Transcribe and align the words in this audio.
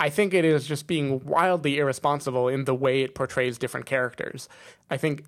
I 0.00 0.10
think 0.10 0.32
it 0.32 0.44
is 0.44 0.66
just 0.66 0.86
being 0.86 1.24
wildly 1.24 1.78
irresponsible 1.78 2.48
in 2.48 2.64
the 2.64 2.74
way 2.74 3.02
it 3.02 3.14
portrays 3.14 3.58
different 3.58 3.86
characters. 3.86 4.48
I 4.90 4.96
think 4.96 5.24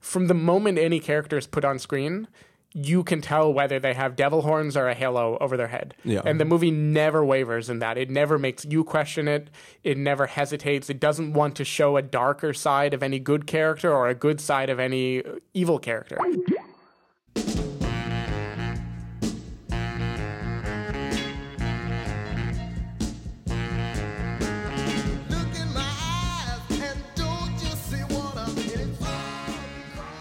from 0.00 0.26
the 0.26 0.34
moment 0.34 0.78
any 0.78 0.98
character 0.98 1.38
is 1.38 1.46
put 1.46 1.64
on 1.64 1.78
screen, 1.78 2.26
you 2.72 3.02
can 3.02 3.20
tell 3.20 3.52
whether 3.52 3.80
they 3.80 3.94
have 3.94 4.14
devil 4.14 4.42
horns 4.42 4.76
or 4.76 4.88
a 4.88 4.94
halo 4.94 5.36
over 5.40 5.56
their 5.56 5.68
head. 5.68 5.94
Yeah. 6.04 6.22
And 6.24 6.40
the 6.40 6.44
movie 6.44 6.70
never 6.70 7.24
wavers 7.24 7.68
in 7.68 7.80
that. 7.80 7.98
It 7.98 8.10
never 8.10 8.38
makes 8.38 8.64
you 8.64 8.84
question 8.84 9.26
it. 9.26 9.50
It 9.82 9.98
never 9.98 10.26
hesitates. 10.26 10.88
It 10.88 11.00
doesn't 11.00 11.32
want 11.32 11.56
to 11.56 11.64
show 11.64 11.96
a 11.96 12.02
darker 12.02 12.52
side 12.52 12.94
of 12.94 13.02
any 13.02 13.18
good 13.18 13.46
character 13.46 13.92
or 13.92 14.08
a 14.08 14.14
good 14.14 14.40
side 14.40 14.70
of 14.70 14.78
any 14.78 15.22
evil 15.52 15.78
character. 15.78 16.18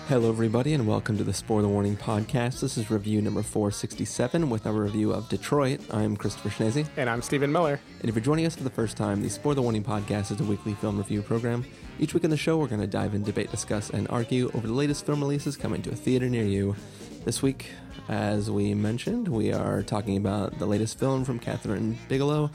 Hello, 0.10 0.28
everybody, 0.28 0.74
and 0.74 0.88
welcome 0.88 1.20
to 1.20 1.24
the 1.24 1.36
Spoiler 1.36 1.68
Warning 1.68 1.96
Podcast. 1.96 2.62
This 2.62 2.80
is 2.80 2.90
review 2.90 3.22
number 3.22 3.44
467 3.44 4.50
with 4.50 4.66
our 4.66 4.74
review 4.74 5.12
of 5.12 5.30
Detroit. 5.30 5.82
I'm 5.92 6.18
Christopher 6.18 6.50
Schnese. 6.50 6.88
And 6.98 7.08
I'm 7.08 7.22
Stephen 7.22 7.52
Miller. 7.52 7.80
And 8.00 8.10
if 8.10 8.16
you're 8.16 8.26
joining 8.26 8.48
us 8.48 8.56
for 8.56 8.64
the 8.64 8.72
first 8.72 8.98
time, 8.98 9.22
the 9.22 9.30
Spoiler 9.30 9.62
Warning 9.62 9.84
Podcast 9.84 10.32
is 10.32 10.42
a 10.42 10.44
weekly 10.44 10.74
film 10.74 10.98
review 10.98 11.22
program. 11.22 11.64
Each 12.00 12.16
week 12.16 12.24
in 12.24 12.32
the 12.32 12.38
show, 12.38 12.58
we're 12.58 12.66
going 12.66 12.82
to 12.82 12.88
dive 12.88 13.14
in, 13.14 13.22
debate, 13.22 13.52
discuss, 13.52 13.92
and 13.92 14.08
argue 14.10 14.50
over 14.56 14.66
the 14.66 14.74
latest 14.74 15.06
film 15.06 15.22
releases 15.22 15.56
coming 15.56 15.84
to 15.84 15.92
a 15.92 15.96
theater 15.96 16.28
near 16.28 16.44
you. 16.44 16.76
This 17.24 17.44
week, 17.44 17.68
as 18.08 18.50
we 18.50 18.74
mentioned, 18.74 19.28
we 19.28 19.54
are 19.54 19.84
talking 19.84 20.18
about 20.18 20.58
the 20.58 20.66
latest 20.66 20.98
film 20.98 21.24
from 21.24 21.40
Kathryn 21.40 21.98
Bigelow. 22.08 22.50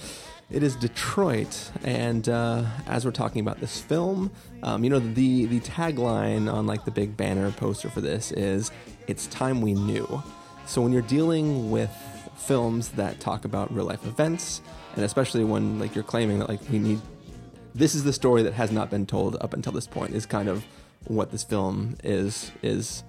It 0.51 0.63
is 0.63 0.77
Detroit, 0.77 1.71
and 1.85 2.29
uh, 2.29 2.65
as 2.87 3.05
we're 3.05 3.13
talking 3.13 3.41
about 3.41 3.61
this 3.61 3.81
film, 3.81 4.31
um, 4.63 4.85
you 4.85 4.91
know 4.91 4.99
the 4.99 5.47
the 5.47 5.61
tagline 5.61 6.53
on 6.53 6.67
like 6.67 6.85
the 6.85 6.91
big 6.91 7.17
banner 7.17 7.51
poster 7.51 7.89
for 7.89 8.03
this 8.03 8.31
is 8.33 8.71
"It's 9.07 9.27
time 9.29 9.63
we 9.63 9.73
knew." 9.73 10.23
So 10.67 10.83
when 10.83 10.93
you're 10.93 11.03
dealing 11.03 11.71
with 11.71 11.91
films 12.37 12.91
that 12.91 13.21
talk 13.21 13.47
about 13.47 13.75
real 13.75 13.87
life 13.87 14.05
events, 14.05 14.61
and 14.97 15.05
especially 15.05 15.45
when 15.45 15.79
like 15.79 15.95
you're 15.95 16.05
claiming 16.05 16.39
that 16.41 16.49
like 16.49 16.61
we 16.71 16.79
need 16.79 17.01
this 17.75 17.95
is 17.95 18.05
the 18.05 18.13
story 18.13 18.43
that 18.43 18.53
has 18.53 18.71
not 18.71 18.91
been 18.91 19.07
told 19.07 19.37
up 19.41 19.55
until 19.55 19.73
this 19.73 19.87
point 19.87 20.15
is 20.15 20.27
kind 20.27 20.49
of 20.49 20.65
what 21.07 21.31
this 21.33 21.43
film 21.43 21.97
is 22.05 22.53
is 22.63 23.03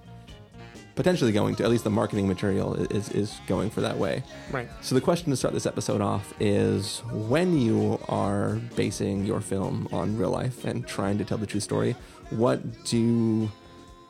potentially 0.96 1.30
going 1.30 1.54
to 1.54 1.62
at 1.62 1.70
least 1.70 1.84
the 1.84 1.90
marketing 1.90 2.26
material 2.26 2.74
is 2.90 3.08
is 3.10 3.38
going 3.46 3.70
for 3.70 3.80
that 3.82 3.96
way 3.98 4.22
Right. 4.50 4.68
so 4.80 4.94
the 4.94 5.00
question 5.00 5.30
to 5.30 5.36
start 5.36 5.54
this 5.54 5.66
episode 5.66 6.00
off 6.00 6.34
is 6.40 7.00
when 7.12 7.56
you 7.58 8.00
are 8.08 8.54
basing 8.74 9.24
your 9.24 9.40
film 9.40 9.88
on 9.92 10.16
real 10.16 10.30
life 10.30 10.64
and 10.64 10.86
trying 10.86 11.18
to 11.18 11.24
tell 11.24 11.38
the 11.38 11.46
true 11.46 11.60
story 11.60 11.94
what 12.30 12.84
do 12.84 13.50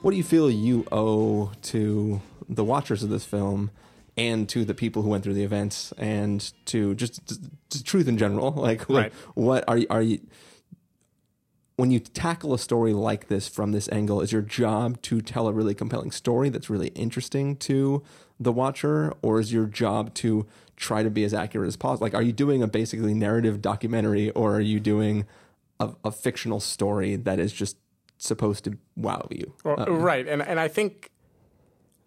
what 0.03 0.13
do 0.13 0.17
you 0.17 0.23
feel 0.25 0.51
you 0.51 0.87
owe 0.93 1.51
to 1.63 2.21
the 2.49 2.65
watchers 2.65 3.03
of 3.03 3.11
this 3.11 3.25
film 3.25 3.71
and 4.17 4.49
to 4.49 4.65
the 4.65 4.73
people 4.75 5.03
who 5.03 5.11
went 5.11 5.23
through 5.25 5.35
the 5.35 5.43
events 5.45 5.93
and 5.99 6.53
to 6.65 6.95
just, 6.95 7.27
just, 7.27 7.41
just 7.69 7.85
truth 7.85 8.09
in 8.09 8.17
general 8.17 8.51
like, 8.69 8.89
like 8.89 9.05
Right. 9.05 9.13
what 9.35 9.65
are 9.69 9.79
you 9.79 9.87
are 9.91 10.03
you 10.03 10.21
when 11.77 11.91
you 11.91 12.01
tackle 12.01 12.55
a 12.55 12.59
story 12.59 12.95
like 12.95 13.29
this 13.29 13.49
from 13.49 13.73
this 13.73 13.89
angle, 13.93 14.21
is 14.23 14.33
your 14.33 14.43
job 14.43 15.01
to 15.03 15.21
tell 15.21 15.47
a 15.47 15.53
really 15.53 15.75
compelling 15.75 16.11
story 16.11 16.49
that's 16.49 16.71
really 16.71 16.89
interesting 16.89 17.57
to 17.57 18.03
the 18.41 18.53
watcher, 18.53 19.13
or 19.23 19.41
is 19.41 19.53
your 19.53 19.67
job 19.67 20.15
to 20.15 20.47
try 20.77 21.03
to 21.03 21.11
be 21.11 21.25
as 21.25 21.35
accurate 21.35 21.69
as 21.69 21.77
possible? 21.77 22.07
Like, 22.07 22.15
are 22.15 22.23
you 22.23 22.33
doing 22.33 22.63
a 22.63 22.67
basically 22.67 23.15
narrative 23.15 23.61
documentary, 23.61 24.31
or 24.31 24.57
are 24.57 24.61
you 24.61 24.81
doing 24.81 25.27
a, 25.79 25.93
a 26.05 26.11
fictional 26.11 26.61
story 26.61 27.17
that 27.17 27.39
is 27.39 27.53
just 27.53 27.77
supposed 28.19 28.65
to 28.65 28.79
wow 28.97 29.27
you? 29.31 29.53
Well, 29.63 29.81
uh, 29.81 29.91
right, 29.91 30.27
and 30.27 30.43
and 30.43 30.59
I 30.59 30.69
think 30.69 31.11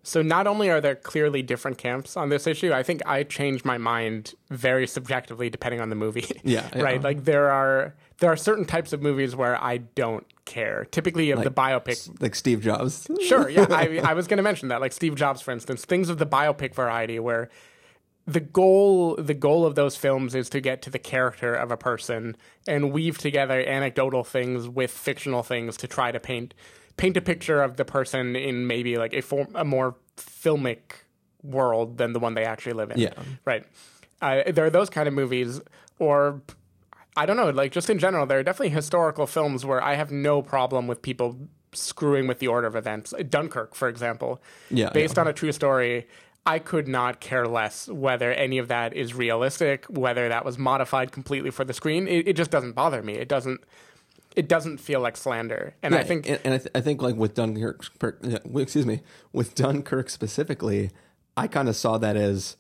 so. 0.10 0.22
Not 0.22 0.48
only 0.48 0.70
are 0.70 0.82
there 0.82 0.96
clearly 0.96 1.42
different 1.42 1.78
camps 1.78 2.18
on 2.18 2.30
this 2.30 2.48
issue, 2.48 2.74
I 2.74 2.84
think 2.84 3.02
I 3.06 3.24
change 3.24 3.64
my 3.64 3.78
mind 3.78 4.34
very 4.50 4.88
subjectively 4.88 5.50
depending 5.50 5.82
on 5.82 5.90
the 5.90 5.96
movie. 5.96 6.26
Yeah, 6.44 6.68
yeah. 6.76 6.82
right. 6.82 7.02
Like 7.02 7.26
there 7.26 7.50
are 7.52 7.94
there 8.20 8.32
are 8.32 8.38
certain 8.38 8.66
types 8.66 8.94
of 8.94 9.02
movies 9.02 9.36
where 9.36 9.62
I 9.62 9.78
don't 9.78 10.26
care. 10.46 10.86
Typically 10.92 11.32
of 11.32 11.44
the 11.44 11.52
biopic. 11.52 12.22
like 12.22 12.36
Steve 12.36 12.62
Jobs. 12.62 13.08
Sure, 13.22 13.50
yeah. 13.50 13.68
I 13.70 14.00
I 14.04 14.14
was 14.14 14.28
going 14.28 14.38
to 14.38 14.44
mention 14.44 14.70
that, 14.70 14.82
like 14.82 14.94
Steve 14.94 15.16
Jobs, 15.16 15.42
for 15.42 15.52
instance, 15.52 15.86
things 15.86 16.10
of 16.10 16.18
the 16.18 16.26
biopic 16.26 16.74
variety 16.74 17.20
where 17.20 17.50
the 18.26 18.40
goal 18.40 19.16
the 19.16 19.34
goal 19.34 19.66
of 19.66 19.76
those 19.76 19.96
films 19.96 20.36
is 20.36 20.50
to 20.50 20.62
get 20.62 20.82
to 20.84 20.90
the 20.90 21.00
character 21.00 21.56
of 21.56 21.72
a 21.72 21.78
person 21.78 22.38
and 22.68 22.92
weave 22.92 23.18
together 23.18 23.60
anecdotal 23.60 24.24
things 24.24 24.68
with 24.70 24.92
fictional 24.92 25.42
things 25.42 25.76
to 25.78 25.88
try 25.88 26.12
to 26.12 26.20
paint 26.20 26.54
paint 27.00 27.16
a 27.18 27.22
picture 27.22 27.62
of 27.62 27.78
the 27.78 27.86
person 27.86 28.36
in 28.36 28.68
maybe 28.68 28.98
like 28.98 29.14
a 29.14 29.22
form 29.22 29.48
a 29.56 29.64
more 29.64 29.96
filmic 30.18 30.80
world 31.42 31.98
than 31.98 32.14
the 32.14 32.20
one 32.20 32.34
they 32.34 32.44
actually 32.44 32.74
live 32.74 32.92
in. 32.92 33.00
Yeah. 33.00 33.14
Right. 33.46 33.64
Uh, 34.22 34.52
there 34.52 34.66
are 34.66 34.70
those 34.70 34.90
kind 34.90 35.08
of 35.08 35.14
movies 35.14 35.62
or 35.98 36.42
I 37.16 37.26
don't 37.26 37.38
know, 37.38 37.50
like 37.50 37.72
just 37.72 37.90
in 37.90 38.00
general, 38.00 38.26
there 38.26 38.40
are 38.40 38.44
definitely 38.44 38.70
historical 38.70 39.26
films 39.28 39.66
where 39.66 39.82
I 39.84 39.96
have 39.96 40.12
no 40.12 40.42
problem 40.42 40.88
with 40.88 41.02
people 41.02 41.38
screwing 41.74 42.28
with 42.28 42.40
the 42.40 42.48
order 42.48 42.68
of 42.68 42.76
events. 42.76 43.14
Dunkirk, 43.30 43.76
for 43.76 43.88
example, 43.88 44.42
Yeah, 44.70 44.90
based 44.90 45.16
yeah. 45.16 45.22
on 45.22 45.28
a 45.28 45.34
true 45.34 45.52
story. 45.52 46.08
I 46.46 46.60
could 46.60 46.88
not 46.88 47.20
care 47.20 47.46
less 47.46 47.88
whether 47.88 48.32
any 48.32 48.58
of 48.58 48.70
that 48.70 48.94
is 48.96 49.14
realistic, 49.14 49.86
whether 49.86 50.30
that 50.30 50.46
was 50.46 50.58
modified 50.58 51.12
completely 51.12 51.52
for 51.52 51.64
the 51.66 51.74
screen. 51.74 52.08
It, 52.08 52.28
it 52.30 52.36
just 52.36 52.52
doesn't 52.52 52.74
bother 52.74 53.04
me. 53.04 53.14
It 53.14 53.28
doesn't. 53.28 53.62
It 54.36 54.48
doesn't 54.48 54.78
feel 54.80 55.00
like 55.02 55.18
slander, 55.18 55.74
and 55.84 55.96
I 55.96 56.04
think 56.04 56.30
and, 56.30 56.40
and 56.46 56.54
I, 56.54 56.58
th- 56.60 56.72
I 56.76 56.82
think 56.82 57.02
like 57.02 57.16
with 57.16 57.34
Dunkirk, 57.34 57.84
yeah, 58.22 58.38
excuse 58.58 58.86
me, 58.86 59.02
with 59.34 59.56
Dunkirk 59.56 60.10
specifically, 60.10 60.92
I 61.36 61.48
kind 61.48 61.68
of 61.68 61.76
saw 61.76 61.98
that 61.98 62.16
as 62.16 62.56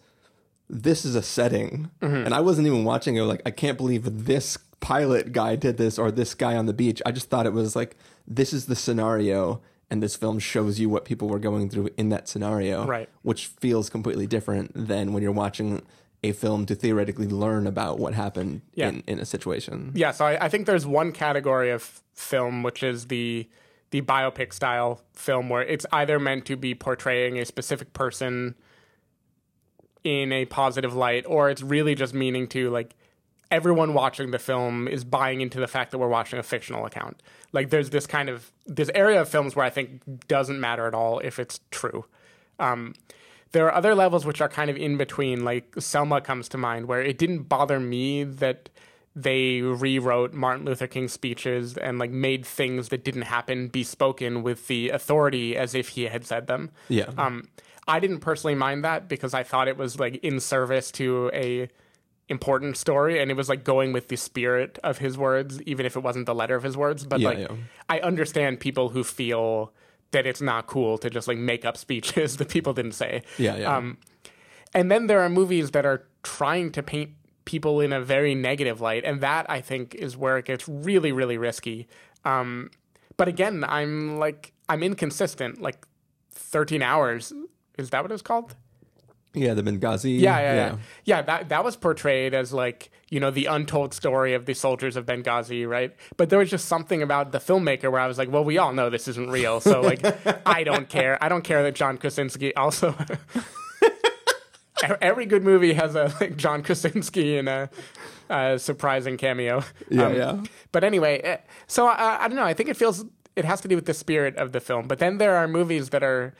this 0.69 1.06
is 1.06 1.16
a 1.16 1.22
setting, 1.24 1.90
Mm-hmm. 2.02 2.25
and 2.25 2.34
I 2.34 2.41
wasn't 2.41 2.68
even 2.68 2.84
watching 2.84 3.16
it. 3.18 3.22
Like 3.24 3.41
I 3.46 3.52
can't 3.52 3.78
believe 3.78 4.25
this 4.25 4.58
pilot 4.79 5.31
guy 5.31 5.56
did 5.56 5.78
this 5.78 6.00
or 6.00 6.09
this 6.12 6.34
guy 6.34 6.56
on 6.56 6.66
the 6.66 6.74
beach. 6.74 7.02
I 7.06 7.12
just 7.12 7.29
thought 7.29 7.46
it 7.46 7.53
was 7.53 7.75
like 7.75 7.96
this 8.28 8.52
is 8.53 8.66
the 8.66 8.75
scenario, 8.75 9.62
and 9.91 10.02
this 10.03 10.16
film 10.16 10.40
shows 10.40 10.79
you 10.79 10.90
what 10.90 11.06
people 11.06 11.28
were 11.29 11.40
going 11.40 11.69
through 11.69 11.90
in 11.97 12.09
that 12.09 12.28
scenario, 12.28 12.85
Right. 12.85 13.09
Which 13.22 13.46
feels 13.47 13.90
completely 13.90 14.25
different 14.28 14.72
than 14.75 15.13
when 15.13 15.22
you're 15.24 15.31
watching 15.31 15.84
a 16.24 16.31
film 16.34 16.66
to 16.66 16.75
theoretically 16.75 17.28
learn 17.28 17.66
about 17.68 17.97
what 18.00 18.13
happened 18.13 18.62
Yeah. 18.74 18.90
in, 18.90 19.03
in 19.07 19.19
a 19.19 19.25
situation. 19.25 19.91
Yeah, 19.96 20.12
so 20.12 20.25
I, 20.25 20.46
I 20.46 20.50
think 20.50 20.66
there's 20.66 20.85
one 20.85 21.12
category 21.13 21.72
of 21.72 22.02
film 22.13 22.63
which 22.63 22.84
is 22.84 23.07
the 23.07 23.47
the 23.91 24.02
biopic 24.02 24.53
style 24.53 25.02
film 25.13 25.50
where 25.50 25.63
it's 25.63 25.85
either 25.91 26.19
meant 26.19 26.46
to 26.46 26.56
be 26.56 26.75
portraying 26.75 27.40
a 27.40 27.46
specific 27.46 27.91
person 27.94 28.53
in 30.03 30.31
a 30.31 30.46
positive 30.46 30.94
light, 30.96 31.25
or 31.28 31.50
it's 31.50 31.62
really 31.62 31.96
just 31.96 32.13
meaning 32.13 32.47
to 32.47 32.69
like 32.69 32.96
everyone 33.52 33.94
watching 33.96 34.29
the 34.31 34.38
film 34.40 34.88
is 34.88 35.03
buying 35.03 35.41
into 35.41 35.59
the 35.59 35.68
fact 35.68 35.90
that 35.91 35.97
we're 35.97 36.08
watching 36.08 36.38
a 36.38 36.44
fictional 36.44 36.85
account. 36.85 37.22
Like 37.52 37.69
there's 37.72 37.90
this 37.90 38.06
kind 38.06 38.29
of 38.29 38.52
this 38.68 38.91
area 38.94 39.19
of 39.22 39.28
films 39.28 39.56
where 39.56 39.66
I 39.66 39.69
think 39.72 40.02
doesn't 40.28 40.59
matter 40.59 40.85
at 40.85 40.94
all 40.94 41.19
if 41.19 41.40
it's 41.40 41.59
true. 41.72 42.06
Um, 42.59 42.94
there 43.51 43.65
are 43.67 43.73
other 43.73 43.95
levels 43.95 44.25
which 44.25 44.41
are 44.41 44.49
kind 44.49 44.69
of 44.69 44.77
in 44.77 44.97
between. 44.97 45.43
Like 45.43 45.73
Selma 45.79 46.21
comes 46.21 46.49
to 46.49 46.57
mind, 46.57 46.87
where 46.87 47.01
it 47.01 47.17
didn't 47.17 47.43
bother 47.43 47.79
me 47.79 48.23
that 48.23 48.69
they 49.15 49.61
rewrote 49.61 50.33
Martin 50.33 50.65
Luther 50.65 50.87
King's 50.87 51.11
speeches 51.11 51.75
and 51.77 51.99
like 51.99 52.11
made 52.11 52.45
things 52.45 52.89
that 52.89 53.03
didn't 53.03 53.23
happen 53.23 53.67
be 53.67 53.83
spoken 53.83 54.43
with 54.43 54.67
the 54.67 54.89
authority 54.89 55.57
as 55.57 55.73
if 55.75 55.89
he 55.89 56.03
had 56.03 56.25
said 56.25 56.47
them. 56.47 56.69
Yeah. 56.87 57.09
Um, 57.17 57.49
I 57.87 57.99
didn't 57.99 58.19
personally 58.19 58.55
mind 58.55 58.83
that 58.83 59.07
because 59.07 59.33
I 59.33 59.43
thought 59.43 59.67
it 59.67 59.77
was 59.77 59.99
like 59.99 60.17
in 60.17 60.39
service 60.39 60.91
to 60.91 61.31
a 61.33 61.69
important 62.29 62.77
story 62.77 63.19
and 63.19 63.31
it 63.31 63.33
was 63.33 63.49
like 63.49 63.63
going 63.63 63.91
with 63.91 64.07
the 64.09 64.16
spirit 64.16 64.77
of 64.83 64.99
his 64.99 65.17
words 65.17 65.59
even 65.63 65.84
if 65.84 65.95
it 65.95 66.02
wasn't 66.02 66.28
the 66.28 66.35
letter 66.35 66.55
of 66.55 66.61
his 66.61 66.78
words 66.78 67.03
but 67.03 67.19
Yeah, 67.19 67.29
like 67.29 67.40
yeah. 67.40 67.47
I 67.90 67.99
understand 68.02 68.59
people 68.59 68.90
who 68.90 69.03
feel 69.03 69.73
that 70.11 70.26
it's 70.26 70.41
not 70.41 70.67
cool 70.67 70.97
to 70.97 71.09
just 71.09 71.28
like 71.28 71.38
make 71.38 71.66
up 71.66 71.78
speeches 71.78 72.38
that 72.38 72.50
people 72.50 72.73
didn't 72.73 72.94
say. 72.94 73.23
Yeah, 73.38 73.58
yeah. 73.58 73.76
Um, 73.76 73.97
and 74.73 74.91
then 74.91 75.08
there 75.08 75.22
are 75.22 75.29
movies 75.29 75.72
that 75.72 75.85
are 75.85 76.08
trying 76.23 76.72
to 76.73 76.84
paint 76.84 77.11
people 77.46 77.82
in 77.82 77.91
a 77.91 78.02
very 78.02 78.35
negative 78.35 78.82
light, 78.82 79.03
and 79.03 79.22
that 79.22 79.50
I 79.50 79.61
think 79.61 79.96
is 79.96 80.16
where 80.16 80.38
it 80.38 80.46
gets 80.46 80.67
really, 80.67 81.11
really 81.11 81.38
risky. 81.38 81.88
Um, 82.26 82.70
but 83.17 83.28
again, 83.28 83.64
I'm 83.67 84.17
like 84.17 84.53
I'm 84.67 84.84
inconsistent. 84.84 85.61
Like 85.61 85.85
13 86.32 86.82
hours 86.82 87.34
is 87.79 87.90
that 87.91 88.03
what 88.03 88.12
it's 88.12 88.22
called? 88.22 88.55
Yeah, 89.34 89.53
the 89.53 89.61
Benghazi. 89.61 90.20
Yeah, 90.20 90.40
yeah, 90.40 90.53
yeah. 90.53 90.78
Yeah, 91.05 91.22
that 91.22 91.49
that 91.49 91.64
was 91.64 91.76
portrayed 91.76 92.34
as 92.34 92.52
like, 92.52 92.90
you 93.09 93.20
know, 93.20 93.29
the 93.29 93.46
untold 93.46 93.93
story 93.93 94.34
of 94.34 94.46
the 94.46 94.53
soldiers 94.55 94.96
of 94.96 95.05
Benghazi, 95.05 95.67
right? 95.70 95.96
But 96.17 96.29
there 96.29 96.40
was 96.40 96.49
just 96.49 96.66
something 96.67 97.03
about 97.03 97.31
the 97.31 97.37
filmmaker 97.40 97.91
where 97.91 98.02
I 98.02 98.08
was 98.08 98.17
like, 98.17 98.31
well, 98.31 98.43
we 98.43 98.58
all 98.58 98.73
know 98.73 98.90
this 98.90 99.08
isn't 99.08 99.29
real. 99.29 99.59
So 99.59 99.81
like 99.81 100.02
I 100.47 100.64
don't 100.64 100.90
care. 100.90 101.23
I 101.23 101.29
don't 101.29 101.43
care 101.43 101.61
that 101.64 101.76
John 101.76 101.97
Krasinski 101.97 102.55
also 102.55 102.96
every 105.02 105.26
good 105.26 105.43
movie 105.43 105.73
has 105.73 105.96
a 105.96 106.14
like 106.20 106.37
John 106.37 106.64
Krasinski 106.64 107.37
in 107.37 107.47
a, 107.47 107.70
a 108.29 108.58
surprising 108.58 109.17
cameo. 109.17 109.64
Yeah, 109.90 110.05
Um, 110.05 110.16
yeah. 110.16 110.43
But 110.72 110.84
anyway, 110.84 111.20
eh, 111.20 111.37
so 111.67 111.87
I, 111.87 112.23
I 112.23 112.28
don't 112.28 112.37
know. 112.37 112.43
I 112.46 112.53
think 112.53 112.70
it 112.70 112.78
feels 112.78 113.05
it 113.35 113.46
has 113.46 113.61
to 113.61 113.67
do 113.67 113.76
with 113.76 113.85
the 113.85 113.93
spirit 113.93 114.35
of 114.37 114.52
the 114.53 114.59
film. 114.59 114.87
But 114.87 114.99
then 114.99 115.17
there 115.17 115.35
are 115.35 115.47
movies 115.47 115.90
that 115.90 116.03
are 116.03 116.34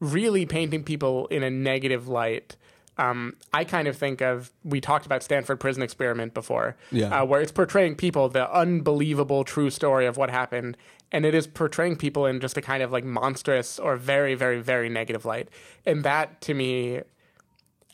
really 0.00 0.46
painting 0.46 0.84
people 0.84 1.26
in 1.28 1.42
a 1.42 1.50
negative 1.50 2.08
light. 2.08 2.56
Um, 2.98 3.36
I 3.52 3.64
kind 3.64 3.88
of 3.88 3.96
think 3.96 4.22
of 4.22 4.50
we 4.64 4.80
talked 4.80 5.04
about 5.04 5.22
Stanford 5.22 5.60
Prison 5.60 5.82
Experiment 5.82 6.32
before, 6.32 6.76
Yeah. 6.90 7.20
uh, 7.20 7.24
where 7.26 7.40
it's 7.42 7.52
portraying 7.52 7.94
people 7.96 8.28
the 8.30 8.50
unbelievable 8.54 9.44
true 9.44 9.68
story 9.70 10.06
of 10.06 10.16
what 10.16 10.30
happened, 10.30 10.76
and 11.12 11.26
it 11.26 11.34
is 11.34 11.46
portraying 11.46 11.96
people 11.96 12.24
in 12.24 12.40
just 12.40 12.56
a 12.56 12.62
kind 12.62 12.82
of 12.82 12.90
like 12.92 13.04
monstrous 13.04 13.78
or 13.78 13.96
very, 13.96 14.34
very, 14.34 14.60
very 14.62 14.88
negative 14.88 15.24
light, 15.26 15.48
and 15.84 16.04
that 16.04 16.40
to 16.42 16.54
me 16.54 17.02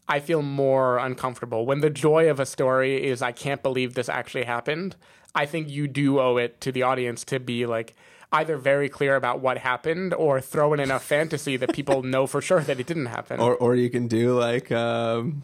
I 0.08 0.20
feel 0.20 0.43
more 0.43 0.99
uncomfortable 0.99 1.64
when 1.66 1.81
the 1.81 1.90
joy 1.90 2.28
of 2.28 2.38
a 2.38 2.46
story 2.46 3.04
is 3.06 3.22
I 3.22 3.32
can't 3.32 3.62
believe 3.62 3.94
this 3.94 4.08
actually 4.08 4.44
happened. 4.44 4.94
I 5.34 5.46
think 5.46 5.69
you 5.69 5.88
do 5.88 6.20
owe 6.20 6.37
it 6.37 6.60
to 6.60 6.70
the 6.72 6.82
audience 6.82 7.25
to 7.26 7.40
be 7.40 7.66
like 7.66 7.94
either 8.32 8.56
very 8.56 8.88
clear 8.88 9.14
about 9.17 9.40
what 9.40 9.58
happened 9.58 10.14
or 10.14 10.40
throw 10.40 10.73
in 10.73 10.81
enough 10.81 11.05
fantasy 11.05 11.56
that 11.58 11.73
people 11.75 12.02
know 12.14 12.26
for 12.26 12.40
sure 12.40 12.61
that 12.62 12.81
it 12.81 12.87
didn't 12.87 13.06
happen. 13.06 13.40
Or 13.40 13.55
or 13.56 13.75
you 13.76 13.90
can 13.90 14.08
do 14.08 14.38
like 14.38 14.73
um, 14.73 15.43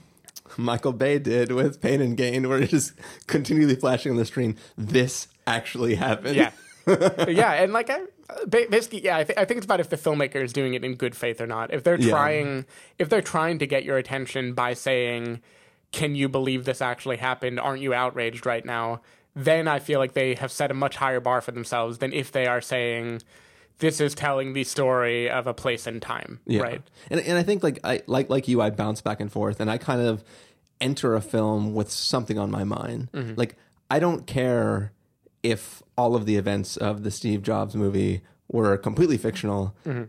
Michael 0.57 0.93
Bay 0.93 1.19
did 1.19 1.53
with 1.53 1.81
Pain 1.81 2.01
and 2.01 2.17
Gain, 2.17 2.49
where 2.49 2.59
it's 2.59 2.71
just 2.73 2.93
continually 3.27 3.77
flashing 3.77 4.13
on 4.13 4.19
the 4.19 4.25
screen. 4.25 4.57
This 4.77 5.29
actually 5.47 5.95
happened. 5.97 6.37
yeah. 6.37 6.51
yeah, 7.29 7.53
and 7.53 7.75
like 7.75 7.91
I, 7.91 8.01
basically, 8.49 9.05
yeah, 9.05 9.19
I, 9.19 9.25
th- 9.25 9.39
I 9.39 9.45
think 9.45 9.59
it's 9.59 9.67
about 9.67 9.79
if 9.81 9.91
the 9.91 9.97
filmmaker 9.99 10.37
is 10.43 10.55
doing 10.55 10.73
it 10.73 10.83
in 10.85 10.95
good 10.95 11.15
faith 11.15 11.39
or 11.39 11.47
not. 11.47 11.73
If 11.75 11.85
they're 11.85 12.01
Yeah. 12.01 12.09
trying, 12.09 12.65
if 12.99 13.11
they're 13.11 13.21
trying 13.21 13.59
to 13.59 13.67
get 13.67 13.85
your 13.85 13.99
attention 13.99 14.55
by 14.55 14.73
saying, 14.73 15.43
"Can 15.93 16.15
you 16.15 16.31
believe 16.31 16.65
this 16.65 16.81
actually 16.81 17.19
happened? 17.19 17.61
Aren't 17.61 17.83
you 17.83 17.93
outraged 17.93 18.47
right 18.47 18.65
now?" 18.65 19.03
Then 19.39 19.69
I 19.69 19.79
feel 19.79 20.01
like 20.01 20.15
they 20.15 20.35
have 20.35 20.51
set 20.51 20.73
a 20.73 20.75
much 20.75 20.97
higher 20.97 21.21
bar 21.21 21.41
for 21.41 21.53
themselves 21.53 21.99
than 21.99 22.13
if 22.13 22.33
they 22.33 22.49
are 22.49 22.61
saying, 22.61 23.23
"This 23.79 24.01
is 24.01 24.13
telling 24.13 24.53
the 24.53 24.65
story 24.65 25.31
of 25.31 25.47
a 25.47 25.55
place 25.55 25.87
and 25.87 26.03
time." 26.03 26.41
Yeah. 26.45 26.63
Right? 26.63 26.83
And 27.09 27.21
and 27.21 27.39
I 27.39 27.45
think 27.45 27.63
like 27.63 27.79
I 27.85 28.03
like 28.09 28.29
like 28.29 28.49
you, 28.49 28.61
I 28.61 28.71
bounce 28.71 29.01
back 29.01 29.21
and 29.21 29.31
forth, 29.31 29.61
and 29.61 29.71
I 29.71 29.79
kind 29.79 30.01
of 30.01 30.25
enter 30.81 31.15
a 31.15 31.21
film 31.21 31.73
with 31.73 31.89
something 31.89 32.37
on 32.37 32.51
my 32.51 32.65
mind. 32.65 33.13
Mm-hmm. 33.13 33.35
Like 33.37 33.55
I 33.89 34.01
don't 34.01 34.27
care 34.27 34.93
if 35.45 35.85
all 35.97 36.17
of 36.17 36.27
the 36.27 36.35
events 36.35 36.77
of 36.77 37.05
the 37.05 37.11
Steve 37.13 37.45
Jobs 37.45 37.77
movie 37.77 38.23
were 38.51 38.77
completely 38.77 39.19
fictional. 39.19 39.73
Mm-hmm. 39.87 40.05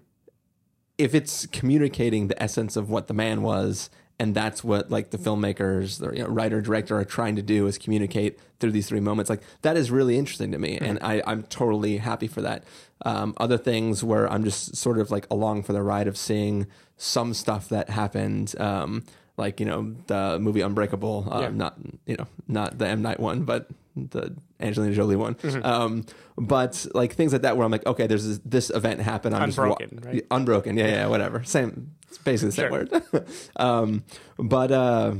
If 0.97 1.13
it's 1.13 1.45
communicating 1.45 2.29
the 2.29 2.41
essence 2.41 2.75
of 2.75 2.89
what 2.89 3.05
the 3.05 3.13
man 3.13 3.43
was, 3.43 3.91
and 4.19 4.35
that's 4.35 4.63
what 4.63 4.89
like 4.91 5.11
the 5.11 5.17
filmmakers, 5.17 5.99
the 5.99 6.15
you 6.15 6.23
know, 6.23 6.29
writer, 6.29 6.61
director 6.61 6.97
are 6.97 7.05
trying 7.05 7.35
to 7.37 7.41
do 7.41 7.67
is 7.67 7.77
communicate 7.77 8.37
through 8.59 8.71
these 8.71 8.87
three 8.87 8.99
moments. 8.99 9.29
Like 9.29 9.41
that 9.61 9.77
is 9.77 9.89
really 9.91 10.17
interesting 10.17 10.51
to 10.51 10.59
me, 10.59 10.77
and 10.77 10.99
I, 11.01 11.21
I'm 11.25 11.43
totally 11.43 11.97
happy 11.97 12.27
for 12.27 12.41
that. 12.41 12.63
Um, 13.05 13.33
other 13.37 13.57
things 13.57 14.03
where 14.03 14.29
I'm 14.31 14.43
just 14.43 14.75
sort 14.75 14.97
of 14.99 15.09
like 15.09 15.25
along 15.31 15.63
for 15.63 15.71
the 15.73 15.81
ride 15.81 16.07
of 16.07 16.17
seeing 16.17 16.67
some 16.97 17.33
stuff 17.33 17.69
that 17.69 17.89
happened. 17.89 18.53
Um, 18.59 19.05
like 19.37 19.61
you 19.61 19.65
know 19.65 19.95
the 20.07 20.37
movie 20.39 20.59
Unbreakable, 20.61 21.29
uh, 21.31 21.39
Yeah. 21.43 21.49
not 21.49 21.77
you 22.05 22.17
know 22.17 22.27
not 22.47 22.77
the 22.77 22.87
M 22.87 23.01
Night 23.01 23.21
one, 23.21 23.43
but 23.43 23.69
the 23.95 24.35
Angelina 24.59 24.93
Jolie 24.93 25.15
one. 25.15 25.37
Um, 25.63 26.05
but 26.37 26.85
like 26.93 27.13
things 27.13 27.31
like 27.33 27.41
that 27.43 27.55
where 27.55 27.65
I'm 27.65 27.71
like, 27.71 27.85
okay, 27.85 28.05
there's 28.07 28.25
this, 28.27 28.39
this 28.45 28.69
event 28.69 28.99
happened. 29.01 29.35
I'm 29.35 29.43
Unbroken, 29.43 29.89
just 29.91 30.03
wa- 30.05 30.11
right? 30.11 30.25
unbroken. 30.31 30.77
Yeah, 30.77 30.87
yeah, 30.87 31.07
whatever. 31.07 31.43
Same, 31.45 31.91
it's 32.09 32.17
basically 32.17 32.49
the 32.49 32.55
same 32.55 32.69
Sure. 32.69 33.23
word. 33.23 33.25
um, 33.55 34.03
but 34.37 34.71
uh, 34.71 35.13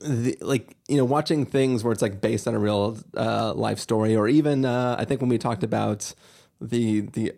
the, 0.00 0.36
like 0.40 0.76
you 0.88 0.96
know, 0.96 1.04
watching 1.04 1.44
things 1.46 1.84
where 1.84 1.92
it's 1.92 2.02
like 2.02 2.20
based 2.20 2.46
on 2.48 2.54
a 2.54 2.58
real 2.58 2.98
uh, 3.16 3.52
life 3.54 3.78
story, 3.78 4.16
or 4.16 4.28
even 4.28 4.64
uh, 4.64 4.96
I 4.98 5.04
think 5.04 5.20
when 5.20 5.30
we 5.30 5.38
talked 5.38 5.62
about 5.62 6.14
the 6.60 7.02
the 7.02 7.32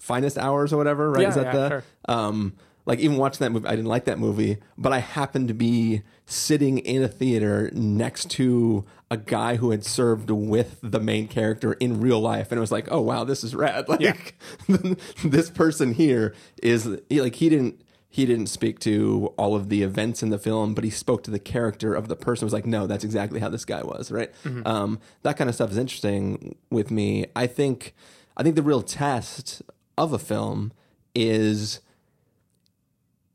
finest 0.00 0.36
hours 0.38 0.72
or 0.72 0.76
whatever, 0.76 1.10
right? 1.10 1.22
Yeah, 1.22 1.28
Is 1.28 1.34
that 1.36 1.44
yeah, 1.46 1.52
the 1.52 1.68
sure. 1.68 1.84
um, 2.08 2.54
like 2.86 2.98
even 2.98 3.16
watching 3.16 3.38
that 3.44 3.50
movie, 3.52 3.66
I 3.66 3.70
didn't 3.72 3.86
like 3.86 4.04
that 4.06 4.18
movie, 4.18 4.58
but 4.76 4.92
I 4.92 4.98
happened 4.98 5.48
to 5.48 5.54
be 5.54 6.02
sitting 6.32 6.78
in 6.78 7.02
a 7.02 7.08
theater 7.08 7.70
next 7.72 8.30
to 8.32 8.84
a 9.10 9.16
guy 9.16 9.56
who 9.56 9.70
had 9.70 9.84
served 9.84 10.30
with 10.30 10.78
the 10.82 11.00
main 11.00 11.28
character 11.28 11.74
in 11.74 12.00
real 12.00 12.20
life, 12.20 12.50
and 12.50 12.58
it 12.58 12.60
was 12.60 12.72
like, 12.72 12.88
oh 12.90 13.00
wow, 13.00 13.24
this 13.24 13.44
is 13.44 13.54
rad. 13.54 13.86
Like 13.88 14.36
this 15.24 15.50
person 15.50 15.94
here 15.94 16.34
is 16.62 16.88
like 17.10 17.34
he 17.36 17.48
didn't 17.48 17.82
he 18.08 18.26
didn't 18.26 18.46
speak 18.48 18.78
to 18.80 19.32
all 19.38 19.54
of 19.54 19.68
the 19.70 19.82
events 19.82 20.22
in 20.22 20.28
the 20.30 20.38
film, 20.38 20.74
but 20.74 20.84
he 20.84 20.90
spoke 20.90 21.22
to 21.24 21.30
the 21.30 21.38
character 21.38 21.94
of 21.94 22.08
the 22.08 22.16
person. 22.16 22.44
It 22.44 22.46
was 22.46 22.52
like, 22.52 22.66
no, 22.66 22.86
that's 22.86 23.04
exactly 23.04 23.40
how 23.40 23.48
this 23.48 23.64
guy 23.64 23.82
was, 23.82 24.10
right? 24.12 24.30
Um, 24.66 24.98
that 25.22 25.38
kind 25.38 25.48
of 25.48 25.54
stuff 25.54 25.70
is 25.70 25.78
interesting 25.78 26.56
with 26.70 26.90
me. 26.90 27.26
I 27.34 27.46
think 27.46 27.94
I 28.36 28.42
think 28.42 28.56
the 28.56 28.62
real 28.62 28.82
test 28.82 29.62
of 29.96 30.12
a 30.12 30.18
film 30.18 30.72
is 31.14 31.80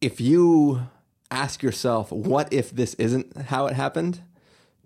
if 0.01 0.19
you 0.21 0.81
ask 1.31 1.61
yourself, 1.63 2.11
what 2.11 2.51
if 2.53 2.71
this 2.71 2.93
isn't 2.95 3.35
how 3.37 3.67
it 3.67 3.73
happened? 3.73 4.21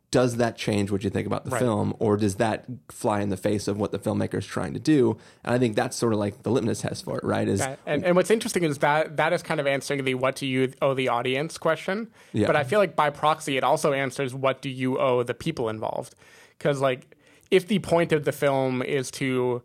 Does 0.10 0.36
that 0.38 0.58
change 0.58 0.92
what 0.92 1.06
you 1.06 1.10
think 1.10 1.26
about 1.26 1.46
the 1.46 1.52
Right. 1.52 1.60
film, 1.62 1.94
or 1.98 2.18
does 2.18 2.36
that 2.36 2.66
fly 2.90 3.22
in 3.22 3.30
the 3.30 3.38
face 3.38 3.70
of 3.70 3.78
what 3.80 3.94
the 3.94 4.00
filmmaker 4.00 4.40
is 4.40 4.46
trying 4.46 4.74
to 4.74 4.80
do? 4.80 5.16
And 5.46 5.56
I 5.56 5.58
think 5.58 5.78
that's 5.78 5.96
sort 5.96 6.12
of 6.12 6.20
like 6.20 6.44
the 6.44 6.50
litmus 6.52 6.82
test 6.82 7.06
for 7.06 7.18
it, 7.18 7.24
right? 7.24 7.48
Is 7.48 7.60
That- 7.60 7.80
and, 7.86 8.04
and 8.04 8.16
what's 8.18 8.30
interesting 8.30 8.64
is 8.66 8.80
that 8.80 9.16
that 9.16 9.32
is 9.32 9.42
kind 9.42 9.62
of 9.62 9.68
answering 9.68 10.04
the 10.04 10.16
what 10.16 10.36
do 10.36 10.46
you 10.46 10.74
owe 10.82 10.94
the 10.94 11.08
audience 11.08 11.58
question. 11.58 12.10
Yeah. 12.34 12.48
But 12.48 12.58
I 12.58 12.66
feel 12.66 12.80
like 12.80 12.94
by 12.94 13.10
proxy, 13.10 13.56
it 13.56 13.64
also 13.64 13.94
answers 13.94 14.36
what 14.36 14.62
do 14.62 14.70
you 14.70 15.00
owe 15.00 15.24
the 15.24 15.34
people 15.34 15.70
involved. 15.70 16.14
Because, 16.58 16.82
like, 16.82 17.16
if 17.50 17.66
the 17.68 17.80
point 17.80 18.12
of 18.12 18.26
the 18.26 18.34
film 18.34 18.82
is 18.82 19.12
to 19.12 19.62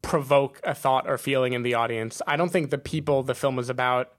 provoke 0.00 0.60
a 0.64 0.74
thought 0.74 1.08
or 1.08 1.18
feeling 1.18 1.52
in 1.52 1.62
the 1.62 1.74
audience, 1.74 2.22
I 2.26 2.36
don't 2.36 2.50
think 2.50 2.70
the 2.70 2.78
people 2.78 3.22
the 3.22 3.34
film 3.34 3.58
is 3.58 3.68
about. 3.68 4.12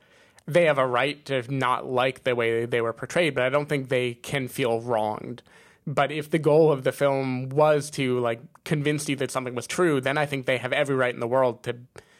They 0.47 0.65
have 0.65 0.77
a 0.77 0.85
right 0.85 1.23
to 1.25 1.43
not 1.53 1.85
like 1.85 2.23
the 2.23 2.35
way 2.35 2.65
they 2.65 2.81
were 2.81 2.93
portrayed, 2.93 3.33
but 3.33 3.43
I 3.43 3.49
don't 3.49 3.67
think 3.67 3.89
they 3.89 4.13
can 4.13 4.47
feel 4.47 4.79
wronged. 4.79 5.41
But 5.87 6.11
if 6.11 6.29
the 6.29 6.39
goal 6.39 6.71
of 6.71 6.83
the 6.83 6.91
film 6.91 7.49
was 7.49 7.89
to 7.91 8.19
like 8.19 8.41
convince 8.63 9.07
you 9.07 9.15
that 9.17 9.31
something 9.31 9.55
was 9.55 9.67
true, 9.67 10.01
then 10.01 10.17
I 10.17 10.25
think 10.25 10.45
they 10.45 10.57
have 10.57 10.73
every 10.73 10.95
right 10.95 11.13
in 11.13 11.19
the 11.19 11.27
world 11.27 11.63
to 11.63 11.77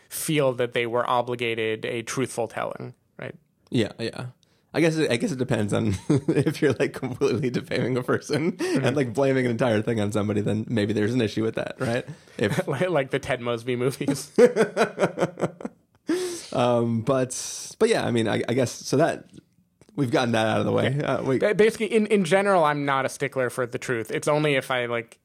feel 0.09 0.53
that 0.53 0.73
they 0.73 0.85
were 0.85 1.07
obligated 1.09 1.85
a 1.85 2.03
truthful 2.03 2.47
telling, 2.47 2.93
right? 3.17 3.35
Yeah, 3.69 3.91
yeah. 3.99 4.27
I 4.75 4.81
guess 4.81 4.97
it, 4.97 5.09
I 5.09 5.15
guess 5.15 5.31
it 5.31 5.39
depends 5.39 5.71
on 5.73 5.95
if 6.09 6.61
you're 6.61 6.73
like 6.73 6.93
completely 6.93 7.49
defaming 7.49 7.95
a 7.95 8.03
person 8.03 8.47
and 8.47 8.59
mm-hmm. 8.59 8.95
like 8.95 9.13
blaming 9.13 9.45
an 9.45 9.51
entire 9.51 9.81
thing 9.81 10.01
on 10.01 10.11
somebody, 10.11 10.41
then 10.41 10.65
maybe 10.67 10.91
there's 10.91 11.13
an 11.13 11.21
issue 11.21 11.43
with 11.43 11.55
that, 11.55 11.75
right? 11.79 12.05
If 12.37 12.67
like 12.67 13.11
the 13.11 13.19
Ted 13.19 13.39
Mosby 13.39 13.77
movies. 13.77 14.31
um, 16.53 17.01
but 17.01 17.75
but 17.79 17.89
yeah, 17.89 18.05
I 18.05 18.11
mean, 18.11 18.27
I, 18.27 18.41
I 18.47 18.53
guess 18.53 18.71
so 18.71 18.97
that 18.97 19.25
we've 19.95 20.11
gotten 20.11 20.31
that 20.33 20.47
out 20.47 20.59
of 20.59 20.65
the 20.65 20.71
way. 20.71 20.99
Uh, 21.03 21.53
Basically, 21.53 21.87
in, 21.87 22.05
in 22.07 22.25
general, 22.25 22.63
I'm 22.63 22.85
not 22.85 23.05
a 23.05 23.09
stickler 23.09 23.49
for 23.49 23.65
the 23.65 23.77
truth. 23.79 24.11
It's 24.11 24.27
only 24.27 24.55
if 24.55 24.69
I 24.71 24.85
like, 24.85 25.19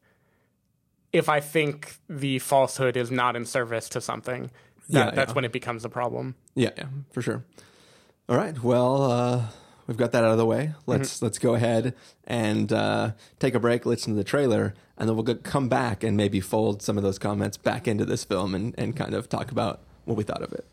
if 1.13 1.29
I 1.29 1.41
think 1.41 1.97
the 2.09 2.39
falsehood 2.39 2.97
is 2.97 3.11
not 3.11 3.37
in 3.37 3.45
service 3.45 3.89
to 3.91 4.01
something, 4.01 4.51
that, 4.89 5.07
Yeah, 5.07 5.11
that's 5.11 5.31
yeah. 5.31 5.35
when 5.35 5.45
it 5.45 5.53
becomes 5.53 5.85
a 5.85 5.89
problem. 5.89 6.35
Yeah, 6.55 6.71
yeah, 6.77 6.87
for 7.13 7.21
sure. 7.23 7.45
All 8.29 8.37
right. 8.37 8.63
Well, 8.63 9.03
uh, 9.11 9.43
we've 9.87 9.97
got 9.97 10.13
that 10.13 10.23
out 10.25 10.31
of 10.31 10.39
the 10.39 10.47
way. 10.47 10.73
Let's 10.87 11.21
let's 11.21 11.39
go 11.39 11.55
ahead 11.55 11.95
and 12.25 12.73
uh, 12.73 13.13
take 13.41 13.55
a 13.55 13.61
break, 13.61 13.85
listen 13.85 14.13
to 14.13 14.17
the 14.17 14.25
trailer, 14.25 14.75
and 14.97 15.09
then 15.09 15.17
we'll 15.17 15.25
go, 15.25 15.35
come 15.35 15.69
back 15.69 16.05
and 16.05 16.17
maybe 16.17 16.41
fold 16.41 16.81
some 16.81 16.97
of 16.97 17.03
those 17.03 17.19
comments 17.19 17.57
back 17.57 17.89
into 17.89 18.05
this 18.05 18.23
film 18.23 18.55
and, 18.55 18.73
and 18.79 18.95
kind 18.95 19.15
of 19.15 19.29
talk 19.29 19.51
about 19.51 19.81
what 20.05 20.17
we 20.17 20.23
thought 20.23 20.43
of 20.43 20.53
it. 20.53 20.65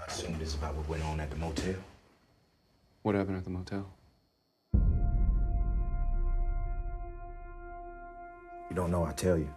I 0.00 0.04
assume 0.06 0.38
this 0.38 0.48
is 0.48 0.54
about 0.54 0.74
what 0.76 0.88
went 0.88 1.04
on 1.04 1.18
at 1.20 1.30
the 1.30 1.36
motel. 1.36 1.74
What 3.04 3.14
happened 3.14 3.36
at 3.36 3.44
the 3.44 3.50
motel? 3.50 3.86
You 8.70 8.74
don't 8.74 8.90
know, 8.90 9.04
I 9.04 9.12
tell 9.12 9.36
you. 9.36 9.50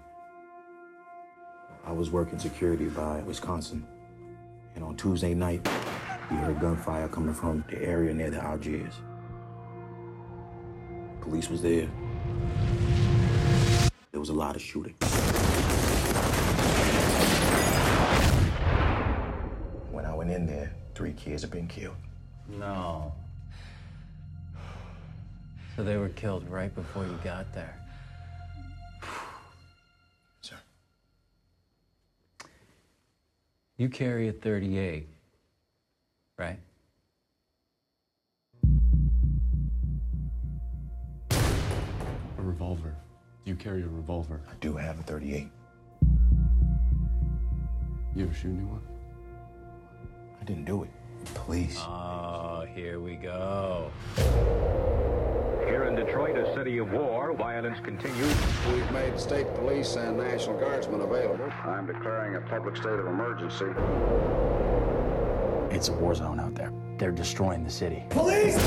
I 1.85 1.93
was 1.93 2.11
working 2.11 2.39
security 2.39 2.87
by 2.89 3.21
Wisconsin. 3.21 3.87
And 4.75 4.83
on 4.83 4.97
Tuesday 4.97 5.33
night, 5.33 5.65
we 6.29 6.35
heard 6.35 6.59
gunfire 6.59 7.07
coming 7.07 7.33
from 7.33 7.63
the 7.69 7.81
area 7.81 8.13
near 8.13 8.29
the 8.29 8.43
Algiers. 8.43 8.95
Police 11.21 11.49
was 11.49 11.61
there. 11.61 11.89
There 14.11 14.19
was 14.19 14.27
a 14.27 14.33
lot 14.33 14.57
of 14.57 14.61
shooting. 14.61 14.95
When 19.89 20.03
I 20.03 20.13
went 20.13 20.31
in 20.31 20.45
there, 20.45 20.75
three 20.95 21.13
kids 21.13 21.43
had 21.43 21.51
been 21.51 21.67
killed. 21.67 21.95
No. 22.49 23.13
So 25.77 25.83
they 25.83 25.95
were 25.95 26.09
killed 26.09 26.49
right 26.49 26.73
before 26.73 27.03
you 27.03 27.19
got 27.23 27.53
there. 27.53 27.79
Sir. 30.41 30.55
You 33.77 33.87
carry 33.87 34.27
a 34.27 34.31
38. 34.33 35.07
right? 36.39 36.57
A 41.29 41.37
revolver. 42.39 42.95
You 43.45 43.55
carry 43.55 43.83
a 43.83 43.87
revolver? 43.87 44.41
I 44.49 44.55
do 44.59 44.75
have 44.75 44.99
a 44.99 45.03
38. 45.03 45.47
You 48.15 48.23
ever 48.23 48.33
shoot 48.33 48.47
anyone? 48.47 48.81
I 50.41 50.43
didn't 50.43 50.65
do 50.65 50.81
it. 50.81 50.89
Please. 51.35 51.77
Oh, 51.77 52.65
here 52.73 52.99
we 52.99 53.13
go. 53.13 53.91
Here 55.77 55.85
in 55.85 55.93
Detroit, 55.93 56.35
a 56.35 56.55
city 56.55 56.79
of 56.79 56.91
war, 56.91 57.33
violence 57.33 57.77
continues. 57.83 58.35
We've 58.73 58.91
made 58.91 59.19
state 59.19 59.45
police 59.53 59.95
and 59.95 60.17
National 60.17 60.59
Guardsmen 60.59 61.01
available. 61.01 61.51
I'm 61.65 61.85
declaring 61.85 62.35
a 62.35 62.41
public 62.41 62.75
state 62.75 62.97
of 62.97 63.05
emergency. 63.05 63.65
It's 65.69 65.89
a 65.89 65.93
war 65.93 66.15
zone 66.15 66.39
out 66.39 66.55
there. 66.55 66.73
They're 66.97 67.11
destroying 67.11 67.63
the 67.63 67.69
city. 67.69 68.03
Police! 68.09 68.57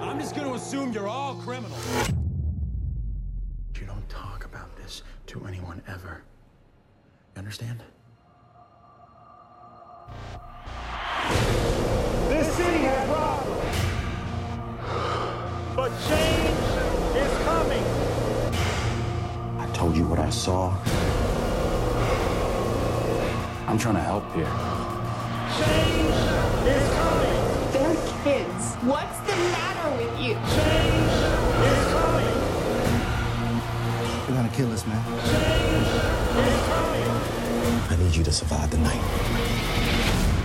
I'm 0.00 0.18
just 0.18 0.34
gonna 0.34 0.54
assume 0.54 0.94
you're 0.94 1.08
all 1.08 1.34
criminals. 1.34 2.08
You 3.78 3.86
don't 3.86 4.08
talk 4.08 4.46
about 4.46 4.74
this 4.78 5.02
to 5.26 5.44
anyone 5.44 5.82
ever. 5.86 6.22
You 7.34 7.40
understand? 7.40 7.82
I 20.28 20.30
saw. 20.30 20.76
I'm 23.66 23.78
trying 23.78 23.94
to 23.94 24.00
help 24.02 24.30
here. 24.34 24.44
Change 25.56 26.18
is 26.68 26.86
coming. 27.00 27.40
They're 27.72 27.96
kids. 28.22 28.64
What's 28.84 29.18
the 29.20 29.36
matter 29.56 29.88
with 29.96 30.20
you? 30.20 30.34
Change 30.52 31.16
is 31.64 31.84
coming. 31.96 32.38
They're 34.26 34.36
gonna 34.36 34.52
kill 34.52 34.70
us, 34.70 34.84
man. 34.86 35.02
Is 35.24 36.60
coming. 36.68 37.08
I 37.88 37.96
need 37.98 38.14
you 38.14 38.22
to 38.24 38.30
survive 38.30 38.70
the 38.70 38.76
night. 38.76 39.00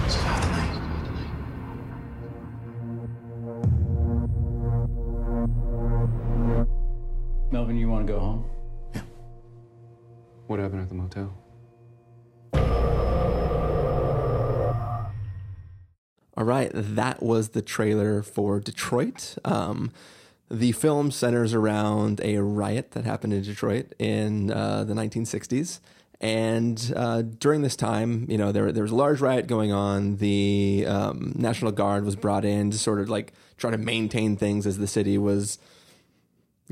Survive 0.08 0.42
the 0.44 0.50
night. 0.56 0.80
Melvin, 7.52 7.76
you 7.78 7.90
want 7.90 8.08
to 8.08 8.14
go 8.14 8.20
home? 8.20 8.46
What 10.48 10.60
happened 10.60 10.82
at 10.82 10.90
the 10.90 10.96
motel? 10.96 11.34
All 16.36 16.46
right, 16.46 16.72
that 16.74 17.22
was 17.22 17.50
the 17.50 17.62
trailer 17.62 18.24
for 18.24 18.60
Detroit. 18.60 19.38
Um, 19.46 19.92
the 20.50 20.72
film 20.72 21.12
centers 21.12 21.54
around 21.54 22.22
a 22.24 22.40
riot 22.40 22.92
that 22.92 23.06
happened 23.06 23.34
in 23.34 23.44
Detroit 23.44 23.94
in 24.00 24.52
uh, 24.52 24.84
the 24.84 24.94
1960s. 24.94 25.80
And 26.20 26.94
uh, 26.96 27.22
during 27.22 27.62
this 27.62 27.76
time, 27.76 28.26
you 28.30 28.38
know, 28.38 28.52
there, 28.52 28.72
there 28.72 28.84
was 28.84 28.92
a 28.92 28.96
large 28.96 29.22
riot 29.22 29.46
going 29.46 29.72
on. 29.72 30.18
The 30.18 30.86
um, 30.88 31.34
National 31.36 31.72
Guard 31.72 32.06
was 32.06 32.16
brought 32.16 32.46
in 32.46 32.72
to 32.72 32.80
sort 32.80 33.00
of 33.00 33.10
like 33.10 33.34
try 33.58 33.72
to 33.72 33.78
maintain 33.78 34.36
things 34.36 34.66
as 34.66 34.78
the 34.78 34.88
city 34.88 35.18
was 35.18 35.60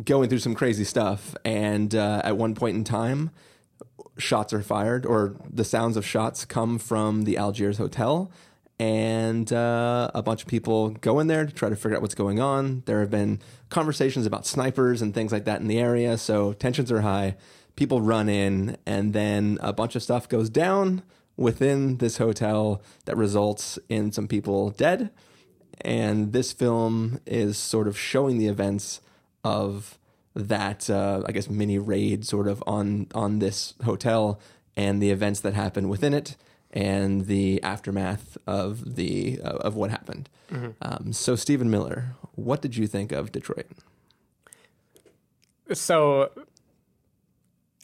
going 0.04 0.30
through 0.30 0.40
some 0.40 0.56
crazy 0.56 0.86
stuff. 0.86 1.36
And 1.44 1.94
uh, 1.94 2.22
at 2.24 2.38
one 2.38 2.56
point 2.56 2.78
in 2.78 2.84
time, 2.84 3.32
shots 4.18 4.54
are 4.54 4.62
fired, 4.62 5.06
or 5.06 5.36
the 5.50 5.64
sounds 5.64 5.98
of 5.98 6.06
shots 6.06 6.46
come 6.46 6.78
from 6.78 7.24
the 7.24 7.38
Algiers 7.38 7.78
Hotel. 7.78 8.32
And 8.80 9.54
uh, 9.54 10.10
a 10.16 10.24
bunch 10.24 10.42
of 10.42 10.48
people 10.48 10.90
go 10.90 11.20
in 11.20 11.28
there 11.28 11.46
to 11.46 11.52
try 11.54 11.70
to 11.70 11.76
figure 11.76 11.96
out 11.96 12.02
what's 12.02 12.16
going 12.16 12.40
on. 12.40 12.82
There 12.88 13.00
have 13.02 13.12
been 13.12 13.40
conversations 13.70 14.26
about 14.26 14.48
snipers 14.48 15.04
and 15.04 15.14
things 15.14 15.32
like 15.32 15.46
that 15.46 15.62
in 15.62 15.68
the 15.68 15.80
area, 15.80 16.18
so 16.18 16.54
tensions 16.54 16.92
are 16.92 17.02
high. 17.02 17.36
People 17.76 18.02
run 18.02 18.28
in, 18.28 18.78
and 18.86 19.14
then 19.14 19.60
a 19.62 19.72
bunch 19.72 19.96
of 19.96 20.02
stuff 20.02 20.28
goes 20.28 20.50
down 20.50 21.04
within 21.38 21.98
this 21.98 22.18
hotel 22.18 22.82
that 23.06 23.16
results 23.16 23.78
in 23.88 24.12
some 24.12 24.28
people 24.28 24.72
dead. 24.72 25.12
And 25.82 26.34
this 26.34 26.52
film 26.52 27.20
is 27.26 27.58
sort 27.58 27.88
of 27.88 27.98
showing 27.98 28.38
the 28.38 28.48
events 28.48 29.02
of 29.44 29.98
that, 30.36 30.90
uh, 30.90 31.24
I 31.26 31.32
guess, 31.32 31.50
mini 31.50 31.78
raid 31.78 32.26
sort 32.26 32.48
of 32.48 32.64
on 32.68 33.08
on 33.14 33.40
this 33.40 33.74
hotel 33.84 34.40
and 34.76 35.02
the 35.02 35.12
events 35.12 35.42
that 35.42 35.54
happen 35.54 35.90
within 35.90 36.14
it 36.14 36.38
and 36.72 37.26
the 37.26 37.62
aftermath 37.64 38.38
of 38.48 38.96
the 38.96 39.40
uh, 39.44 39.58
of 39.58 39.76
what 39.76 39.92
happened. 39.92 40.30
Um, 40.82 41.14
so, 41.14 41.38
Stephen 41.38 41.72
Miller, 41.72 42.16
what 42.36 42.62
did 42.62 42.76
you 42.76 42.86
think 42.86 43.14
of 43.14 43.32
Detroit? 43.32 43.68
so 45.74 46.30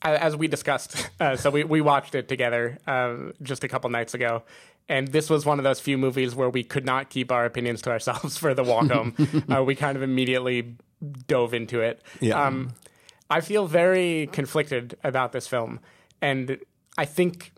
as 0.04 0.36
we 0.36 0.48
discussed, 0.48 1.10
uh, 1.20 1.36
so 1.36 1.50
we, 1.50 1.64
we 1.64 1.82
watched 1.82 2.16
it 2.16 2.28
together 2.28 2.78
um, 2.88 3.34
just 3.42 3.64
a 3.64 3.68
couple 3.68 3.90
nights 3.90 4.14
ago. 4.14 4.44
And 4.90 5.10
this 5.10 5.30
was 5.30 5.46
one 5.46 5.60
of 5.60 5.64
those 5.64 5.82
few 5.82 5.98
movies 5.98 6.34
where 6.34 6.50
we 6.50 6.64
could 6.64 6.86
not 6.86 7.10
keep 7.10 7.32
our 7.32 7.46
opinions 7.46 7.82
to 7.84 7.92
ourselves 7.92 8.38
for 8.38 8.54
the 8.54 8.64
walk 8.64 8.90
home. 8.90 9.16
uh, 9.54 9.64
we 9.64 9.76
kind 9.76 9.98
of 9.98 10.04
immediately 10.04 10.76
dove 11.28 11.54
into 11.54 11.82
it. 11.82 12.02
Yeah. 12.20 12.42
Um, 12.42 12.74
I 13.30 13.42
feel 13.42 13.68
very 13.68 14.30
conflicted 14.32 14.98
about 15.04 15.32
this 15.32 15.48
film. 15.48 15.80
And 16.22 16.60
I 16.98 17.06
think 17.06 17.52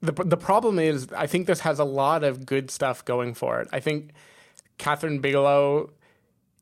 the, 0.00 0.12
the 0.12 0.36
problem 0.36 0.78
is, 0.78 1.08
I 1.16 1.26
think 1.26 1.46
this 1.46 1.60
has 1.60 1.78
a 1.78 1.84
lot 1.84 2.24
of 2.24 2.44
good 2.44 2.70
stuff 2.70 3.04
going 3.04 3.34
for 3.34 3.60
it. 3.60 3.68
I 3.72 3.80
think 3.80 4.10
Kathryn 4.78 5.20
Bigelow 5.20 5.90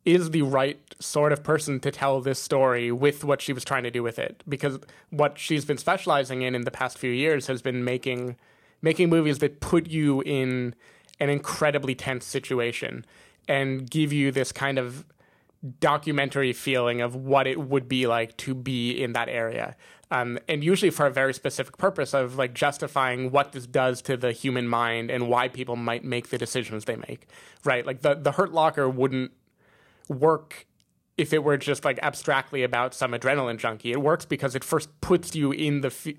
is 0.04 0.30
the 0.30 0.42
right 0.42 0.78
sort 0.98 1.32
of 1.32 1.42
person 1.42 1.80
to 1.80 1.90
tell 1.90 2.20
this 2.20 2.38
story 2.38 2.90
with 2.90 3.24
what 3.24 3.42
she 3.42 3.52
was 3.52 3.64
trying 3.64 3.82
to 3.82 3.90
do 3.90 4.02
with 4.02 4.18
it 4.18 4.42
because 4.48 4.78
what 5.10 5.38
she's 5.38 5.64
been 5.64 5.76
specializing 5.76 6.42
in 6.42 6.54
in 6.54 6.62
the 6.62 6.70
past 6.70 6.98
few 6.98 7.10
years 7.10 7.46
has 7.46 7.60
been 7.60 7.84
making 7.84 8.36
making 8.82 9.10
movies 9.10 9.38
that 9.38 9.60
put 9.60 9.88
you 9.88 10.22
in 10.22 10.74
an 11.18 11.28
incredibly 11.28 11.94
tense 11.94 12.24
situation 12.24 13.04
and 13.46 13.90
give 13.90 14.10
you 14.10 14.32
this 14.32 14.52
kind 14.52 14.78
of 14.78 15.04
documentary 15.78 16.52
feeling 16.52 17.00
of 17.00 17.14
what 17.14 17.46
it 17.46 17.60
would 17.60 17.88
be 17.88 18.06
like 18.06 18.36
to 18.38 18.54
be 18.54 18.92
in 19.02 19.12
that 19.12 19.28
area. 19.28 19.76
Um, 20.10 20.38
and 20.48 20.64
usually 20.64 20.90
for 20.90 21.06
a 21.06 21.10
very 21.10 21.32
specific 21.34 21.76
purpose 21.76 22.14
of 22.14 22.36
like 22.36 22.54
justifying 22.54 23.30
what 23.30 23.52
this 23.52 23.66
does 23.66 24.02
to 24.02 24.16
the 24.16 24.32
human 24.32 24.66
mind 24.66 25.10
and 25.10 25.28
why 25.28 25.48
people 25.48 25.76
might 25.76 26.02
make 26.02 26.30
the 26.30 26.38
decisions 26.38 26.86
they 26.86 26.96
make. 26.96 27.28
Right? 27.64 27.86
Like 27.86 28.00
the, 28.00 28.14
the 28.14 28.32
Hurt 28.32 28.52
Locker 28.52 28.88
wouldn't 28.88 29.32
work 30.08 30.66
if 31.16 31.32
it 31.32 31.44
were 31.44 31.58
just 31.58 31.84
like 31.84 31.98
abstractly 32.02 32.62
about 32.62 32.94
some 32.94 33.12
adrenaline 33.12 33.58
junkie. 33.58 33.92
It 33.92 34.00
works 34.00 34.24
because 34.24 34.54
it 34.54 34.64
first 34.64 34.88
puts 35.00 35.34
you 35.34 35.52
in 35.52 35.82
the 35.82 35.88
f- 35.88 36.14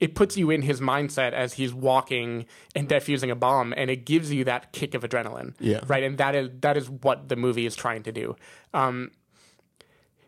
it 0.00 0.14
puts 0.14 0.36
you 0.36 0.50
in 0.50 0.62
his 0.62 0.80
mindset 0.80 1.32
as 1.32 1.54
he's 1.54 1.72
walking 1.72 2.46
and 2.74 2.88
defusing 2.88 3.30
a 3.30 3.34
bomb 3.34 3.72
and 3.76 3.90
it 3.90 4.04
gives 4.04 4.32
you 4.32 4.44
that 4.44 4.72
kick 4.72 4.94
of 4.94 5.02
adrenaline. 5.02 5.54
Yeah. 5.58 5.80
Right? 5.86 6.04
And 6.04 6.18
that 6.18 6.34
is 6.34 6.50
that 6.60 6.76
is 6.76 6.90
what 6.90 7.28
the 7.28 7.36
movie 7.36 7.66
is 7.66 7.74
trying 7.74 8.02
to 8.04 8.12
do. 8.12 8.36
Um 8.74 9.10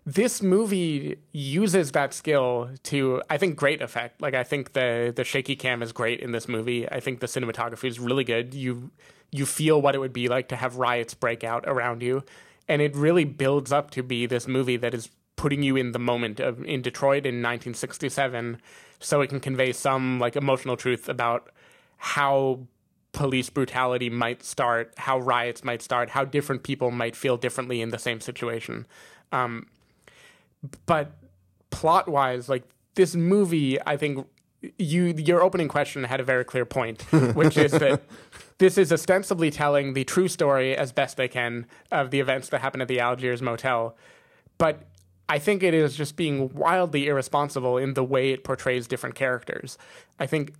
this 0.06 0.40
movie 0.40 1.18
uses 1.32 1.92
that 1.92 2.14
skill 2.14 2.70
to 2.84 3.22
I 3.28 3.36
think 3.36 3.56
great 3.56 3.82
effect. 3.82 4.22
Like 4.22 4.34
I 4.34 4.42
think 4.44 4.72
the 4.72 5.12
the 5.14 5.24
shaky 5.24 5.54
cam 5.54 5.82
is 5.82 5.92
great 5.92 6.20
in 6.20 6.32
this 6.32 6.48
movie. 6.48 6.88
I 6.90 7.00
think 7.00 7.20
the 7.20 7.26
cinematography 7.26 7.88
is 7.88 8.00
really 8.00 8.24
good. 8.24 8.54
You 8.54 8.90
you 9.30 9.44
feel 9.44 9.82
what 9.82 9.94
it 9.94 9.98
would 9.98 10.14
be 10.14 10.28
like 10.28 10.48
to 10.48 10.56
have 10.56 10.76
riots 10.76 11.12
break 11.12 11.44
out 11.44 11.64
around 11.66 12.02
you 12.02 12.24
and 12.68 12.82
it 12.82 12.94
really 12.96 13.24
builds 13.24 13.72
up 13.72 13.90
to 13.90 14.02
be 14.02 14.26
this 14.26 14.46
movie 14.46 14.76
that 14.76 14.94
is 14.94 15.10
putting 15.38 15.62
you 15.62 15.76
in 15.76 15.92
the 15.92 15.98
moment 15.98 16.40
of 16.40 16.62
in 16.64 16.82
Detroit 16.82 17.24
in 17.24 17.36
1967 17.36 18.60
so 19.00 19.20
it 19.22 19.28
can 19.28 19.40
convey 19.40 19.72
some 19.72 20.18
like 20.18 20.36
emotional 20.36 20.76
truth 20.76 21.08
about 21.08 21.50
how 21.96 22.60
police 23.12 23.48
brutality 23.48 24.10
might 24.10 24.42
start, 24.42 24.92
how 24.98 25.18
riots 25.18 25.64
might 25.64 25.80
start, 25.80 26.10
how 26.10 26.24
different 26.24 26.62
people 26.62 26.90
might 26.90 27.16
feel 27.16 27.36
differently 27.36 27.80
in 27.80 27.88
the 27.88 27.98
same 27.98 28.20
situation. 28.20 28.86
Um, 29.32 29.66
but 30.86 31.12
plot 31.70 32.08
wise, 32.08 32.48
like 32.48 32.64
this 32.94 33.14
movie, 33.14 33.80
I 33.86 33.96
think 33.96 34.26
you 34.76 35.14
your 35.16 35.40
opening 35.40 35.68
question 35.68 36.02
had 36.04 36.20
a 36.20 36.24
very 36.24 36.44
clear 36.44 36.64
point, 36.64 37.02
which 37.34 37.56
is 37.56 37.72
that 37.72 38.02
this 38.58 38.76
is 38.76 38.92
ostensibly 38.92 39.50
telling 39.50 39.94
the 39.94 40.04
true 40.04 40.28
story 40.28 40.76
as 40.76 40.90
best 40.90 41.16
they 41.16 41.28
can 41.28 41.66
of 41.92 42.10
the 42.10 42.18
events 42.18 42.48
that 42.48 42.60
happened 42.60 42.82
at 42.82 42.88
the 42.88 42.98
Algiers 42.98 43.40
motel. 43.40 43.96
But 44.58 44.82
I 45.28 45.38
think 45.38 45.62
it 45.62 45.74
is 45.74 45.96
just 45.96 46.16
being 46.16 46.52
wildly 46.54 47.06
irresponsible 47.06 47.76
in 47.76 47.94
the 47.94 48.04
way 48.04 48.30
it 48.30 48.44
portrays 48.44 48.86
different 48.86 49.14
characters. 49.14 49.76
I 50.18 50.26
think 50.26 50.54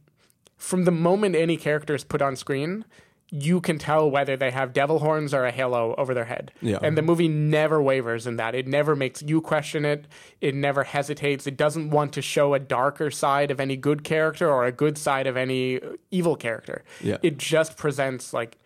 from 0.56 0.84
the 0.84 0.90
moment 0.90 1.36
any 1.36 1.56
character 1.56 1.94
is 1.94 2.04
put 2.04 2.20
on 2.20 2.36
screen, 2.36 2.84
you 3.30 3.60
can 3.60 3.78
tell 3.78 4.10
whether 4.10 4.36
they 4.36 4.50
have 4.50 4.72
devil 4.72 5.00
horns 5.00 5.34
or 5.34 5.44
a 5.44 5.50
halo 5.50 5.94
over 5.98 6.14
their 6.14 6.24
head. 6.24 6.50
Yeah. 6.62 6.78
And 6.82 6.96
the 6.96 7.02
movie 7.02 7.28
never 7.28 7.82
wavers 7.82 8.26
in 8.26 8.36
that. 8.36 8.54
It 8.54 8.66
never 8.66 8.96
makes 8.96 9.22
you 9.22 9.40
question 9.40 9.84
it. 9.84 10.06
It 10.40 10.54
never 10.54 10.84
hesitates. 10.84 11.46
It 11.46 11.56
doesn't 11.56 11.90
want 11.90 12.12
to 12.14 12.22
show 12.22 12.54
a 12.54 12.58
darker 12.58 13.10
side 13.10 13.50
of 13.50 13.60
any 13.60 13.76
good 13.76 14.02
character 14.02 14.50
or 14.50 14.64
a 14.64 14.72
good 14.72 14.96
side 14.96 15.26
of 15.26 15.36
any 15.36 15.80
evil 16.10 16.36
character. 16.36 16.84
Yeah. 17.02 17.18
It 17.22 17.36
just 17.38 17.76
presents 17.76 18.32
like 18.32 18.56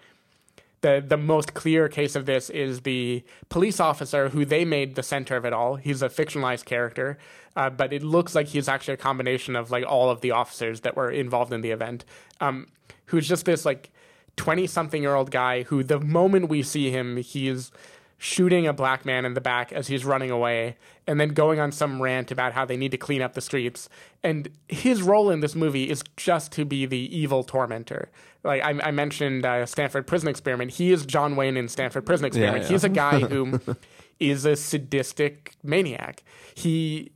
the 0.82 1.02
the 1.04 1.16
most 1.16 1.54
clear 1.54 1.88
case 1.88 2.14
of 2.14 2.26
this 2.26 2.50
is 2.50 2.82
the 2.82 3.24
police 3.48 3.80
officer 3.80 4.28
who 4.28 4.44
they 4.44 4.64
made 4.64 4.94
the 4.94 5.02
center 5.02 5.36
of 5.36 5.44
it 5.44 5.52
all. 5.52 5.76
He's 5.76 6.02
a 6.02 6.08
fictionalized 6.08 6.64
character, 6.64 7.18
uh, 7.56 7.70
but 7.70 7.92
it 7.92 8.02
looks 8.02 8.34
like 8.34 8.48
he's 8.48 8.68
actually 8.68 8.94
a 8.94 8.98
combination 8.98 9.56
of 9.56 9.70
like 9.70 9.84
all 9.86 10.10
of 10.10 10.20
the 10.20 10.32
officers 10.32 10.82
that 10.82 10.96
were 10.96 11.10
involved 11.10 11.52
in 11.52 11.62
the 11.62 11.70
event. 11.70 12.04
Um, 12.40 12.68
who's 13.06 13.26
just 13.26 13.44
this 13.46 13.64
like 13.64 13.90
twenty 14.36 14.66
something 14.66 15.02
year 15.02 15.14
old 15.14 15.30
guy 15.30 15.62
who 15.62 15.82
the 15.82 16.00
moment 16.00 16.48
we 16.48 16.62
see 16.62 16.90
him, 16.90 17.16
he's 17.16 17.70
shooting 18.22 18.68
a 18.68 18.72
black 18.72 19.04
man 19.04 19.24
in 19.24 19.34
the 19.34 19.40
back 19.40 19.72
as 19.72 19.88
he's 19.88 20.04
running 20.04 20.30
away 20.30 20.76
and 21.08 21.18
then 21.18 21.30
going 21.30 21.58
on 21.58 21.72
some 21.72 22.00
rant 22.00 22.30
about 22.30 22.52
how 22.52 22.64
they 22.64 22.76
need 22.76 22.92
to 22.92 22.96
clean 22.96 23.20
up 23.20 23.34
the 23.34 23.40
streets. 23.40 23.88
And 24.22 24.48
his 24.68 25.02
role 25.02 25.28
in 25.28 25.40
this 25.40 25.56
movie 25.56 25.90
is 25.90 26.04
just 26.16 26.52
to 26.52 26.64
be 26.64 26.86
the 26.86 26.96
evil 26.96 27.42
tormentor. 27.42 28.10
Like 28.44 28.62
i, 28.62 28.70
I 28.80 28.92
mentioned 28.92 29.44
uh, 29.44 29.66
stanford 29.66 30.06
prison 30.06 30.28
experiment. 30.28 30.70
He 30.70 30.92
is 30.92 31.04
john 31.04 31.34
wayne 31.34 31.56
in 31.56 31.66
stanford 31.66 32.06
prison 32.06 32.26
experiment. 32.26 32.62
yeah. 32.62 32.68
he's 32.70 32.84
a 32.84 32.88
guy 32.88 33.18
who 33.28 33.58
is 34.20 34.44
a 34.44 34.54
sadistic 34.54 35.56
maniac. 35.64 36.22
He 36.54 37.10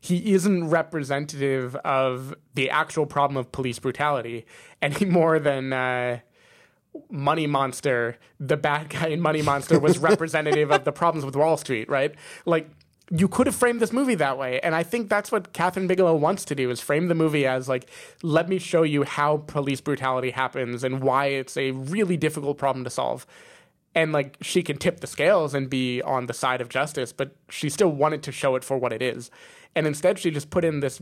he 0.00 0.32
isn't 0.32 0.70
representative 0.70 1.76
of 1.76 2.34
the 2.54 2.70
actual 2.70 3.04
problem 3.04 3.36
of 3.36 3.52
police 3.52 3.78
brutality 3.78 4.46
any 4.80 5.04
more 5.04 5.38
than 5.38 5.74
uh, 5.74 6.20
Money 7.10 7.46
Monster, 7.46 8.18
the 8.38 8.56
bad 8.56 8.88
guy 8.90 9.08
in 9.08 9.20
Money 9.20 9.42
Monster, 9.42 9.78
was 9.78 9.98
representative 10.10 10.70
of 10.70 10.84
the 10.84 10.92
problems 10.92 11.24
with 11.24 11.36
Wall 11.36 11.56
Street, 11.56 11.88
right? 11.88 12.14
Like, 12.44 12.70
you 13.10 13.28
could 13.28 13.46
have 13.46 13.56
framed 13.56 13.80
this 13.80 13.92
movie 13.92 14.14
that 14.16 14.36
way. 14.36 14.60
And 14.60 14.74
I 14.74 14.82
think 14.82 15.08
that's 15.08 15.32
what 15.32 15.52
Kathryn 15.52 15.88
Bigelow 15.88 16.14
wants 16.14 16.44
to 16.46 16.54
do 16.54 16.70
is 16.70 16.80
frame 16.80 17.08
the 17.08 17.14
movie 17.14 17.46
as 17.46 17.68
like, 17.68 17.88
let 18.22 18.48
me 18.48 18.58
show 18.58 18.82
you 18.82 19.04
how 19.04 19.38
police 19.46 19.80
brutality 19.80 20.30
happens 20.30 20.84
and 20.84 21.00
why 21.00 21.26
it's 21.26 21.56
a 21.56 21.70
really 21.70 22.16
difficult 22.16 22.58
problem 22.58 22.84
to 22.84 22.90
solve. 22.90 23.26
And 23.94 24.12
like 24.12 24.36
she 24.42 24.62
can 24.62 24.76
tip 24.76 25.00
the 25.00 25.06
scales 25.06 25.54
and 25.54 25.70
be 25.70 26.02
on 26.02 26.26
the 26.26 26.34
side 26.34 26.60
of 26.60 26.68
justice, 26.68 27.12
but 27.12 27.34
she 27.48 27.70
still 27.70 27.88
wanted 27.88 28.22
to 28.24 28.32
show 28.32 28.56
it 28.56 28.64
for 28.64 28.76
what 28.76 28.92
it 28.92 29.00
is. 29.00 29.30
And 29.74 29.86
instead 29.86 30.18
she 30.18 30.30
just 30.30 30.50
put 30.50 30.64
in 30.64 30.80
this 30.80 31.00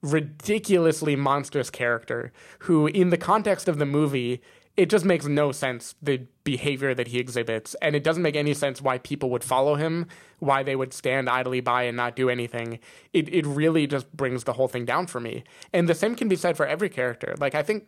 ridiculously 0.00 1.14
monstrous 1.14 1.70
character 1.70 2.32
who 2.60 2.86
in 2.88 3.10
the 3.10 3.18
context 3.18 3.68
of 3.68 3.78
the 3.78 3.86
movie 3.86 4.40
it 4.76 4.88
just 4.88 5.04
makes 5.04 5.26
no 5.26 5.52
sense 5.52 5.94
the 6.00 6.26
behavior 6.44 6.94
that 6.94 7.08
he 7.08 7.18
exhibits. 7.18 7.74
And 7.82 7.94
it 7.94 8.02
doesn't 8.02 8.22
make 8.22 8.36
any 8.36 8.54
sense 8.54 8.80
why 8.80 8.98
people 8.98 9.30
would 9.30 9.44
follow 9.44 9.74
him 9.74 10.06
why 10.42 10.62
they 10.64 10.74
would 10.74 10.92
stand 10.92 11.30
idly 11.30 11.60
by 11.60 11.84
and 11.84 11.96
not 11.96 12.16
do 12.16 12.28
anything. 12.28 12.80
It, 13.12 13.32
it 13.32 13.46
really 13.46 13.86
just 13.86 14.14
brings 14.16 14.42
the 14.42 14.54
whole 14.54 14.66
thing 14.66 14.84
down 14.84 15.06
for 15.06 15.20
me. 15.20 15.44
And 15.72 15.88
the 15.88 15.94
same 15.94 16.16
can 16.16 16.28
be 16.28 16.34
said 16.34 16.56
for 16.56 16.66
every 16.66 16.88
character. 16.88 17.36
Like 17.38 17.54
i 17.54 17.62
think 17.62 17.86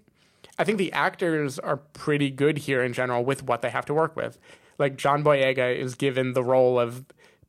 i 0.59 0.63
think 0.63 0.79
the 0.79 0.93
actors 0.93 1.59
are 1.59 1.79
pretty 1.79 2.31
good 2.31 2.59
here 2.59 2.83
in 2.85 2.93
general 2.93 3.25
with 3.25 3.43
what 3.43 3.61
they 3.61 3.71
have 3.71 3.87
to 3.87 3.95
work 3.95 4.15
with. 4.15 4.39
Like 4.79 4.97
john 4.97 5.25
boyega 5.25 5.77
is 5.77 5.97
given 5.97 6.35
the 6.35 6.45
role 6.45 6.79
of 6.79 7.05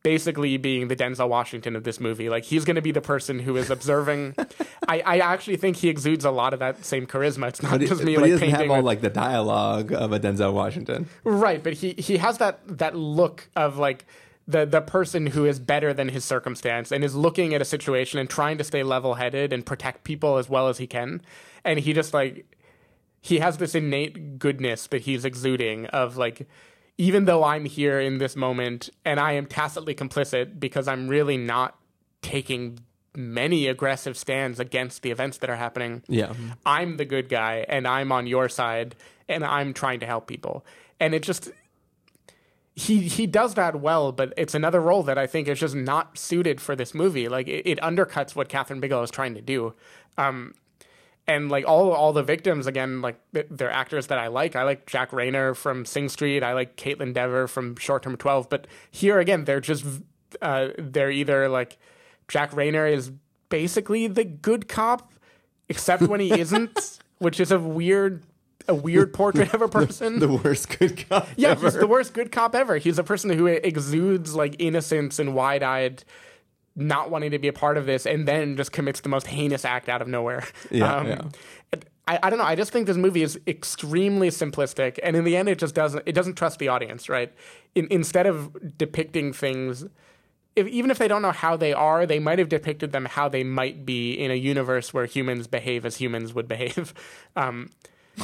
basically 0.06 0.56
being 0.58 0.88
the 0.88 0.96
Denzel 0.96 1.28
Washington 1.28 1.76
of 1.76 1.84
this 1.84 2.00
movie. 2.00 2.30
Like 2.30 2.44
he's 2.46 2.64
going 2.64 2.76
to 2.76 2.82
be 2.82 2.92
the 2.92 3.02
person 3.02 3.40
who 3.40 3.58
is 3.58 3.70
observing. 3.72 4.36
I, 4.88 5.00
I 5.02 5.18
actually 5.18 5.58
think 5.58 5.78
he 5.78 5.90
exudes 5.90 6.24
a 6.24 6.30
lot 6.32 6.54
of 6.54 6.60
that 6.60 6.86
same 6.86 7.08
charisma. 7.08 7.48
It's 7.48 7.64
not 7.64 7.80
But, 7.80 7.82
just 7.90 8.04
me 8.04 8.14
but 8.16 8.22
like 8.22 8.26
he 8.28 8.32
doesn't 8.34 8.48
painting 8.52 8.62
have 8.62 8.70
all 8.70 8.78
with- 8.78 8.86
like 8.86 9.02
the 9.02 9.10
dialogue 9.10 9.92
of 9.92 10.14
a 10.14 10.20
Denzel 10.20 10.54
Washington. 10.54 11.10
right, 11.24 11.62
but 11.64 11.74
he 11.74 11.94
he 11.98 12.18
has 12.18 12.38
that 12.38 12.60
that 12.78 12.96
look 12.96 13.50
of 13.56 13.78
like. 13.78 14.06
The, 14.48 14.64
the 14.64 14.80
person 14.82 15.26
who 15.26 15.46
is 15.48 15.60
better 15.60 15.92
than 15.92 16.08
his 16.10 16.24
circumstance 16.24 16.92
and 16.92 17.04
is 17.04 17.16
looking 17.16 17.56
at 17.56 17.64
a 17.64 17.66
situation 17.66 18.20
and 18.20 18.30
trying 18.30 18.60
to 18.60 18.64
stay 18.64 18.84
level 18.84 19.16
headed 19.16 19.52
and 19.52 19.66
protect 19.66 20.04
people 20.04 20.38
as 20.38 20.48
well 20.48 20.68
as 20.68 20.78
he 20.78 20.86
can. 20.86 21.24
And 21.64 21.80
he 21.80 21.94
just 21.94 22.14
like 22.14 22.46
he 23.22 23.40
has 23.40 23.58
this 23.58 23.74
innate 23.74 24.38
goodness 24.38 24.86
that 24.86 25.02
he's 25.02 25.26
exuding 25.26 25.88
of 25.88 26.16
like 26.16 26.48
even 26.98 27.26
though 27.26 27.44
I'm 27.44 27.66
here 27.66 28.00
in 28.00 28.18
this 28.20 28.36
moment 28.36 28.90
and 29.04 29.20
I 29.20 29.34
am 29.34 29.46
tacitly 29.46 29.94
complicit 29.96 30.60
because 30.60 30.88
I'm 30.88 31.08
really 31.08 31.38
not 31.38 31.78
taking 32.22 32.80
many 33.16 33.68
aggressive 33.68 34.18
stands 34.18 34.60
against 34.60 35.02
the 35.02 35.12
events 35.12 35.38
that 35.38 35.50
are 35.50 35.56
happening. 35.56 36.04
Yeah. 36.08 36.34
I'm 36.66 36.98
the 36.98 37.06
good 37.06 37.30
guy 37.30 37.66
and 37.68 37.88
I'm 37.88 38.12
on 38.12 38.28
your 38.28 38.50
side 38.50 38.96
and 39.28 39.44
I'm 39.44 39.74
trying 39.74 40.00
to 40.02 40.06
help 40.06 40.28
people. 40.28 40.66
And 41.00 41.14
it 41.14 41.24
just 41.24 41.52
he 42.76 43.08
he 43.08 43.26
does 43.26 43.54
that 43.56 43.80
well, 43.80 44.12
but 44.12 44.34
it's 44.36 44.54
another 44.54 44.82
role 44.82 45.04
that 45.04 45.18
I 45.18 45.28
think 45.28 45.48
is 45.48 45.60
just 45.60 45.76
not 45.76 46.18
suited 46.18 46.60
for 46.60 46.76
this 46.76 46.94
movie. 46.94 47.30
Like 47.30 47.48
it, 47.48 47.66
it 47.66 47.80
undercuts 47.80 48.36
what 48.36 48.50
Kathryn 48.50 48.82
Bigelow 48.82 49.04
is 49.04 49.12
trying 49.12 49.34
to 49.36 49.42
do. 49.42 49.74
Um, 50.18 50.54
and 51.28 51.50
like 51.50 51.66
all 51.68 51.92
all 51.92 52.14
the 52.14 52.24
victims 52.24 52.68
again, 52.68 53.02
like 53.02 53.20
they're 53.32 53.72
actors 53.72 54.08
that 54.08 54.18
I 54.18 54.28
like. 54.28 54.56
I 54.56 54.64
like 54.64 54.86
Jack 54.86 55.12
Reynor 55.12 55.56
from 55.56 55.86
Sing 55.86 56.10
Street. 56.10 56.44
I 56.44 56.54
like 56.54 56.76
Kaitlyn 56.78 57.14
Dever 57.14 57.48
from 57.48 57.76
Short 57.78 58.04
Term 58.04 58.18
Twelve. 58.18 58.50
But 58.50 58.68
here 58.92 59.20
again, 59.20 59.46
they're 59.46 59.62
just 59.62 59.86
uh, 60.42 60.70
they're 60.78 61.12
either 61.12 61.50
like 61.50 61.78
Jack 62.28 62.52
Reynor 62.52 62.92
is 62.92 63.12
basically 63.50 64.08
the 64.08 64.24
good 64.24 64.68
cop, 64.68 65.14
except 65.70 66.04
when 66.04 66.20
he 66.20 66.40
isn't, 66.40 67.00
which 67.20 67.40
is 67.40 67.52
a 67.52 67.60
weird 67.60 68.24
a 68.68 68.76
weird 68.76 69.14
portrait 69.14 69.54
of 69.54 69.62
a 69.62 69.68
person. 69.68 70.20
The 70.20 70.28
worst 70.28 70.78
good 70.80 71.08
cop. 71.08 71.28
Yeah, 71.36 71.50
ever. 71.50 71.66
he's 71.66 71.74
the 71.76 71.88
worst 71.88 72.14
good 72.14 72.32
cop 72.32 72.56
ever. 72.56 72.78
He's 72.78 73.00
a 73.00 73.04
person 73.04 73.30
who 73.32 73.48
exudes 73.48 74.36
like 74.36 74.56
innocence 74.60 75.20
and 75.20 75.36
wide 75.36 75.64
eyed, 75.64 76.04
not 76.76 77.10
wanting 77.10 77.32
to 77.32 77.40
be 77.40 77.48
a 77.48 77.54
part 77.54 77.78
of 77.78 77.86
this, 77.86 78.06
and 78.06 78.28
then 78.28 78.58
just 78.58 78.72
commits 78.72 79.02
the 79.02 79.10
most 79.10 79.28
heinous 79.28 79.66
act 79.66 79.90
out 79.90 80.02
of 80.02 80.08
nowhere. 80.08 80.44
Yeah, 80.72 81.04
yeah. 81.04 81.22
I, 82.08 82.20
I 82.24 82.30
don't 82.30 82.38
know. 82.38 82.46
I 82.46 82.56
just 82.56 82.72
think 82.72 82.86
this 82.88 82.98
movie 82.98 83.24
is 83.24 83.40
extremely 83.48 84.30
simplistic, 84.30 85.00
and 85.02 85.16
in 85.16 85.24
the 85.24 85.36
end, 85.36 85.50
it 85.50 85.58
just 85.58 85.76
doesn't. 85.76 86.04
It 86.06 86.14
doesn't 86.14 86.36
trust 86.36 86.60
the 86.60 86.68
audience, 86.68 87.10
right? 87.10 87.34
In, 87.74 87.88
instead 87.90 88.28
of 88.28 88.78
depicting 88.78 89.34
things, 89.34 89.86
if, 90.56 90.68
even 90.68 90.92
if 90.92 90.98
they 90.98 91.08
don't 91.08 91.22
know 91.22 91.32
how 91.32 91.58
they 91.58 91.74
are, 91.74 92.06
they 92.06 92.20
might 92.20 92.40
have 92.40 92.50
depicted 92.50 92.92
them 92.92 93.06
how 93.06 93.28
they 93.30 93.44
might 93.44 93.86
be 93.86 94.14
in 94.14 94.32
a 94.32 94.36
universe 94.36 94.94
where 94.94 95.06
humans 95.06 95.48
behave 95.48 95.86
as 95.86 95.98
humans 95.98 96.34
would 96.34 96.48
behave. 96.48 96.94
Um, 97.38 97.72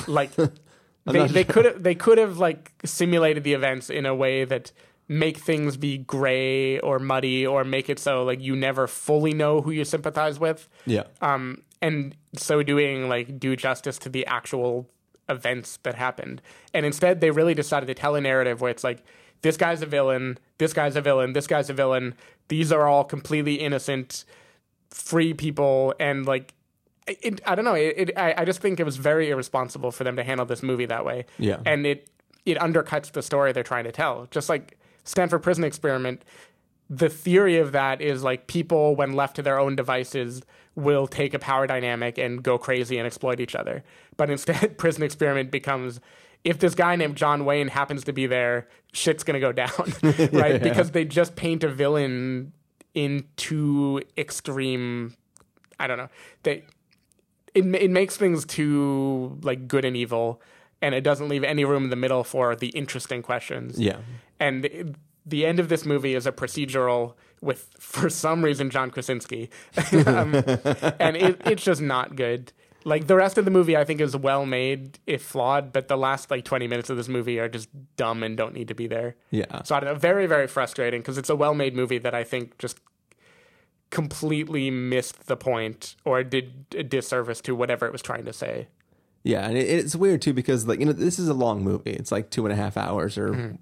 like 0.08 0.32
they, 1.06 1.28
they 1.28 1.44
could 1.44 1.66
have 1.66 1.84
they 1.84 1.96
could 1.96 2.18
have 2.18 2.38
like 2.38 2.72
simulated 2.86 3.44
the 3.44 3.52
events 3.52 3.90
in 3.90 4.06
a 4.06 4.16
way 4.16 4.46
that 4.46 4.72
make 5.12 5.38
things 5.38 5.76
be 5.76 5.98
gray 5.98 6.80
or 6.80 6.98
muddy 7.00 7.46
or 7.46 7.66
make 7.66 7.90
it 7.90 8.00
so 8.00 8.24
like 8.24 8.40
you 8.40 8.56
never 8.56 8.88
fully 8.88 9.34
know 9.34 9.60
who 9.62 9.72
you 9.72 9.84
sympathize 9.84 10.40
with 10.40 10.70
Yeah. 10.86 11.04
um, 11.22 11.64
and 11.82 12.16
so 12.38 12.64
doing 12.64 13.10
like 13.10 13.38
do 13.38 13.56
justice 13.58 13.98
to 14.00 14.10
the 14.10 14.26
actual 14.26 14.88
events 15.28 15.80
that 15.84 15.96
happened. 15.96 16.42
And 16.74 16.86
instead, 16.86 17.20
they 17.22 17.32
really 17.32 17.54
decided 17.54 17.88
to 17.88 17.94
tell 17.94 18.16
a 18.16 18.22
narrative 18.22 18.62
where 18.62 18.72
it's 18.72 18.84
like 18.84 19.04
this 19.42 19.58
guy's 19.58 19.82
a 19.82 19.86
villain, 19.86 20.38
this 20.60 20.72
guy's 20.74 20.96
a 20.96 21.02
villain, 21.02 21.34
this 21.34 21.48
guy's 21.48 21.70
a 21.70 21.74
villain. 21.74 22.16
These 22.48 22.72
are 22.72 22.88
all 22.88 23.04
completely 23.04 23.56
innocent, 23.56 24.24
free 24.90 25.34
people, 25.34 25.94
and 26.00 26.26
like. 26.26 26.54
It, 27.08 27.42
I 27.46 27.56
don't 27.56 27.66
know. 27.66 27.74
It, 27.74 27.94
it, 27.98 28.18
I, 28.18 28.36
I 28.38 28.46
just 28.46 28.60
think 28.62 28.80
it 28.80 28.84
was 28.86 28.96
very 28.96 29.30
irresponsible 29.32 29.92
for 29.92 30.04
them 30.04 30.16
to 30.18 30.24
handle 30.24 30.46
this 30.46 30.62
movie 30.62 30.86
that 30.86 31.04
way. 31.04 31.26
Yeah. 31.40 31.58
and 31.66 31.86
it 31.86 32.08
it 32.46 32.58
undercuts 32.60 33.12
the 33.12 33.22
story 33.22 33.52
they're 33.52 33.64
trying 33.64 33.86
to 33.86 33.92
tell. 33.92 34.28
Just 34.32 34.48
like 34.50 34.78
Stanford 35.04 35.44
Prison 35.44 35.64
Experiment, 35.64 36.24
the 36.90 37.10
theory 37.10 37.58
of 37.58 37.72
that 37.72 38.02
is 38.02 38.24
like 38.24 38.48
people, 38.48 38.96
when 38.96 39.14
left 39.14 39.36
to 39.38 39.42
their 39.42 39.60
own 39.60 39.76
devices, 39.76 40.42
will 40.76 41.08
take 41.08 41.34
a 41.34 41.40
power 41.40 41.68
dynamic 41.68 42.18
and 42.18 42.44
go 42.44 42.58
crazy 42.58 42.98
and 42.98 43.06
exploit 43.06 43.40
each 43.40 43.56
other. 43.56 43.84
But 44.18 44.30
instead, 44.30 44.78
Prison 44.78 45.04
Experiment 45.04 45.52
becomes 45.52 46.00
if 46.44 46.60
this 46.60 46.74
guy 46.74 46.96
named 46.96 47.16
John 47.16 47.46
Wayne 47.46 47.68
happens 47.68 48.04
to 48.06 48.14
be 48.14 48.26
there, 48.26 48.68
shit's 48.94 49.24
gonna 49.24 49.40
go 49.40 49.52
down, 49.52 49.72
right? 50.32 50.62
Because 50.64 50.92
they 50.92 51.06
just 51.06 51.36
paint 51.36 51.64
a 51.64 51.70
villain 51.70 52.54
in 52.94 53.26
too 53.38 54.02
extreme. 54.18 55.16
I 55.80 55.88
don't 55.88 55.98
know. 55.98 56.10
They 56.44 56.64
it 57.54 57.64
it 57.76 57.92
makes 57.92 58.18
things 58.18 58.46
too 58.46 59.38
like 59.44 59.68
good 59.68 59.86
and 59.86 59.96
evil, 59.96 60.42
and 60.82 60.96
it 60.96 61.02
doesn't 61.02 61.30
leave 61.30 61.44
any 61.44 61.66
room 61.66 61.84
in 61.86 61.90
the 61.90 61.96
middle 61.96 62.24
for 62.24 62.56
the 62.56 62.68
interesting 62.70 63.22
questions. 63.22 63.80
Yeah. 63.80 63.98
And 64.40 64.66
it- 64.66 64.96
the 65.24 65.46
end 65.46 65.60
of 65.60 65.70
this 65.70 65.86
movie 65.86 66.16
is 66.16 66.26
a 66.26 66.32
procedural 66.32 67.14
with, 67.42 67.70
for 67.80 68.10
some 68.10 68.44
reason, 68.44 68.72
John 68.72 68.90
Krasinski, 68.90 69.52
um, 70.08 70.34
and 71.00 71.16
it, 71.16 71.40
it's 71.46 71.64
just 71.64 71.80
not 71.80 72.16
good. 72.16 72.52
Like 72.86 73.06
the 73.06 73.16
rest 73.16 73.38
of 73.38 73.46
the 73.46 73.52
movie, 73.52 73.78
I 73.78 73.84
think 73.84 74.02
is 74.02 74.18
well 74.18 74.48
made, 74.48 74.98
if 75.06 75.22
flawed, 75.22 75.72
but 75.72 75.88
the 75.88 75.96
last 75.96 76.32
like 76.32 76.44
twenty 76.44 76.68
minutes 76.68 76.90
of 76.90 76.98
this 76.98 77.08
movie 77.08 77.40
are 77.40 77.48
just 77.48 77.70
dumb 77.98 78.24
and 78.24 78.36
don't 78.36 78.56
need 78.56 78.68
to 78.70 78.74
be 78.74 78.88
there. 78.88 79.16
Yeah. 79.30 79.62
So 79.62 79.76
I 79.76 79.80
don't 79.82 79.94
know, 79.94 80.00
very 80.00 80.26
very 80.26 80.48
frustrating 80.48 81.02
because 81.02 81.20
it's 81.20 81.30
a 81.30 81.36
well 81.36 81.54
made 81.54 81.76
movie 81.76 82.00
that 82.00 82.16
I 82.16 82.24
think 82.24 82.58
just 82.58 82.80
completely 83.92 84.72
missed 84.72 85.28
the 85.28 85.36
point 85.38 85.96
or 86.06 86.24
did 86.24 86.66
a 86.76 86.84
disservice 86.84 87.42
to 87.42 87.54
whatever 87.56 87.86
it 87.86 87.92
was 87.92 88.02
trying 88.02 88.26
to 88.26 88.34
say. 88.34 88.68
Yeah, 89.24 89.48
and 89.48 89.58
it, 89.58 89.70
it's 89.70 89.96
weird 89.96 90.22
too 90.22 90.34
because 90.34 90.68
like 90.68 90.80
you 90.80 90.86
know 90.86 90.94
this 90.94 91.20
is 91.20 91.28
a 91.28 91.34
long 91.34 91.64
movie. 91.64 91.92
It's 91.92 92.12
like 92.12 92.30
two 92.30 92.46
and 92.46 92.54
a 92.54 92.56
half 92.56 92.78
hours 92.78 93.18
or 93.18 93.30
Mm-hmm. 93.30 93.56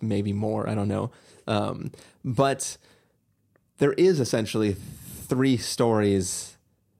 maybe 0.00 0.32
more. 0.32 0.68
I 0.68 0.74
don't 0.74 0.88
know. 0.88 1.10
Um, 1.46 1.92
but 2.24 2.76
there 3.78 3.92
is 3.94 4.20
essentially 4.20 4.72
three 4.74 5.56
stories 5.56 6.56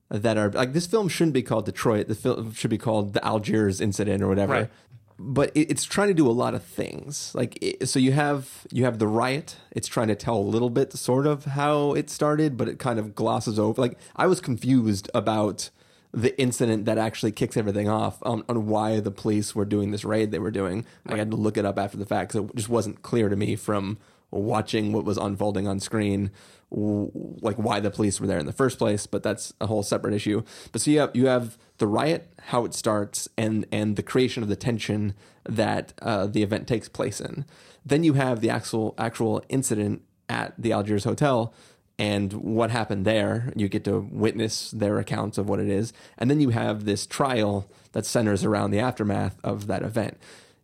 that 0.09 0.37
are 0.37 0.51
like 0.51 0.73
this 0.73 0.85
film 0.85 1.07
shouldn't 1.09 1.33
be 1.33 1.41
called 1.41 1.65
Detroit. 1.65 2.07
The 2.07 2.15
film 2.15 2.53
should 2.53 2.69
be 2.69 2.77
called 2.77 3.13
the 3.13 3.25
Algiers 3.25 3.81
incident 3.81 4.21
or 4.21 4.27
whatever. 4.27 4.53
Right. 4.53 4.69
But 5.17 5.51
it, 5.55 5.71
it's 5.71 5.85
trying 5.85 6.09
to 6.09 6.13
do 6.13 6.27
a 6.27 6.31
lot 6.33 6.53
of 6.53 6.63
things. 6.63 7.31
Like 7.33 7.57
it, 7.61 7.87
so, 7.87 7.99
you 7.99 8.11
have 8.11 8.67
you 8.71 8.83
have 8.83 8.99
the 8.99 9.07
riot. 9.07 9.55
It's 9.71 9.87
trying 9.87 10.09
to 10.09 10.15
tell 10.15 10.35
a 10.37 10.43
little 10.55 10.69
bit, 10.69 10.91
sort 10.93 11.25
of, 11.25 11.45
how 11.45 11.93
it 11.93 12.09
started, 12.09 12.57
but 12.57 12.67
it 12.67 12.79
kind 12.79 12.99
of 12.99 13.15
glosses 13.15 13.57
over. 13.57 13.81
Like 13.81 13.97
I 14.15 14.27
was 14.27 14.41
confused 14.41 15.09
about 15.13 15.69
the 16.15 16.39
incident 16.39 16.85
that 16.85 16.97
actually 16.97 17.33
kicks 17.33 17.57
everything 17.57 17.89
off 17.89 18.17
on, 18.21 18.41
on 18.47 18.67
why 18.67 19.01
the 19.01 19.11
police 19.11 19.53
were 19.53 19.65
doing 19.65 19.91
this 19.91 20.05
raid 20.05 20.31
they 20.31 20.39
were 20.39 20.49
doing. 20.49 20.85
I 21.05 21.17
had 21.17 21.29
to 21.31 21.37
look 21.37 21.57
it 21.57 21.65
up 21.65 21.77
after 21.77 21.97
the 21.97 22.05
fact 22.05 22.31
because 22.31 22.49
it 22.49 22.55
just 22.55 22.69
wasn't 22.69 23.01
clear 23.01 23.27
to 23.27 23.35
me 23.35 23.57
from 23.57 23.97
watching 24.31 24.93
what 24.93 25.03
was 25.03 25.17
unfolding 25.17 25.67
on 25.67 25.81
screen, 25.81 26.31
like 26.71 27.57
why 27.57 27.81
the 27.81 27.91
police 27.91 28.21
were 28.21 28.27
there 28.27 28.39
in 28.39 28.45
the 28.45 28.53
first 28.53 28.77
place. 28.77 29.05
But 29.05 29.23
that's 29.23 29.53
a 29.59 29.67
whole 29.67 29.83
separate 29.83 30.13
issue. 30.13 30.43
But 30.71 30.81
so 30.81 30.91
you 30.91 30.99
have 30.99 31.11
you 31.13 31.27
have 31.27 31.57
the 31.79 31.87
riot, 31.87 32.31
how 32.43 32.63
it 32.63 32.73
starts, 32.73 33.27
and 33.37 33.65
and 33.69 33.97
the 33.97 34.03
creation 34.03 34.41
of 34.41 34.47
the 34.47 34.55
tension 34.55 35.15
that 35.43 35.93
uh, 36.01 36.27
the 36.27 36.43
event 36.43 36.65
takes 36.65 36.87
place 36.87 37.19
in. 37.19 37.43
Then 37.85 38.05
you 38.05 38.13
have 38.13 38.39
the 38.39 38.49
actual 38.49 38.95
actual 38.97 39.43
incident 39.49 40.01
at 40.29 40.53
the 40.57 40.71
Algiers 40.71 41.03
hotel 41.03 41.53
and 41.97 42.33
what 42.33 42.71
happened 42.71 43.05
there. 43.05 43.53
You 43.55 43.69
get 43.69 43.83
to 43.85 43.99
witness 43.99 44.71
their 44.71 44.99
accounts 44.99 45.37
of 45.37 45.47
what 45.47 45.59
it 45.59 45.69
is. 45.69 45.93
And 46.17 46.29
then 46.29 46.39
you 46.39 46.49
have 46.49 46.85
this 46.85 47.05
trial 47.05 47.69
that 47.93 48.05
centers 48.05 48.43
around 48.43 48.71
the 48.71 48.79
aftermath 48.79 49.37
of 49.43 49.67
that 49.67 49.83
event. 49.83 50.17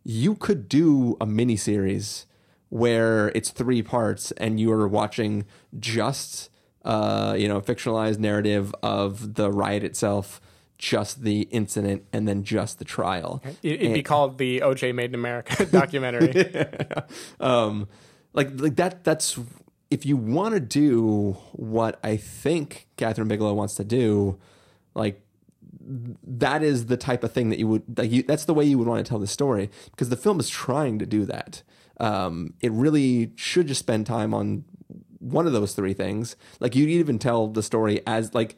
You 0.04 0.34
could 0.34 0.68
do 0.68 1.16
a 1.20 1.26
miniseries 1.26 2.26
where 2.68 3.28
it's 3.34 3.50
three 3.50 3.82
parts 3.82 4.32
and 4.32 4.58
you 4.58 4.72
are 4.72 4.88
watching 4.88 5.44
just 5.78 6.50
uh, 6.84 7.34
you 7.38 7.48
know, 7.48 7.56
a 7.56 7.62
fictionalized 7.62 8.18
narrative 8.18 8.74
of 8.82 9.34
the 9.34 9.50
riot 9.50 9.84
itself, 9.84 10.40
just 10.78 11.22
the 11.22 11.42
incident, 11.42 12.04
and 12.12 12.26
then 12.26 12.42
just 12.42 12.78
the 12.78 12.84
trial. 12.84 13.40
It, 13.62 13.82
it'd 13.82 13.94
be 13.94 14.02
called 14.02 14.38
the 14.38 14.60
OJ 14.60 14.94
Made 14.94 15.10
in 15.10 15.14
America 15.14 15.64
documentary. 15.70 16.66
um, 17.40 17.88
like 18.32 18.48
like 18.60 18.76
that. 18.76 19.04
That's 19.04 19.38
if 19.92 20.06
you 20.06 20.16
want 20.16 20.54
to 20.54 20.60
do 20.60 21.36
what 21.52 22.00
I 22.02 22.16
think 22.16 22.88
Kathryn 22.96 23.28
Bigelow 23.28 23.52
wants 23.52 23.74
to 23.74 23.84
do, 23.84 24.38
like 24.94 25.20
that 26.26 26.62
is 26.62 26.86
the 26.86 26.96
type 26.96 27.22
of 27.22 27.32
thing 27.32 27.50
that 27.50 27.58
you 27.58 27.68
would 27.68 27.98
like. 27.98 28.10
You, 28.10 28.22
that's 28.22 28.46
the 28.46 28.54
way 28.54 28.64
you 28.64 28.78
would 28.78 28.88
want 28.88 29.04
to 29.04 29.08
tell 29.08 29.18
the 29.18 29.26
story 29.26 29.70
because 29.90 30.08
the 30.08 30.16
film 30.16 30.40
is 30.40 30.48
trying 30.48 30.98
to 30.98 31.04
do 31.04 31.26
that. 31.26 31.62
Um, 32.00 32.54
it 32.60 32.72
really 32.72 33.32
should 33.36 33.66
just 33.66 33.80
spend 33.80 34.06
time 34.06 34.32
on 34.32 34.64
one 35.18 35.46
of 35.46 35.52
those 35.52 35.74
three 35.74 35.92
things. 35.92 36.36
Like 36.58 36.74
you'd 36.74 36.88
even 36.88 37.18
tell 37.18 37.48
the 37.48 37.62
story 37.62 38.00
as 38.06 38.32
like 38.32 38.56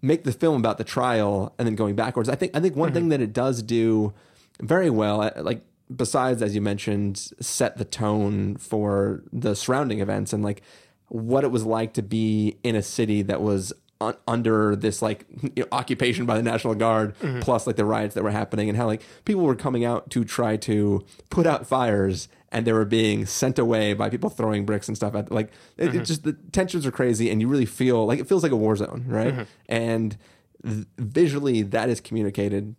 make 0.00 0.22
the 0.22 0.32
film 0.32 0.60
about 0.60 0.78
the 0.78 0.84
trial 0.84 1.54
and 1.58 1.66
then 1.66 1.74
going 1.74 1.96
backwards. 1.96 2.28
I 2.28 2.36
think 2.36 2.56
I 2.56 2.60
think 2.60 2.76
one 2.76 2.92
thing 2.92 3.08
that 3.08 3.20
it 3.20 3.32
does 3.32 3.64
do 3.64 4.14
very 4.60 4.90
well, 4.90 5.22
uh, 5.22 5.32
like 5.38 5.64
besides 5.94 6.42
as 6.42 6.54
you 6.54 6.60
mentioned, 6.60 7.16
set 7.40 7.76
the 7.76 7.84
tone 7.84 8.56
for 8.56 9.22
the 9.32 9.54
surrounding 9.54 10.00
events 10.00 10.32
and 10.32 10.42
like 10.42 10.62
what 11.08 11.44
it 11.44 11.50
was 11.50 11.64
like 11.64 11.94
to 11.94 12.02
be 12.02 12.58
in 12.62 12.76
a 12.76 12.82
city 12.82 13.22
that 13.22 13.40
was 13.40 13.72
un- 14.00 14.16
under 14.26 14.76
this 14.76 15.02
like 15.02 15.26
you 15.42 15.62
know, 15.62 15.66
occupation 15.72 16.26
by 16.26 16.36
the 16.36 16.42
National 16.42 16.74
Guard, 16.74 17.16
mm-hmm. 17.18 17.40
plus 17.40 17.66
like 17.66 17.76
the 17.76 17.84
riots 17.84 18.14
that 18.14 18.22
were 18.22 18.30
happening, 18.30 18.68
and 18.68 18.76
how 18.76 18.86
like 18.86 19.02
people 19.24 19.42
were 19.42 19.56
coming 19.56 19.84
out 19.84 20.10
to 20.10 20.24
try 20.24 20.56
to 20.58 21.04
put 21.30 21.46
out 21.46 21.66
fires, 21.66 22.28
and 22.50 22.66
they 22.66 22.72
were 22.72 22.84
being 22.84 23.26
sent 23.26 23.58
away 23.58 23.94
by 23.94 24.08
people 24.10 24.30
throwing 24.30 24.64
bricks 24.64 24.88
and 24.88 24.96
stuff. 24.96 25.14
At 25.14 25.30
like 25.30 25.50
it, 25.76 25.86
it 25.86 25.90
mm-hmm. 25.90 26.04
just 26.04 26.24
the 26.24 26.34
tensions 26.52 26.86
are 26.86 26.90
crazy, 26.90 27.30
and 27.30 27.40
you 27.40 27.48
really 27.48 27.66
feel 27.66 28.06
like 28.06 28.18
it 28.18 28.28
feels 28.28 28.42
like 28.42 28.52
a 28.52 28.56
war 28.56 28.76
zone, 28.76 29.04
right? 29.06 29.34
Mm-hmm. 29.34 29.42
And 29.68 30.16
th- 30.64 30.86
visually, 30.98 31.62
that 31.62 31.88
is 31.88 32.00
communicated 32.00 32.74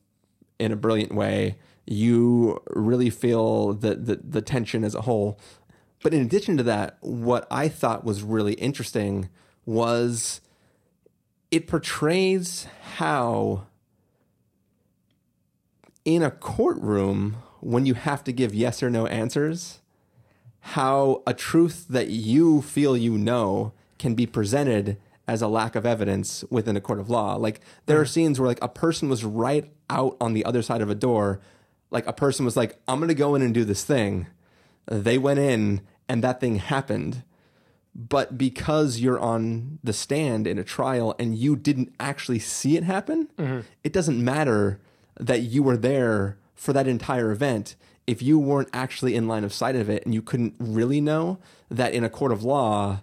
in 0.59 0.71
a 0.71 0.75
brilliant 0.75 1.13
way. 1.13 1.57
You 1.91 2.61
really 2.69 3.09
feel 3.09 3.73
the, 3.73 3.95
the 3.95 4.19
the 4.23 4.41
tension 4.41 4.83
as 4.83 4.93
a 4.93 5.01
whole. 5.01 5.39
But 6.03 6.13
in 6.13 6.21
addition 6.21 6.55
to 6.57 6.63
that, 6.63 6.97
what 7.01 7.47
I 7.49 7.67
thought 7.67 8.05
was 8.05 8.21
really 8.21 8.53
interesting 8.53 9.29
was 9.65 10.39
it 11.51 11.67
portrays 11.67 12.67
how 12.95 13.65
in 16.05 16.21
a 16.21 16.31
courtroom 16.31 17.37
when 17.59 17.85
you 17.85 17.95
have 17.95 18.23
to 18.23 18.31
give 18.31 18.53
yes 18.53 18.81
or 18.81 18.89
no 18.89 19.07
answers 19.07 19.79
how 20.59 21.23
a 21.25 21.33
truth 21.33 21.85
that 21.89 22.09
you 22.09 22.61
feel 22.61 22.95
you 22.95 23.17
know 23.17 23.73
can 23.97 24.13
be 24.15 24.25
presented 24.25 24.97
as 25.27 25.41
a 25.41 25.47
lack 25.47 25.75
of 25.75 25.85
evidence 25.85 26.43
within 26.49 26.75
a 26.75 26.81
court 26.81 26.99
of 26.99 27.09
law. 27.09 27.35
Like 27.35 27.61
there 27.85 27.99
are 27.99 28.05
mm. 28.05 28.09
scenes 28.09 28.39
where 28.39 28.47
like 28.47 28.61
a 28.61 28.67
person 28.67 29.09
was 29.09 29.23
right 29.23 29.71
out 29.89 30.17
on 30.19 30.33
the 30.33 30.43
other 30.43 30.61
side 30.61 30.81
of 30.81 30.89
a 30.89 30.95
door, 30.95 31.39
like 31.91 32.07
a 32.07 32.13
person 32.13 32.45
was 32.45 32.57
like, 32.57 32.79
"I'm 32.87 32.99
going 32.99 33.09
to 33.09 33.15
go 33.15 33.35
in 33.35 33.41
and 33.41 33.53
do 33.53 33.65
this 33.65 33.83
thing." 33.83 34.27
They 34.87 35.17
went 35.17 35.39
in 35.39 35.81
and 36.07 36.23
that 36.23 36.39
thing 36.39 36.55
happened. 36.55 37.23
But 37.95 38.37
because 38.37 38.99
you're 38.99 39.19
on 39.19 39.79
the 39.83 39.93
stand 39.93 40.47
in 40.47 40.57
a 40.57 40.63
trial 40.63 41.15
and 41.19 41.37
you 41.37 41.55
didn't 41.55 41.93
actually 41.99 42.39
see 42.39 42.77
it 42.77 42.83
happen, 42.83 43.29
mm-hmm. 43.37 43.61
it 43.83 43.93
doesn't 43.93 44.23
matter 44.23 44.79
that 45.19 45.41
you 45.41 45.63
were 45.63 45.77
there 45.77 46.37
for 46.55 46.73
that 46.73 46.87
entire 46.87 47.31
event 47.31 47.75
if 48.07 48.23
you 48.23 48.39
weren't 48.39 48.69
actually 48.73 49.13
in 49.13 49.27
line 49.27 49.43
of 49.43 49.53
sight 49.53 49.75
of 49.75 49.89
it 49.89 50.03
and 50.03 50.15
you 50.15 50.21
couldn't 50.21 50.55
really 50.57 50.99
know 50.99 51.37
that 51.69 51.93
in 51.93 52.03
a 52.03 52.09
court 52.09 52.31
of 52.31 52.43
law 52.43 53.01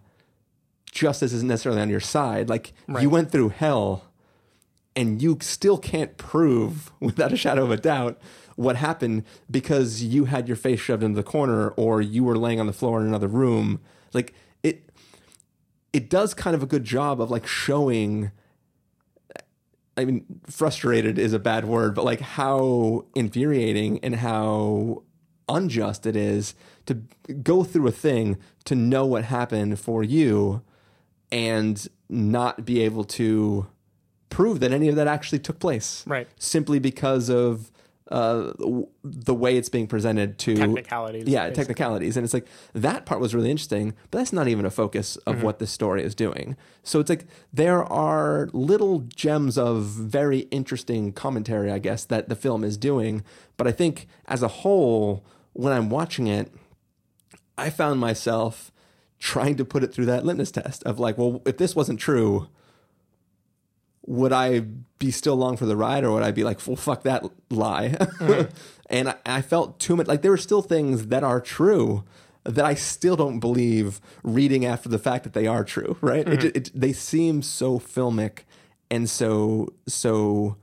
justice 0.90 1.33
isn't 1.33 1.49
necessarily 1.49 1.81
on 1.81 1.88
your 1.88 2.01
side 2.01 2.49
like 2.49 2.72
you 3.01 3.09
went 3.09 3.31
through 3.31 3.51
hell 3.51 4.05
and 4.96 5.22
you 5.22 5.38
still 5.40 5.79
can't 5.79 6.16
prove 6.16 6.90
without 7.01 7.33
a 7.33 7.37
shadow 7.37 7.64
of 7.64 7.70
a 7.70 7.77
doubt 7.77 8.18
what 8.57 8.77
happened 8.77 9.23
because 9.51 10.03
you 10.03 10.25
had 10.25 10.49
your 10.49 10.57
face 10.57 10.81
shoved 10.81 11.03
into 11.03 11.16
the 11.16 11.23
corner 11.23 11.69
or 11.71 12.03
you 12.03 12.25
were 12.25 12.37
laying 12.37 12.59
on 12.59 12.66
the 12.66 12.73
floor 12.73 13.01
in 13.01 13.07
another 13.07 13.29
room 13.29 13.81
like 14.12 14.35
it 14.62 14.90
it 15.92 16.11
does 16.11 16.35
kind 16.35 16.57
of 16.57 16.62
a 16.62 16.66
good 16.66 16.85
job 16.85 17.21
of 17.21 17.31
like 17.31 17.47
showing 17.47 18.31
I 19.97 20.05
mean, 20.05 20.25
frustrated 20.47 21.19
is 21.19 21.33
a 21.33 21.38
bad 21.38 21.64
word, 21.64 21.95
but 21.95 22.05
like 22.05 22.21
how 22.21 23.07
infuriating 23.14 23.99
and 24.01 24.16
how 24.16 25.05
unjust 25.49 26.07
it 26.07 26.16
is 26.16 26.55
to 26.87 26.95
go 27.42 27.64
through 27.64 27.88
a 27.88 27.92
thing 27.92 28.37
to 28.64 28.75
know 28.75 29.07
what 29.07 29.25
happened 29.25 29.79
for 29.81 30.03
you 30.03 30.62
and 31.33 31.88
not 32.09 32.64
be 32.64 32.83
able 32.83 33.05
to 33.05 33.66
prove 34.29 34.61
that 34.61 34.73
any 34.73 34.88
of 34.88 34.97
that 34.97 35.07
actually 35.07 35.38
took 35.38 35.59
place. 35.59 36.05
Right. 36.07 36.29
Simply 36.38 36.79
because 36.79 37.31
of 37.31 37.71
uh, 38.11 38.53
the 39.03 39.35
way 39.35 39.57
it's 39.57 39.69
being 39.69 39.87
presented 39.87 40.38
to 40.38 40.55
Technicalities, 40.55 41.27
Yeah, 41.27 41.45
basically. 41.49 41.55
technicalities. 41.64 42.16
And 42.16 42.25
it's 42.25 42.35
like 42.35 42.47
that 42.73 43.05
part 43.05 43.21
was 43.21 43.35
really 43.35 43.51
interesting, 43.51 43.95
but 44.11 44.19
that's 44.19 44.33
not 44.33 44.47
even 44.49 44.64
a 44.64 44.71
focus 44.71 45.16
of 45.27 45.42
what 45.42 45.59
the 45.59 45.66
story 45.66 46.03
is 46.05 46.14
doing. 46.14 46.57
So 46.85 47.01
it's 47.01 47.11
like 47.11 47.27
there 47.53 47.83
are 47.83 48.49
little 48.53 49.01
gems 49.01 49.59
of 49.59 49.85
very 49.85 50.40
interesting 50.51 51.12
commentary, 51.12 51.71
I 51.73 51.79
guess, 51.79 52.05
that 52.05 52.29
the 52.29 52.37
film 52.37 52.62
is 52.62 52.77
doing. 52.77 53.25
But 53.57 53.66
I 53.66 53.73
think 53.73 54.07
as 54.27 54.42
a 54.42 54.49
whole, 54.49 55.25
when 55.53 55.73
I'm 55.73 55.90
watching 55.90 56.29
it, 56.29 56.53
I 57.59 57.71
found 57.71 57.99
myself 57.99 58.71
trying 59.19 59.57
to 59.57 59.64
put 59.64 59.83
it 59.83 59.92
through 59.92 60.05
that 60.07 60.25
litmus 60.25 60.51
test 60.53 60.83
of 60.85 60.99
like, 61.01 61.16
well, 61.19 61.42
if 61.47 61.57
this 61.57 61.75
wasn't 61.75 61.99
true, 61.99 62.49
would 64.07 64.33
I 64.33 64.61
be 64.99 65.11
still 65.11 65.35
along 65.35 65.57
for 65.59 65.66
the 65.66 65.77
ride 65.77 66.05
or 66.05 66.12
would 66.12 66.23
I 66.23 66.31
be 66.31 66.45
like, 66.45 66.64
well, 66.66 66.77
fuck 66.77 67.03
that 67.03 67.25
lie? 67.51 67.97
and 68.90 69.11
I, 69.11 69.14
I 69.27 69.42
felt 69.42 69.79
too 69.79 69.97
much 69.97 70.07
like 70.07 70.23
there 70.23 70.31
were 70.31 70.37
still 70.37 70.62
things 70.62 71.09
that 71.09 71.25
are 71.25 71.40
true 71.40 72.05
that 72.45 72.64
I 72.64 72.75
still 72.75 73.16
don't 73.16 73.40
believe 73.40 74.01
reading 74.23 74.64
after 74.64 74.88
the 74.88 74.99
fact 74.99 75.25
that 75.25 75.33
they 75.33 75.47
are 75.47 75.64
true, 75.64 75.97
right? 76.01 76.27
It, 76.29 76.45
it, 76.57 76.71
they 76.75 76.92
seem 76.92 77.42
so 77.42 77.79
filmic 77.79 78.40
and 78.88 79.11
so, 79.11 79.73
so 79.88 80.57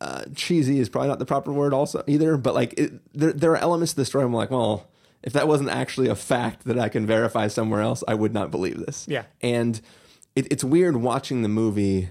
uh, 0.00 0.24
cheesy 0.34 0.80
is 0.80 0.88
probably 0.88 1.08
not 1.08 1.20
the 1.20 1.26
proper 1.26 1.52
word 1.52 1.72
also 1.72 2.02
either, 2.08 2.36
but 2.36 2.54
like 2.54 2.74
it, 2.76 2.94
there, 3.16 3.32
there 3.32 3.52
are 3.52 3.56
elements 3.56 3.92
to 3.92 3.96
the 3.96 4.04
story 4.04 4.24
I'm 4.24 4.34
like, 4.34 4.50
well, 4.50 4.88
if 5.22 5.32
that 5.32 5.48
wasn't 5.48 5.70
actually 5.70 6.08
a 6.08 6.16
fact 6.16 6.64
that 6.64 6.78
I 6.78 6.88
can 6.88 7.06
verify 7.06 7.48
somewhere 7.48 7.80
else, 7.80 8.02
I 8.06 8.14
would 8.14 8.34
not 8.34 8.50
believe 8.50 8.78
this. 8.84 9.06
Yeah. 9.08 9.24
And 9.40 9.80
it, 10.36 10.46
it's 10.50 10.62
weird 10.62 10.98
watching 10.98 11.42
the 11.42 11.48
movie 11.48 12.10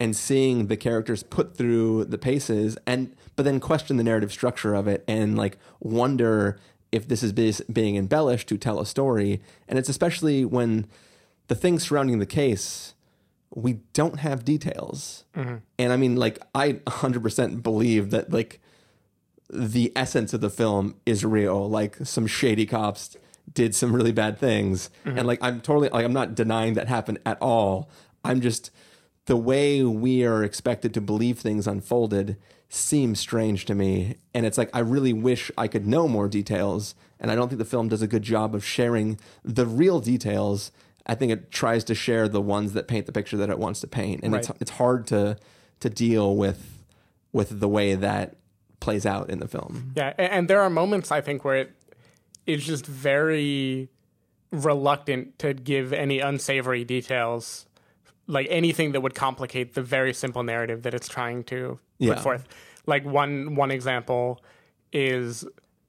and 0.00 0.16
seeing 0.16 0.66
the 0.66 0.76
characters 0.76 1.22
put 1.22 1.56
through 1.56 2.04
the 2.06 2.18
paces 2.18 2.76
and 2.86 3.14
but 3.36 3.44
then 3.44 3.60
question 3.60 3.96
the 3.96 4.04
narrative 4.04 4.32
structure 4.32 4.74
of 4.74 4.88
it 4.88 5.04
and 5.06 5.36
like 5.38 5.58
wonder 5.80 6.58
if 6.90 7.06
this 7.06 7.22
is 7.22 7.32
being 7.32 7.96
embellished 7.96 8.48
to 8.48 8.58
tell 8.58 8.80
a 8.80 8.86
story 8.86 9.40
and 9.68 9.78
it's 9.78 9.88
especially 9.88 10.44
when 10.44 10.86
the 11.46 11.54
things 11.54 11.84
surrounding 11.84 12.18
the 12.18 12.26
case 12.26 12.94
we 13.56 13.74
don't 13.94 14.20
have 14.20 14.44
details. 14.44 15.24
Mm-hmm. 15.34 15.56
And 15.78 15.92
I 15.92 15.96
mean, 15.96 16.16
like, 16.16 16.38
I 16.54 16.74
100% 16.74 17.62
believe 17.62 18.10
that, 18.10 18.30
like, 18.30 18.60
the 19.48 19.92
essence 19.96 20.34
of 20.34 20.40
the 20.40 20.50
film 20.50 20.96
is 21.06 21.24
real. 21.24 21.68
Like, 21.68 21.96
some 22.04 22.26
shady 22.26 22.66
cops 22.66 23.16
did 23.52 23.74
some 23.74 23.94
really 23.94 24.12
bad 24.12 24.38
things. 24.38 24.90
Mm-hmm. 25.04 25.18
And, 25.18 25.26
like, 25.26 25.38
I'm 25.42 25.60
totally, 25.60 25.88
like, 25.88 26.04
I'm 26.04 26.12
not 26.12 26.34
denying 26.34 26.74
that 26.74 26.88
happened 26.88 27.18
at 27.24 27.38
all. 27.40 27.88
I'm 28.24 28.40
just, 28.40 28.70
the 29.26 29.36
way 29.36 29.82
we 29.82 30.24
are 30.24 30.42
expected 30.44 30.92
to 30.94 31.00
believe 31.00 31.38
things 31.38 31.66
unfolded 31.66 32.36
seems 32.68 33.20
strange 33.20 33.64
to 33.66 33.74
me. 33.74 34.16
And 34.34 34.44
it's 34.44 34.58
like, 34.58 34.70
I 34.74 34.80
really 34.80 35.12
wish 35.12 35.50
I 35.56 35.68
could 35.68 35.86
know 35.86 36.08
more 36.08 36.28
details. 36.28 36.94
And 37.20 37.30
I 37.30 37.34
don't 37.34 37.48
think 37.48 37.58
the 37.58 37.64
film 37.64 37.88
does 37.88 38.02
a 38.02 38.06
good 38.08 38.22
job 38.22 38.54
of 38.54 38.64
sharing 38.64 39.18
the 39.44 39.66
real 39.66 40.00
details. 40.00 40.72
I 41.06 41.14
think 41.14 41.30
it 41.30 41.50
tries 41.52 41.84
to 41.84 41.94
share 41.94 42.28
the 42.28 42.42
ones 42.42 42.72
that 42.72 42.88
paint 42.88 43.06
the 43.06 43.12
picture 43.12 43.36
that 43.36 43.48
it 43.48 43.58
wants 43.58 43.80
to 43.80 43.86
paint. 43.86 44.22
And 44.24 44.34
it's, 44.34 44.50
Right. 44.50 44.58
it's 44.60 44.72
hard 44.72 45.06
to, 45.08 45.36
to 45.80 45.88
deal 45.88 46.34
with, 46.36 46.82
with 47.32 47.60
the 47.60 47.68
way 47.68 47.94
that 47.94 48.34
plays 48.80 49.06
out 49.06 49.30
in 49.30 49.38
the 49.38 49.48
film. 49.48 49.92
Yeah, 49.96 50.12
and 50.18 50.48
there 50.48 50.60
are 50.60 50.68
moments 50.68 51.10
I 51.12 51.20
think 51.20 51.44
where 51.44 51.56
it 51.56 51.75
is 52.46 52.64
just 52.64 52.86
very 52.86 53.88
reluctant 54.52 55.38
to 55.40 55.54
give 55.54 55.92
any 55.92 56.20
unsavory 56.20 56.84
details, 56.84 57.66
like 58.26 58.46
anything 58.50 58.92
that 58.92 59.00
would 59.00 59.14
complicate 59.14 59.74
the 59.74 59.82
very 59.82 60.14
simple 60.14 60.42
narrative 60.42 60.82
that 60.82 60.94
it's 60.94 61.08
trying 61.08 61.44
to 61.44 61.78
Yeah. 61.98 62.14
put 62.14 62.22
forth. 62.22 62.48
Like 62.86 63.04
one 63.04 63.54
one 63.56 63.70
example 63.70 64.42
is 64.92 65.44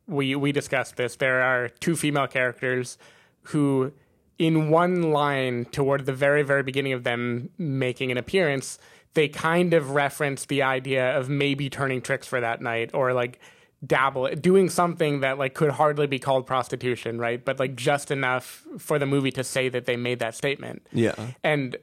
we 0.07 0.35
we 0.35 0.51
discussed 0.51 0.95
this. 0.97 1.15
There 1.17 1.41
are 1.41 1.69
two 1.69 1.95
female 1.95 2.27
characters 2.27 2.97
who 3.43 3.91
in 4.39 4.69
one 4.69 5.11
line 5.11 5.65
toward 5.65 6.05
the 6.05 6.13
very 6.13 6.43
very 6.43 6.63
beginning 6.63 6.93
of 6.93 7.03
them 7.03 7.49
making 7.57 8.11
an 8.11 8.17
appearance 8.17 8.77
they 9.13 9.27
kind 9.27 9.73
of 9.73 9.91
reference 9.91 10.45
the 10.45 10.61
idea 10.61 11.17
of 11.17 11.27
maybe 11.27 11.71
turning 11.71 12.01
tricks 12.03 12.27
for 12.27 12.39
that 12.39 12.61
night 12.61 12.91
or 12.93 13.13
like 13.13 13.39
dabble 13.85 14.27
doing 14.35 14.69
something 14.69 15.19
that 15.19 15.37
like 15.37 15.53
could 15.53 15.69
hardly 15.71 16.07
be 16.07 16.17
called 16.17 16.47
prostitution 16.47 17.19
right 17.19 17.45
but 17.45 17.59
like 17.59 17.75
just 17.75 18.09
enough 18.09 18.65
for 18.79 18.97
the 18.97 19.05
movie 19.05 19.31
to 19.31 19.43
say 19.43 19.69
that 19.69 19.85
they 19.85 19.95
made 19.95 20.17
that 20.19 20.33
statement 20.33 20.81
Yeah. 20.91 21.13
and 21.43 21.77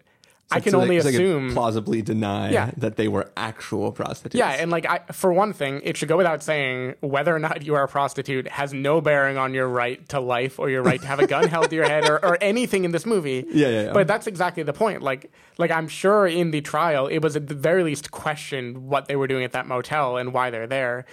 i 0.50 0.58
So 0.58 0.62
can 0.64 0.72
they- 0.72 0.78
only 0.78 1.00
so 1.00 1.04
they 1.08 1.14
assume 1.14 1.52
plausibly 1.52 2.02
deny 2.02 2.50
Yeah. 2.50 2.72
that 2.78 2.96
they 2.96 3.06
were 3.08 3.30
actual 3.36 3.92
prostitutes. 3.92 4.34
yeah, 4.38 4.50
and 4.50 4.70
like 4.72 4.84
I, 4.86 5.00
for 5.12 5.32
one 5.32 5.52
thing, 5.54 5.80
it 5.84 5.96
should 5.96 6.08
go 6.08 6.16
without 6.18 6.42
saying 6.42 6.96
whether 7.00 7.34
or 7.34 7.38
not 7.38 7.64
you 7.64 7.74
are 7.76 7.84
a 7.84 7.88
prostitute 7.88 8.48
has 8.48 8.74
no 8.74 9.00
bearing 9.00 9.38
on 9.38 9.54
your 9.54 9.66
right 9.68 10.06
to 10.10 10.20
life 10.20 10.58
or 10.58 10.68
your 10.68 10.82
right 10.82 11.00
to 11.00 11.06
have 11.06 11.18
a 11.20 11.26
gun 11.26 11.48
held 11.48 11.70
to 11.70 11.76
your 11.76 11.86
head 11.88 12.04
or, 12.10 12.16
or 12.22 12.36
anything 12.42 12.84
in 12.84 12.90
this 12.90 13.06
movie. 13.06 13.46
Yeah, 13.54 13.68
yeah, 13.68 13.82
yeah. 13.84 13.92
But 13.94 14.06
that's 14.06 14.26
exactly 14.26 14.62
the 14.64 14.74
point. 14.74 15.00
Like, 15.00 15.30
like 15.58 15.70
I'm 15.70 15.88
sure 15.88 16.26
in 16.26 16.50
the 16.50 16.60
trial, 16.60 17.06
it 17.06 17.20
was 17.20 17.36
at 17.36 17.46
the 17.48 17.54
very 17.54 17.82
least 17.82 18.10
questioned 18.10 18.76
what 18.88 19.06
they 19.06 19.16
were 19.16 19.26
doing 19.28 19.44
at 19.44 19.52
that 19.52 19.66
motel 19.66 20.18
and 20.18 20.34
why 20.34 20.50
they're 20.50 20.66
there. 20.66 21.06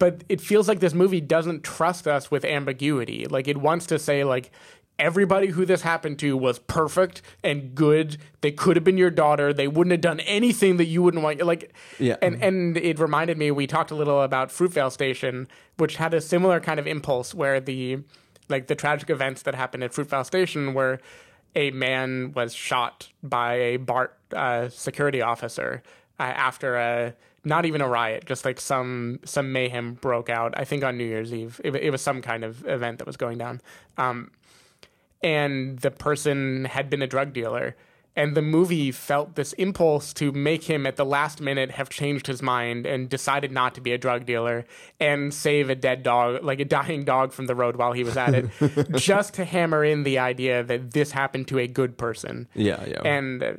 But 0.00 0.24
it 0.28 0.40
feels 0.40 0.66
like 0.66 0.80
this 0.80 0.94
movie 0.94 1.20
doesn't 1.20 1.62
trust 1.62 2.08
us 2.08 2.28
with 2.32 2.44
ambiguity. 2.44 3.26
Like 3.26 3.46
it 3.46 3.58
wants 3.58 3.86
to 3.86 3.98
say 4.00 4.24
like. 4.24 4.50
Everybody 4.98 5.46
who 5.46 5.64
this 5.64 5.80
happened 5.80 6.18
to 6.18 6.36
was 6.36 6.58
perfect 6.58 7.22
and 7.42 7.74
good. 7.74 8.18
They 8.42 8.52
could 8.52 8.76
have 8.76 8.84
been 8.84 8.98
your 8.98 9.08
daughter. 9.08 9.50
They 9.50 9.66
wouldn't 9.66 9.92
have 9.92 10.02
done 10.02 10.20
anything 10.20 10.76
that 10.76 10.84
you 10.84 11.02
wouldn't 11.02 11.22
want. 11.22 11.40
Like, 11.42 11.72
Yeah. 11.98 12.16
and 12.20 12.42
and 12.44 12.76
it 12.76 12.98
reminded 12.98 13.38
me 13.38 13.50
we 13.50 13.66
talked 13.66 13.90
a 13.90 13.94
little 13.94 14.20
about 14.20 14.50
Fruitvale 14.50 14.92
Station, 14.92 15.48
which 15.78 15.96
had 15.96 16.12
a 16.12 16.20
similar 16.20 16.60
kind 16.60 16.78
of 16.78 16.86
impulse 16.86 17.32
where 17.34 17.60
the 17.60 18.00
like 18.50 18.66
the 18.66 18.74
tragic 18.74 19.08
events 19.08 19.40
that 19.44 19.54
happened 19.54 19.84
at 19.84 19.92
Fruitvale 19.92 20.26
Station 20.26 20.74
where 20.74 21.00
a 21.56 21.70
man 21.70 22.32
was 22.36 22.52
shot 22.52 23.08
by 23.22 23.54
a 23.54 23.76
BART 23.78 24.18
uh, 24.36 24.68
security 24.68 25.22
officer 25.22 25.82
uh, 26.18 26.24
after 26.24 26.76
a 26.76 27.14
not 27.44 27.64
even 27.64 27.80
a 27.80 27.88
riot, 27.88 28.24
just 28.26 28.44
like 28.44 28.60
some 28.60 29.20
some 29.24 29.52
mayhem 29.52 29.94
broke 29.94 30.28
out. 30.28 30.52
I 30.56 30.64
think 30.64 30.84
on 30.84 30.98
New 30.98 31.04
Year's 31.04 31.32
Eve, 31.32 31.60
it, 31.64 31.74
it 31.74 31.90
was 31.90 32.02
some 32.02 32.22
kind 32.22 32.44
of 32.44 32.66
event 32.66 32.98
that 32.98 33.06
was 33.06 33.16
going 33.16 33.38
down. 33.38 33.60
Um, 33.96 34.30
and 35.22 35.78
the 35.78 35.90
person 35.90 36.64
had 36.66 36.90
been 36.90 37.02
a 37.02 37.06
drug 37.06 37.32
dealer. 37.32 37.76
And 38.16 38.36
the 38.36 38.42
movie 38.42 38.90
felt 38.90 39.36
this 39.36 39.52
impulse 39.52 40.12
to 40.14 40.32
make 40.32 40.64
him 40.64 40.84
at 40.84 40.96
the 40.96 41.04
last 41.04 41.40
minute 41.40 41.70
have 41.70 41.88
changed 41.88 42.26
his 42.26 42.42
mind 42.42 42.84
and 42.84 43.08
decided 43.08 43.52
not 43.52 43.74
to 43.76 43.80
be 43.80 43.92
a 43.92 43.98
drug 43.98 44.26
dealer 44.26 44.66
and 44.98 45.32
save 45.32 45.70
a 45.70 45.76
dead 45.76 46.02
dog, 46.02 46.42
like 46.42 46.58
a 46.58 46.64
dying 46.64 47.04
dog 47.04 47.32
from 47.32 47.46
the 47.46 47.54
road 47.54 47.76
while 47.76 47.92
he 47.92 48.02
was 48.02 48.16
at 48.16 48.34
it, 48.34 48.50
just 48.96 49.34
to 49.34 49.44
hammer 49.44 49.84
in 49.84 50.02
the 50.02 50.18
idea 50.18 50.64
that 50.64 50.90
this 50.90 51.12
happened 51.12 51.46
to 51.48 51.60
a 51.60 51.68
good 51.68 51.96
person. 51.96 52.48
Yeah, 52.54 52.84
yeah. 52.84 53.00
And 53.04 53.42
uh, 53.42 53.52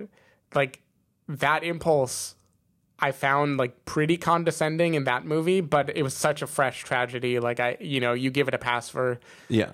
like 0.53 0.81
that 1.29 1.63
impulse 1.63 2.35
I 3.01 3.11
found 3.11 3.57
like 3.57 3.85
pretty 3.85 4.17
condescending 4.17 4.93
in 4.93 5.05
that 5.05 5.25
movie, 5.25 5.59
but 5.61 5.95
it 5.95 6.03
was 6.03 6.13
such 6.13 6.41
a 6.41 6.47
fresh 6.47 6.83
tragedy. 6.83 7.39
Like 7.39 7.59
I, 7.59 7.77
you 7.79 7.99
know, 7.99 8.13
you 8.13 8.29
give 8.29 8.47
it 8.47 8.53
a 8.53 8.59
pass 8.59 8.89
for 8.89 9.19
yeah. 9.49 9.71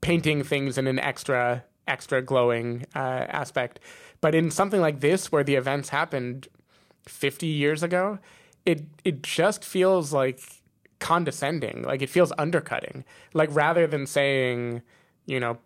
painting 0.00 0.44
things 0.44 0.78
in 0.78 0.86
an 0.86 0.98
extra 0.98 1.64
extra 1.88 2.22
glowing 2.22 2.86
uh, 2.94 3.26
aspect. 3.28 3.80
But 4.20 4.34
in 4.34 4.50
something 4.50 4.80
like 4.80 5.00
this, 5.00 5.32
where 5.32 5.44
the 5.44 5.56
events 5.56 5.90
happened 5.90 6.48
50 7.06 7.46
years 7.46 7.82
ago, 7.82 8.18
it 8.64 8.84
it 9.04 9.22
just 9.22 9.64
feels 9.64 10.12
like 10.12 10.40
condescending. 11.00 11.82
Like 11.82 12.02
it 12.02 12.08
feels 12.08 12.32
undercutting. 12.38 13.04
Like 13.34 13.48
rather 13.52 13.86
than 13.86 14.06
saying, 14.06 14.82
you 15.26 15.40
know, 15.40 15.58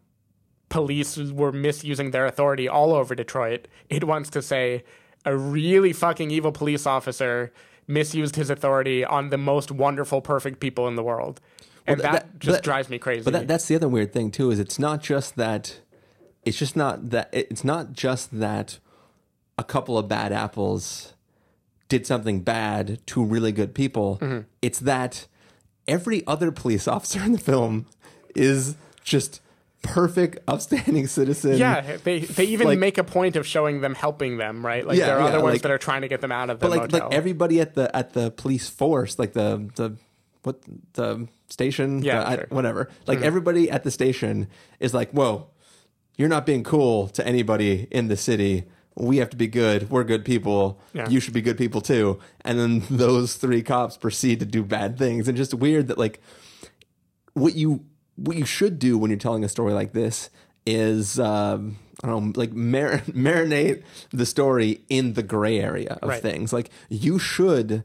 police 0.71 1.17
were 1.17 1.53
misusing 1.53 2.11
their 2.11 2.27
authority 2.27 2.67
all 2.67 2.95
over 2.95 3.15
Detroit, 3.15 3.69
it 3.89 4.05
wants 4.05 4.31
to 4.31 4.43
say 4.43 4.85
a 5.29 5.37
really 5.37 5.93
fucking 5.93 6.31
evil 6.31 6.53
police 6.53 6.87
officer 6.87 7.53
misused 7.87 8.37
his 8.37 8.51
authority 8.51 9.05
on 9.05 9.29
the 9.31 9.39
most 9.39 9.71
wonderful, 9.71 10.21
perfect 10.21 10.59
people 10.61 10.89
in 10.89 10.97
the 10.97 11.03
world. 11.03 11.41
And 11.87 12.01
Well, 12.01 12.13
that, 12.13 12.23
that- 12.33 12.39
just 12.39 12.57
that- 12.57 12.65
drives 12.65 12.89
me 12.89 12.99
crazy. 12.99 13.25
But 13.25 13.33
that, 13.35 13.49
that's 13.49 13.67
the 13.67 13.75
other 13.77 13.89
weird 13.89 14.13
thing 14.13 14.31
too 14.31 14.51
is 14.51 14.59
it's 14.59 14.79
not 14.79 15.03
just 15.03 15.37
that 15.37 15.81
it's 16.45 16.57
just 16.59 16.77
not 16.77 17.11
that 17.11 17.29
it's 17.33 17.65
not 17.65 17.93
just 17.93 18.39
that 18.39 18.79
a 19.59 19.65
couple 19.65 19.99
of 19.99 20.09
bad 20.09 20.33
apples 20.33 21.15
did 21.89 22.07
something 22.07 22.41
bad 22.41 23.01
to 23.07 23.23
really 23.25 23.53
good 23.53 23.75
people. 23.75 24.19
Mm-hmm. 24.21 24.41
It's 24.63 24.79
that 24.81 25.27
every 25.87 26.27
other 26.27 26.51
police 26.53 26.87
officer 26.95 27.23
in 27.23 27.33
the 27.33 27.39
film 27.39 27.87
is 28.35 28.77
just 29.03 29.41
perfect, 29.83 30.39
upstanding 30.49 31.07
citizen. 31.07 31.57
Yeah, 31.57 31.97
they 32.05 32.21
they 32.21 32.45
even 32.45 32.67
Like- 32.67 32.79
make 32.79 32.99
a 32.99 33.05
point 33.05 33.37
of 33.37 33.47
showing 33.47 33.81
them 33.81 33.95
helping 33.95 34.37
them, 34.39 34.65
right? 34.65 34.87
Like 34.87 34.99
Yeah, 34.99 35.07
there 35.07 35.17
are 35.19 35.21
yeah, 35.23 35.27
other 35.29 35.41
ones 35.43 35.55
like- 35.55 35.63
that 35.63 35.71
are 35.71 35.79
trying 35.79 36.03
to 36.03 36.09
get 36.09 36.21
them 36.21 36.33
out 36.33 36.51
of 36.51 36.59
the 36.61 36.65
but 36.67 36.71
like 36.71 36.91
motel. 36.93 37.09
like 37.09 37.17
everybody 37.17 37.61
at 37.61 37.75
the 37.75 37.95
at 37.97 38.13
the 38.13 38.31
police 38.31 38.69
force, 38.69 39.19
like 39.19 39.33
the 39.33 39.69
the 39.77 39.97
what 40.43 40.61
the 40.95 41.27
station, 41.49 42.03
Yeah, 42.03 42.21
the- 42.37 42.43
I- 42.43 42.47
whatever. 42.55 42.89
Like 43.07 43.19
Mhm. 43.21 43.23
everybody 43.23 43.71
at 43.71 43.85
the 43.85 43.91
station 43.91 44.49
is 44.81 44.95
like, 44.95 45.11
whoa, 45.13 45.49
you're 46.17 46.29
not 46.29 46.45
being 46.47 46.63
cool 46.65 47.09
to 47.09 47.27
anybody 47.27 47.87
in 47.91 48.09
the 48.09 48.17
city. 48.17 48.65
We 48.97 49.19
have 49.19 49.31
to 49.31 49.37
be 49.37 49.47
good. 49.47 49.91
We're 49.91 50.03
good 50.05 50.25
people. 50.25 50.81
Yeah. 50.93 51.09
You 51.09 51.21
should 51.21 51.33
be 51.35 51.41
good 51.43 51.57
people 51.57 51.81
too. 51.81 52.19
And 52.43 52.59
then 52.59 52.83
those 52.91 53.35
three 53.35 53.63
cops 53.63 53.97
proceed 53.97 54.41
to 54.41 54.47
do 54.47 54.65
bad 54.65 54.99
things, 54.99 55.29
and 55.29 55.37
just 55.37 55.55
weird 55.55 55.87
that 55.89 55.99
like 55.99 56.21
what 57.35 57.55
you 57.55 57.85
what 58.19 58.37
you 58.37 58.45
should 58.45 58.79
do 58.79 58.99
when 58.99 59.11
you're 59.11 59.19
telling 59.19 59.45
a 59.45 59.49
story 59.49 59.73
like 59.73 59.93
this 59.93 60.29
is 60.67 61.19
um, 61.19 61.79
I 62.03 62.09
don't 62.09 62.27
know, 62.27 62.33
like 62.41 62.53
mar- 62.53 62.99
marinate 63.09 63.83
the 64.11 64.27
story 64.27 64.83
in 64.89 65.15
the 65.15 65.23
gray 65.23 65.59
area 65.61 65.99
of 66.03 66.09
Right. 66.09 66.23
things. 66.23 66.53
Like 66.53 66.71
you 66.89 67.19
should 67.19 67.85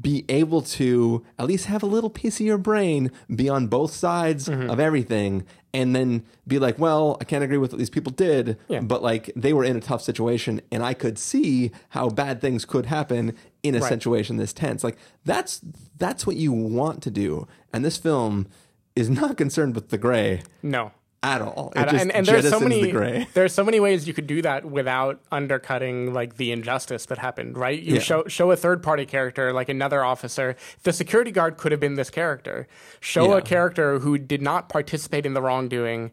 be 0.00 0.24
able 0.30 0.62
to 0.62 1.22
at 1.38 1.46
least 1.46 1.66
have 1.66 1.82
a 1.82 1.86
little 1.86 2.08
piece 2.08 2.40
of 2.40 2.46
your 2.46 2.56
brain 2.56 3.10
be 3.34 3.48
on 3.50 3.66
both 3.66 3.92
sides 3.92 4.48
Mm-hmm. 4.48 4.70
of 4.70 4.80
everything 4.80 5.44
and 5.74 5.94
then 5.94 6.24
be 6.46 6.58
like 6.58 6.78
well 6.78 7.18
i 7.20 7.24
can't 7.24 7.44
agree 7.44 7.58
with 7.58 7.72
what 7.72 7.78
these 7.78 7.90
people 7.90 8.10
did 8.12 8.56
Yeah. 8.68 8.80
but 8.80 9.02
like 9.02 9.30
they 9.36 9.52
were 9.52 9.64
in 9.64 9.76
a 9.76 9.80
tough 9.80 10.00
situation 10.02 10.62
and 10.70 10.82
i 10.82 10.94
could 10.94 11.18
see 11.18 11.72
how 11.90 12.08
bad 12.08 12.40
things 12.40 12.64
could 12.64 12.86
happen 12.86 13.34
in 13.62 13.74
a 13.74 13.80
Right. 13.80 13.88
situation 13.90 14.38
this 14.38 14.54
tense 14.54 14.82
like 14.82 14.96
that's 15.26 15.60
that's 15.98 16.26
what 16.26 16.36
you 16.36 16.52
want 16.52 17.02
to 17.02 17.10
do 17.10 17.46
and 17.70 17.84
this 17.84 17.98
film 17.98 18.46
is 18.94 19.08
not 19.10 19.36
concerned 19.36 19.74
with 19.74 19.88
the 19.90 19.98
gray 19.98 20.42
no. 20.62 20.92
at 21.22 21.40
all 21.40 21.72
it 21.74 21.88
And, 21.92 22.10
and, 22.12 22.26
there's 22.26 22.48
so 22.48 22.60
many 22.60 22.82
the 22.82 22.90
gray 22.90 23.26
there's 23.34 23.54
so 23.54 23.64
many 23.64 23.80
ways 23.80 24.06
you 24.06 24.14
could 24.14 24.26
do 24.26 24.42
that 24.42 24.64
without 24.64 25.20
undercutting 25.30 26.12
like 26.12 26.36
the 26.36 26.52
injustice 26.52 27.06
that 27.06 27.18
happened, 27.18 27.56
right? 27.56 27.80
You 27.80 27.94
Yeah. 27.94 28.00
show 28.00 28.24
show 28.26 28.50
a 28.50 28.56
third 28.56 28.82
party 28.82 29.06
character 29.06 29.52
like 29.52 29.68
another 29.68 30.04
officer. 30.04 30.56
The 30.82 30.92
security 30.92 31.30
guard 31.30 31.56
could 31.56 31.72
have 31.72 31.80
been 31.80 31.94
this 31.94 32.10
character. 32.10 32.66
Show 33.00 33.30
Yeah. 33.32 33.38
a 33.38 33.42
character 33.42 33.98
who 34.00 34.18
did 34.18 34.42
not 34.42 34.68
participate 34.68 35.24
in 35.26 35.34
the 35.34 35.42
wrongdoing 35.42 36.10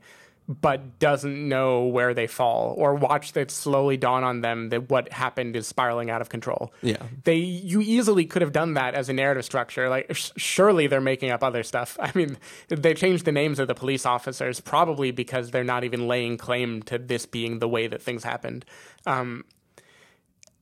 but 0.50 0.98
doesn't 0.98 1.48
know 1.48 1.86
where 1.86 2.16
they 2.16 2.26
fall 2.26 2.74
or 2.76 2.96
watch 2.96 3.34
that 3.34 3.52
slowly 3.52 3.98
dawn 3.98 4.24
on 4.24 4.42
them 4.42 4.70
that 4.70 4.90
what 4.90 5.12
happened 5.14 5.56
is 5.56 5.68
spiraling 5.68 6.10
out 6.10 6.22
of 6.22 6.30
control. 6.30 6.74
Yeah. 6.82 7.04
They 7.24 7.36
you 7.36 7.82
easily 7.82 8.26
could 8.26 8.42
have 8.42 8.52
done 8.52 8.74
that 8.74 8.96
as 8.96 9.10
a 9.10 9.14
narrative 9.14 9.46
structure. 9.46 9.90
Like 9.90 10.16
sh- 10.16 10.32
surely 10.38 10.88
they're 10.88 11.02
making 11.02 11.30
up 11.30 11.44
other 11.44 11.62
stuff. 11.62 11.98
I 12.02 12.12
mean, 12.16 12.38
they 12.68 12.96
changed 12.96 13.26
the 13.26 13.32
names 13.32 13.60
of 13.60 13.68
the 13.68 13.76
police 13.76 14.08
officers 14.08 14.60
probably 14.60 15.12
because 15.12 15.52
they're 15.52 15.64
not 15.64 15.84
even 15.84 16.08
laying 16.08 16.38
claim 16.38 16.82
to 16.84 16.98
this 16.98 17.28
being 17.28 17.60
the 17.60 17.68
way 17.68 17.86
that 17.86 18.02
things 18.02 18.24
happened. 18.24 18.66
Um, 19.06 19.46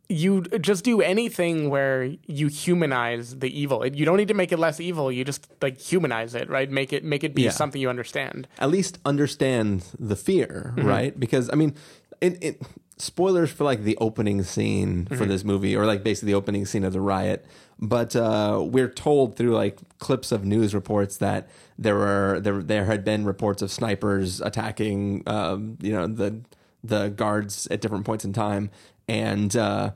you 0.09 0.41
just 0.61 0.83
do 0.85 1.01
anything 1.01 1.69
where 1.69 2.03
you 2.27 2.47
humanize 2.47 3.39
the 3.39 3.49
evil. 3.59 3.85
You 3.85 4.05
don't 4.05 4.17
need 4.17 4.29
to 4.29 4.33
make 4.33 4.51
it 4.53 4.57
less 4.59 4.79
evil. 4.79 5.11
You 5.11 5.25
just 5.25 5.47
like 5.61 5.77
humanize 5.79 6.33
it, 6.33 6.49
right? 6.49 6.69
Make 6.71 6.93
it 6.93 7.03
make 7.03 7.23
it 7.23 7.35
be 7.35 7.43
Yeah. 7.43 7.49
something 7.51 7.81
you 7.81 7.89
understand. 7.89 8.47
at 8.59 8.69
least 8.69 8.99
understand 9.05 9.83
the 9.99 10.15
fear, 10.15 10.73
Mm-hmm. 10.77 10.87
right? 10.87 11.19
Because 11.19 11.49
I 11.51 11.55
mean, 11.55 11.75
it, 12.21 12.37
it 12.41 12.61
spoilers 12.97 13.51
for 13.51 13.63
like 13.65 13.83
the 13.83 13.97
opening 13.97 14.43
scene 14.43 15.05
for 15.07 15.15
Mm-hmm. 15.15 15.27
this 15.27 15.43
movie, 15.43 15.75
or 15.75 15.85
like 15.85 16.03
basically 16.03 16.31
the 16.31 16.37
opening 16.37 16.65
scene 16.65 16.83
of 16.85 16.93
the 16.93 17.01
riot. 17.01 17.45
But 17.79 18.15
uh, 18.15 18.63
we're 18.65 18.89
told 18.89 19.35
through 19.35 19.53
like 19.55 19.77
clips 19.99 20.31
of 20.31 20.43
news 20.45 20.73
reports 20.73 21.17
that 21.17 21.47
there 21.77 21.95
were 21.95 22.39
there 22.41 22.63
there 22.63 22.85
had 22.85 23.03
been 23.03 23.25
reports 23.25 23.61
of 23.61 23.69
snipers 23.71 24.41
attacking, 24.41 25.23
um, 25.27 25.77
you 25.81 25.91
know, 25.91 26.07
the 26.07 26.41
the 26.83 27.09
guards 27.09 27.67
at 27.69 27.81
different 27.81 28.05
points 28.05 28.23
in 28.25 28.31
time, 28.33 28.71
and 29.07 29.55
uh, 29.55 29.91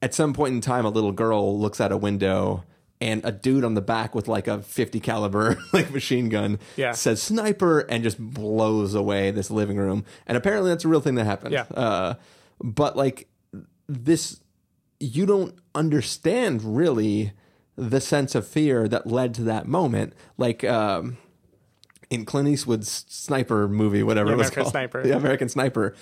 at 0.00 0.14
some 0.14 0.32
point 0.32 0.54
in 0.54 0.60
time, 0.60 0.84
a 0.84 0.90
little 0.90 1.12
girl 1.12 1.58
looks 1.58 1.80
out 1.80 1.92
a 1.92 1.96
window. 1.96 2.64
And 3.00 3.20
a 3.24 3.32
dude 3.32 3.64
on 3.64 3.74
the 3.74 3.80
back 3.80 4.14
with 4.14 4.28
like 4.28 4.46
a 4.46 4.62
50 4.62 5.00
caliber 5.00 5.58
like 5.72 5.90
machine 5.90 6.28
gun 6.28 6.60
Yeah. 6.76 6.92
says 6.92 7.20
sniper 7.20 7.80
and 7.80 8.04
just 8.04 8.16
blows 8.16 8.94
away 8.94 9.32
this 9.32 9.50
living 9.50 9.76
room. 9.76 10.04
And 10.24 10.36
apparently 10.38 10.70
that's 10.70 10.84
a 10.84 10.88
real 10.88 11.00
thing 11.00 11.16
that 11.16 11.24
happened. 11.24 11.52
Yeah. 11.52 11.62
Uh, 11.74 12.14
but 12.62 12.96
like 12.96 13.26
this, 13.88 14.40
you 15.00 15.26
don't 15.26 15.52
understand 15.74 16.62
really 16.76 17.32
the 17.74 18.00
sense 18.00 18.36
of 18.36 18.46
fear 18.46 18.86
that 18.86 19.04
led 19.08 19.34
to 19.34 19.42
that 19.42 19.66
moment. 19.66 20.12
Like 20.38 20.62
um, 20.62 21.16
in 22.08 22.24
Clint 22.24 22.46
Eastwood's 22.50 23.04
sniper 23.08 23.66
movie, 23.66 24.04
whatever 24.04 24.28
The 24.28 24.34
it 24.34 24.36
was 24.38 24.46
American 24.46 24.62
called, 24.62 24.70
Sniper. 24.72 25.02
the 25.02 25.16
American 25.16 25.48
Sniper. 25.48 25.96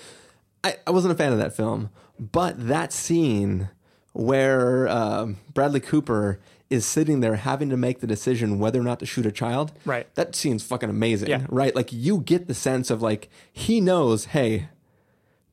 I, 0.63 0.75
I 0.85 0.91
wasn't 0.91 1.13
a 1.13 1.15
fan 1.15 1.31
of 1.31 1.39
that 1.39 1.55
film, 1.55 1.89
but 2.19 2.67
that 2.67 2.93
scene 2.93 3.69
where 4.13 4.87
um, 4.87 5.37
Bradley 5.53 5.79
Cooper 5.79 6.39
is 6.69 6.85
sitting 6.85 7.19
there 7.19 7.35
having 7.35 7.69
to 7.69 7.77
make 7.77 7.99
the 7.99 8.07
decision 8.07 8.59
whether 8.59 8.79
or 8.79 8.83
not 8.83 8.99
to 8.99 9.05
shoot 9.05 9.25
a 9.25 9.31
child. 9.31 9.73
Right. 9.85 10.13
That 10.15 10.35
scene's 10.35 10.63
fucking 10.63 10.89
amazing. 10.89 11.29
Yeah. 11.29 11.45
Right. 11.49 11.75
Like 11.75 11.91
you 11.91 12.21
get 12.21 12.47
the 12.47 12.53
sense 12.53 12.89
of 12.89 13.01
like 13.01 13.29
he 13.51 13.81
knows, 13.81 14.25
hey, 14.25 14.69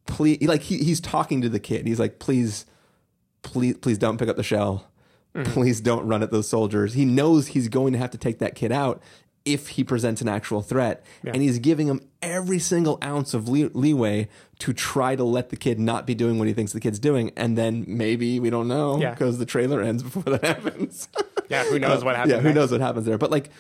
please 0.07 0.41
like 0.43 0.63
he, 0.63 0.79
he's 0.79 1.01
talking 1.01 1.41
to 1.43 1.49
the 1.49 1.59
kid. 1.59 1.87
He's 1.87 1.99
like, 1.99 2.19
please, 2.19 2.67
please, 3.43 3.77
please 3.79 3.99
don't 3.99 4.17
pick 4.19 4.29
up 4.29 4.37
the 4.37 4.43
shell. 4.45 4.91
Mm-hmm. 5.35 5.53
Please 5.53 5.81
don't 5.81 6.07
run 6.07 6.23
at 6.23 6.31
those 6.31 6.49
soldiers. 6.49 6.95
He 6.95 7.05
knows 7.05 7.49
he's 7.49 7.69
going 7.69 7.93
to 7.93 7.99
have 7.99 8.11
to 8.11 8.19
take 8.19 8.39
that 8.39 8.55
kid 8.55 8.73
out 8.73 9.03
if 9.53 9.69
he 9.71 9.85
presents 9.85 10.21
an 10.21 10.29
actual 10.29 10.61
threat. 10.63 11.05
And 11.25 11.43
he's 11.43 11.59
giving 11.59 11.87
him 11.89 12.01
every 12.23 12.59
single 12.59 12.99
ounce 13.03 13.33
of 13.35 13.49
lee- 13.49 13.71
leeway 13.73 14.29
to 14.61 14.73
try 14.73 15.17
to 15.17 15.25
let 15.25 15.51
the 15.51 15.57
kid 15.57 15.79
not 15.79 16.07
be 16.07 16.15
doing 16.15 16.39
what 16.39 16.49
he 16.49 16.55
thinks 16.55 16.73
the 16.73 16.81
kid's 16.81 16.99
doing. 16.99 17.31
And 17.37 17.57
then 17.57 17.85
maybe, 17.87 18.41
we 18.41 18.51
don't 18.51 18.69
know, 18.69 18.99
Yeah. 19.01 19.11
because 19.11 19.39
the 19.39 19.47
trailer 19.47 19.81
ends 19.81 20.03
before 20.03 20.25
that 20.25 20.45
happens. 20.57 21.09
Yeah, 21.49 21.65
who 21.65 21.79
knows 21.79 22.05
what 22.05 22.17
happens? 22.17 22.33
yeah, 22.35 22.39
who 22.41 22.49
next. 22.49 22.57
knows 22.57 22.71
what 22.73 22.81
happens 22.81 23.07
there? 23.07 23.19
But 23.19 23.31
like, 23.31 23.51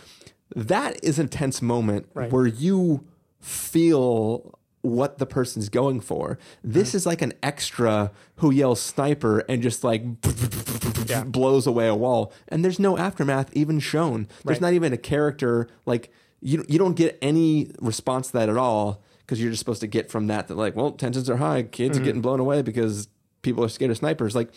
that 0.56 1.02
is 1.04 1.18
a 1.18 1.26
tense 1.26 1.62
moment 1.62 2.08
Right. 2.14 2.30
where 2.32 2.46
you 2.46 3.04
feel 3.40 4.57
what 4.82 5.18
the 5.18 5.26
person's 5.26 5.68
going 5.68 6.00
for. 6.00 6.38
This 6.62 6.88
Mm-hmm. 6.90 6.96
is 6.98 7.06
like 7.06 7.22
an 7.22 7.32
extra 7.42 8.10
who 8.36 8.50
yells 8.50 8.80
sniper 8.80 9.40
and 9.48 9.62
just 9.62 9.82
like 9.84 10.02
Yeah. 11.06 11.24
blows 11.24 11.66
away 11.66 11.88
a 11.88 11.94
wall, 11.94 12.32
and 12.48 12.64
there's 12.64 12.78
no 12.78 12.96
aftermath 12.98 13.50
even 13.54 13.80
shown. 13.80 14.28
There's 14.44 14.56
Right. 14.56 14.60
not 14.68 14.72
even 14.74 14.92
a 14.92 14.96
character 14.98 15.68
like 15.86 16.12
you. 16.40 16.64
You 16.68 16.78
don't 16.78 16.94
get 16.94 17.18
any 17.22 17.70
response 17.80 18.28
to 18.28 18.32
that 18.34 18.48
at 18.48 18.56
all 18.56 19.02
because 19.20 19.40
you're 19.40 19.50
just 19.50 19.58
supposed 19.60 19.80
to 19.80 19.86
get 19.86 20.10
from 20.10 20.26
that 20.28 20.48
that 20.48 20.56
like, 20.56 20.76
well, 20.76 20.90
tensions 20.92 21.28
are 21.30 21.36
high, 21.38 21.62
kids 21.62 21.96
Mm-hmm. 21.96 22.02
are 22.02 22.04
getting 22.04 22.20
blown 22.22 22.40
away 22.40 22.62
because 22.62 23.08
people 23.42 23.64
are 23.64 23.68
scared 23.68 23.90
of 23.90 23.96
snipers. 23.96 24.34
Like, 24.36 24.50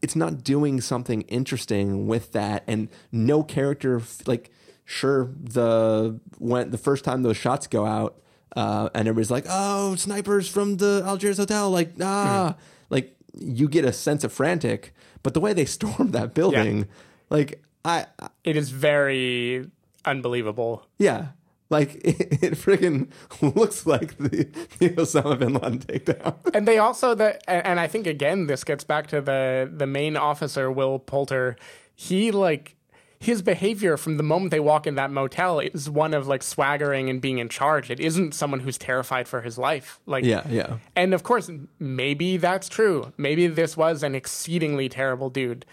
it's 0.00 0.14
not 0.16 0.42
doing 0.44 0.80
something 0.80 1.22
interesting 1.22 2.06
with 2.06 2.32
that 2.32 2.64
and 2.66 2.88
no 3.12 3.42
character 3.42 4.00
like 4.26 4.50
sure 4.84 5.30
the 5.40 6.18
when 6.38 6.70
the 6.70 6.78
first 6.78 7.04
time 7.04 7.22
those 7.22 7.36
shots 7.36 7.66
go 7.66 7.86
out 7.86 8.18
uh, 8.56 8.88
and 8.94 9.08
everybody's 9.08 9.30
like 9.30 9.46
oh 9.48 9.94
snipers 9.96 10.48
from 10.48 10.76
the 10.78 11.02
algiers 11.04 11.38
hotel. 11.38 11.70
Like 11.70 11.92
ah. 12.00 12.56
Like 12.90 13.16
you 13.38 13.68
get 13.68 13.84
a 13.84 13.92
sense 13.92 14.24
of 14.24 14.32
frantic 14.32 14.92
but 15.22 15.32
the 15.34 15.40
way 15.40 15.52
they 15.54 15.64
stormed 15.78 16.12
that 16.12 16.34
building 16.34 16.86
like 17.30 17.62
i 17.84 18.04
I- 18.20 18.28
It 18.44 18.56
is 18.56 18.70
very 18.70 19.70
unbelievable. 20.04 20.86
yeah. 20.98 21.28
Like 21.70 21.94
it, 22.04 22.16
it 22.42 22.52
freaking 22.52 23.08
looks 23.40 23.86
like 23.86 24.18
the, 24.18 24.44
the 24.78 24.90
osama 24.90 25.38
bin 25.38 25.54
laden 25.54 25.78
takedown. 25.78 26.34
And 26.54 26.68
they 26.68 26.76
also 26.76 27.14
the 27.14 27.30
and 27.48 27.64
and 27.66 27.80
I 27.80 27.86
think 27.88 28.06
again 28.06 28.46
this 28.46 28.62
gets 28.64 28.84
back 28.84 29.06
to 29.06 29.22
the 29.22 29.70
the 29.74 29.86
main 29.86 30.18
officer 30.18 30.70
Will 30.70 30.98
Poulter. 30.98 31.56
He 31.94 32.30
like 32.30 32.76
his 33.22 33.40
behavior 33.40 33.96
from 33.96 34.16
the 34.16 34.22
moment 34.22 34.50
they 34.50 34.60
walk 34.60 34.86
in 34.86 34.96
that 34.96 35.10
motel 35.10 35.60
is 35.60 35.88
one 35.88 36.12
of 36.12 36.26
like 36.26 36.42
swaggering 36.42 37.08
and 37.08 37.20
being 37.20 37.38
in 37.38 37.48
charge. 37.48 37.90
It 37.90 38.00
isn't 38.00 38.34
someone 38.34 38.60
who's 38.60 38.76
terrified 38.76 39.28
for 39.28 39.40
his 39.42 39.56
life. 39.58 40.00
Like 40.06 40.24
yeah 40.24 40.46
yeah 40.48 40.78
And 40.96 41.14
of 41.14 41.22
course, 41.22 41.50
maybe 41.78 42.36
that's 42.36 42.68
true. 42.68 43.12
Maybe 43.16 43.46
this 43.46 43.76
was 43.76 44.02
an 44.02 44.14
exceedingly 44.14 44.88
terrible 44.88 45.30
dude. 45.30 45.64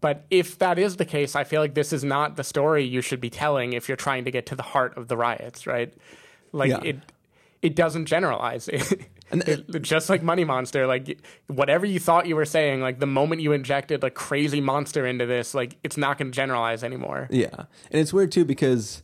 But 0.00 0.26
if 0.30 0.58
that 0.58 0.78
is 0.78 0.96
the 0.96 1.04
case, 1.04 1.34
I 1.34 1.42
feel 1.44 1.60
like 1.60 1.74
this 1.74 1.92
is 1.92 2.04
not 2.04 2.36
the 2.36 2.44
story 2.44 2.84
you 2.84 3.00
should 3.00 3.20
be 3.20 3.30
telling 3.30 3.72
if 3.72 3.88
you're 3.88 3.96
trying 3.96 4.24
to 4.26 4.30
get 4.30 4.46
to 4.46 4.54
the 4.54 4.62
heart 4.62 4.96
of 4.96 5.08
the 5.08 5.16
riots, 5.16 5.66
right? 5.66 5.92
Like 6.52 6.70
Yeah. 6.70 6.80
it 6.84 6.96
it 7.62 7.74
doesn't 7.74 8.06
generalize. 8.06 8.68
It, 9.30 9.82
just 9.82 10.08
like 10.08 10.22
Money 10.22 10.44
Monster, 10.44 10.86
like 10.86 11.20
whatever 11.48 11.84
you 11.86 12.00
thought 12.00 12.26
you 12.26 12.36
were 12.36 12.44
saying, 12.46 12.80
like 12.80 12.98
the 12.98 13.06
moment 13.06 13.42
you 13.42 13.52
injected 13.52 14.02
a 14.04 14.10
crazy 14.10 14.60
monster 14.60 15.06
into 15.06 15.26
this, 15.26 15.54
like 15.54 15.76
it's 15.84 15.96
not 15.96 16.18
going 16.18 16.30
to 16.30 16.34
generalize 16.36 16.82
anymore. 16.82 17.28
Yeah, 17.30 17.48
and 17.54 18.00
it's 18.00 18.12
weird 18.12 18.32
too 18.32 18.44
because 18.44 19.02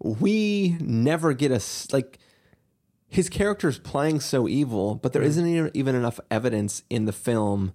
we 0.00 0.76
never 0.80 1.32
get 1.32 1.52
a 1.52 1.60
like 1.94 2.18
his 3.08 3.28
character's 3.28 3.78
playing 3.78 4.20
so 4.20 4.48
evil, 4.48 4.94
but 4.96 5.12
there 5.12 5.22
isn't 5.22 5.46
e- 5.46 5.70
even 5.74 5.94
enough 5.94 6.18
evidence 6.30 6.82
in 6.90 7.04
the 7.04 7.12
film 7.12 7.72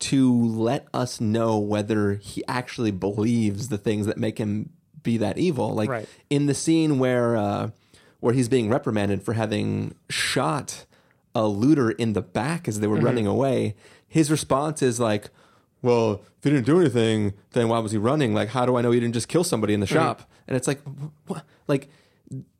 to 0.00 0.30
let 0.46 0.86
us 0.92 1.20
know 1.20 1.58
whether 1.58 2.14
he 2.14 2.42
actually 2.46 2.90
believes 2.90 3.68
the 3.68 3.78
things 3.78 4.06
that 4.06 4.18
make 4.18 4.38
him 4.38 4.70
be 5.02 5.16
that 5.16 5.38
evil. 5.38 5.72
Like 5.74 5.88
Right. 5.88 6.08
in 6.30 6.46
the 6.46 6.54
scene 6.54 6.98
where 6.98 7.36
uh, 7.36 7.70
where 8.20 8.34
he's 8.34 8.48
being 8.48 8.68
reprimanded 8.68 9.22
for 9.22 9.32
having 9.34 9.94
shot 10.10 10.84
a 11.34 11.46
looter 11.46 11.90
in 11.90 12.12
the 12.12 12.22
back 12.22 12.68
as 12.68 12.80
they 12.80 12.86
were 12.86 12.96
mm-hmm. 12.96 13.06
running 13.06 13.26
away, 13.26 13.74
his 14.06 14.30
response 14.30 14.82
is 14.82 15.00
like, 15.00 15.30
"Well, 15.82 16.22
if 16.38 16.44
he 16.44 16.50
didn't 16.50 16.66
do 16.66 16.80
anything, 16.80 17.34
then 17.52 17.68
why 17.68 17.78
was 17.80 17.92
he 17.92 17.98
running? 17.98 18.34
Like, 18.34 18.50
how 18.50 18.66
do 18.66 18.76
I 18.76 18.82
know 18.82 18.90
he 18.90 19.00
didn't 19.00 19.14
just 19.14 19.28
kill 19.28 19.44
somebody 19.44 19.74
in 19.74 19.80
the 19.80 19.86
shop?" 19.86 20.30
And 20.46 20.56
it's 20.56 20.68
like, 20.68 20.80
what? 21.26 21.44
Like, 21.66 21.88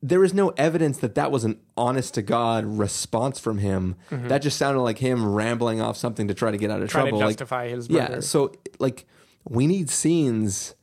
there 0.02 0.24
is 0.24 0.34
no 0.34 0.50
evidence 0.50 0.98
that 0.98 1.14
that 1.14 1.30
was 1.30 1.44
an 1.44 1.58
honest 1.76 2.14
to 2.14 2.22
god 2.22 2.64
response 2.64 3.38
from 3.38 3.58
him. 3.58 3.96
Mm-hmm. 4.10 4.28
That 4.28 4.38
just 4.38 4.58
sounded 4.58 4.80
like 4.80 4.98
him 4.98 5.34
rambling 5.34 5.80
off 5.80 5.96
something 5.96 6.28
to 6.28 6.34
try 6.34 6.50
to 6.50 6.56
get 6.56 6.70
out 6.70 6.82
of 6.82 6.88
Trying 6.88 7.06
to 7.06 7.10
trouble. 7.10 7.26
Like, 7.26 7.34
justify 7.34 7.68
his 7.68 7.88
yeah. 7.88 8.20
So 8.20 8.52
like, 8.78 9.06
we 9.48 9.66
need 9.66 9.90
scenes. 9.90 10.74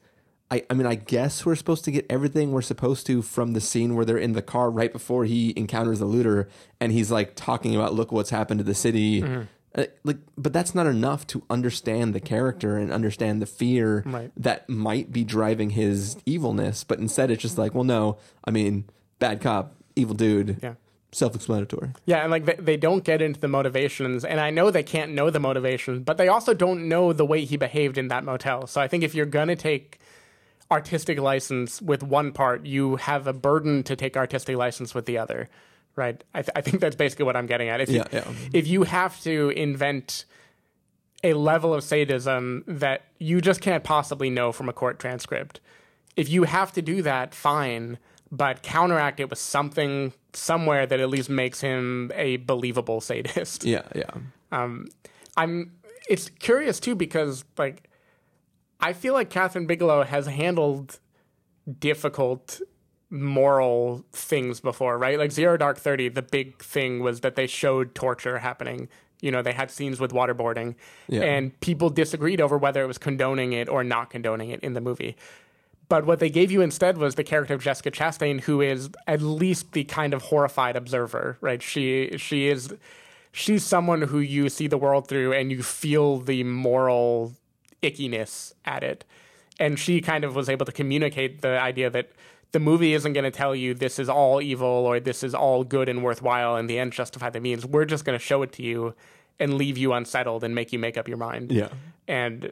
I, 0.51 0.63
I 0.69 0.73
mean, 0.73 0.85
I 0.85 0.95
guess 0.95 1.45
we're 1.45 1.55
supposed 1.55 1.85
to 1.85 1.91
get 1.91 2.05
everything 2.09 2.51
we're 2.51 2.61
supposed 2.61 3.07
to 3.07 3.21
from 3.21 3.53
the 3.53 3.61
scene 3.61 3.95
where 3.95 4.03
they're 4.03 4.17
in 4.17 4.33
the 4.33 4.41
car 4.41 4.69
right 4.69 4.91
before 4.91 5.23
he 5.23 5.53
encounters 5.55 5.99
the 5.99 6.05
looter, 6.05 6.49
and 6.81 6.91
he's 6.91 7.09
like 7.09 7.35
talking 7.35 7.73
about, 7.75 7.93
"Look 7.93 8.11
what's 8.11 8.31
happened 8.31 8.59
to 8.59 8.63
the 8.65 8.75
city." 8.75 9.21
Mm-hmm. 9.21 9.41
Uh, 9.73 9.85
like, 10.03 10.17
but 10.37 10.51
that's 10.51 10.75
not 10.75 10.85
enough 10.85 11.25
to 11.27 11.41
understand 11.49 12.13
the 12.13 12.19
character 12.19 12.75
and 12.75 12.91
understand 12.91 13.41
the 13.41 13.45
fear 13.45 14.03
Right. 14.05 14.29
that 14.35 14.67
might 14.69 15.13
be 15.13 15.23
driving 15.23 15.69
his 15.69 16.17
evilness. 16.25 16.83
But 16.83 16.99
instead, 16.99 17.31
it's 17.31 17.41
just 17.41 17.57
like, 17.57 17.73
well, 17.73 17.85
no, 17.85 18.17
I 18.43 18.51
mean, 18.51 18.83
bad 19.19 19.39
cop, 19.39 19.73
evil 19.95 20.13
dude, 20.13 20.57
Yeah. 20.61 20.73
self-explanatory. 21.13 21.91
Yeah, 22.05 22.17
and 22.23 22.31
like 22.31 22.43
they, 22.43 22.55
they 22.55 22.75
don't 22.75 23.05
get 23.05 23.21
into 23.21 23.39
the 23.39 23.47
motivations, 23.47 24.25
and 24.25 24.41
I 24.41 24.49
know 24.49 24.71
they 24.71 24.83
can't 24.83 25.13
know 25.13 25.29
the 25.29 25.39
motivations, 25.39 26.01
but 26.01 26.17
they 26.17 26.27
also 26.27 26.53
don't 26.53 26.89
know 26.89 27.13
the 27.13 27.25
way 27.25 27.45
he 27.45 27.55
behaved 27.55 27.97
in 27.97 28.09
that 28.09 28.25
motel. 28.25 28.67
So 28.67 28.81
I 28.81 28.89
think 28.89 29.03
if 29.05 29.15
you're 29.15 29.25
gonna 29.25 29.55
take 29.55 29.99
artistic 30.71 31.19
license 31.19 31.81
with 31.81 32.01
one 32.01 32.31
part, 32.31 32.65
you 32.65 32.95
have 32.95 33.27
a 33.27 33.34
burden 33.34 33.84
to 33.84 33.95
take 33.95 34.15
artistic 34.15 34.55
license 34.55 34.95
with 34.95 35.05
the 35.05 35.17
other, 35.17 35.49
right? 35.95 36.23
I, 36.34 36.41
th- 36.41 36.51
I 36.55 36.62
think 36.62 36.79
that's 36.79 36.95
basically 36.95 37.25
what 37.25 37.36
I'm 37.36 37.45
getting 37.45 37.67
at. 37.69 37.81
If 37.81 37.89
you, 37.89 37.97
Yeah, 37.97 38.07
yeah. 38.12 38.31
if 38.53 38.67
you 38.67 38.84
have 38.84 39.19
to 39.21 39.49
invent 39.49 40.25
a 41.23 41.34
level 41.34 41.73
of 41.73 41.84
sadism 41.84 42.63
that 42.67 43.04
you 43.19 43.41
just 43.41 43.62
can't 43.62 43.83
possibly 43.83 44.29
know 44.29 44.52
from 44.52 44.69
a 44.69 44.73
court 44.73 44.98
transcript. 44.98 45.60
If 46.15 46.29
you 46.29 46.43
have 46.43 46.71
to 46.73 46.81
do 46.81 47.02
that, 47.04 47.35
fine, 47.35 48.00
but 48.31 48.63
counteract 48.63 49.19
it 49.19 49.29
with 49.29 49.37
something 49.39 50.13
somewhere 50.33 50.85
that 50.87 51.00
at 51.00 51.10
least 51.10 51.29
makes 51.29 51.62
him 51.62 52.12
a 52.15 52.37
believable 52.37 53.02
sadist. 53.02 53.63
Yeah, 53.63 53.83
yeah. 53.93 54.10
Um, 54.52 54.87
I'm 55.37 55.73
it's 56.10 56.29
curious 56.29 56.79
too 56.79 56.96
because 56.96 57.46
like 57.58 57.89
I 58.82 58.94
feel 58.94 59.13
like 59.13 59.29
Kathryn 59.29 59.67
Bigelow 59.67 60.04
has 60.04 60.25
handled 60.27 61.00
difficult 61.79 62.62
moral 63.10 64.06
things 64.13 64.60
before, 64.60 64.98
right? 64.98 65.17
Like 65.19 65.32
Zero 65.32 65.58
Dark 65.58 65.77
Thirty, 65.77 66.10
the 66.10 66.21
big 66.21 66.62
thing 66.62 67.02
was 67.02 67.21
that 67.21 67.36
they 67.36 67.48
showed 67.48 67.94
torture 67.94 68.40
happening 68.40 68.88
You 69.23 69.32
know, 69.32 69.44
they 69.44 69.52
had 69.54 69.69
scenes 69.69 70.00
with 70.00 70.13
waterboarding, 70.13 70.73
Yeah. 71.08 71.21
and 71.21 71.60
people 71.60 71.92
disagreed 71.92 72.42
over 72.42 72.58
whether 72.58 72.82
it 72.82 72.88
was 72.88 72.98
condoning 72.98 73.54
it 73.54 73.69
or 73.69 73.84
not 73.84 74.10
condoning 74.10 74.50
it 74.50 74.60
in 74.62 74.73
the 74.73 74.82
movie. 74.82 75.15
But 75.90 76.08
what 76.08 76.17
they 76.19 76.32
gave 76.32 76.50
you 76.52 76.62
instead 76.62 76.98
was 76.98 77.13
the 77.13 77.23
character 77.23 77.54
of 77.54 77.62
Jessica 77.62 77.92
Chastain, 77.92 78.42
who 78.42 78.62
is 78.62 78.90
at 79.06 79.21
least 79.21 79.73
the 79.73 79.84
kind 79.84 80.15
of 80.15 80.23
horrified 80.23 80.75
observer, 80.75 81.38
right? 81.40 81.62
She 81.62 82.17
she 82.17 82.48
is 82.48 82.73
she's 83.32 83.63
someone 83.63 84.02
who 84.04 84.17
you 84.19 84.50
see 84.50 84.65
the 84.67 84.77
world 84.79 85.08
through 85.08 85.34
and 85.34 85.52
you 85.52 85.62
feel 85.62 86.17
the 86.17 86.44
moral 86.44 87.34
ickiness 87.84 88.54
at 88.65 88.84
it. 88.84 89.06
And 89.60 89.77
she 89.77 90.02
kind 90.02 90.23
of 90.23 90.36
was 90.36 90.50
able 90.50 90.65
to 90.65 90.71
communicate 90.71 91.42
the 91.42 91.60
idea 91.60 91.90
that 91.90 92.12
the 92.52 92.60
movie 92.60 92.94
isn't 92.94 93.13
going 93.13 93.23
to 93.23 93.32
tell 93.32 93.56
you 93.56 93.73
this 93.73 94.00
is 94.00 94.10
all 94.10 94.42
evil 94.42 94.67
or 94.67 95.00
this 95.00 95.23
is 95.23 95.34
all 95.34 95.63
good 95.63 95.88
and 95.88 96.04
worthwhile 96.04 96.56
and 96.56 96.69
the 96.69 96.77
end 96.79 96.94
justify 96.94 97.29
the 97.29 97.40
means. 97.40 97.65
We're 97.65 97.86
just 97.86 98.04
going 98.04 98.17
to 98.17 98.23
show 98.23 98.42
it 98.42 98.52
to 98.54 98.63
you 98.63 98.94
and 99.40 99.54
leave 99.56 99.77
you 99.77 99.94
unsettled 99.94 100.44
and 100.44 100.54
make 100.54 100.73
you 100.73 100.79
make 100.79 100.98
up 100.98 101.08
your 101.08 101.17
mind. 101.17 101.52
Yeah. 101.52 101.69
And 102.08 102.52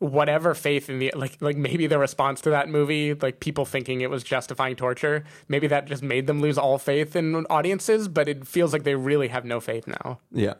whatever 0.00 0.54
faith 0.54 0.88
in 0.88 1.00
the 1.00 1.12
like 1.16 1.36
like 1.40 1.56
maybe 1.56 1.88
the 1.88 1.98
response 1.98 2.40
to 2.40 2.50
that 2.50 2.68
movie 2.68 3.14
like 3.14 3.40
people 3.40 3.64
thinking 3.64 4.00
it 4.00 4.08
was 4.08 4.22
justifying 4.22 4.76
torture 4.76 5.24
maybe 5.48 5.66
that 5.66 5.86
just 5.86 6.04
made 6.04 6.28
them 6.28 6.40
lose 6.40 6.56
all 6.56 6.78
faith 6.78 7.16
in 7.16 7.34
audiences 7.50 8.06
but 8.06 8.28
it 8.28 8.46
feels 8.46 8.72
like 8.72 8.84
they 8.84 8.94
really 8.94 9.26
have 9.26 9.44
no 9.44 9.58
faith 9.58 9.88
now 9.88 10.20
Yeah. 10.30 10.54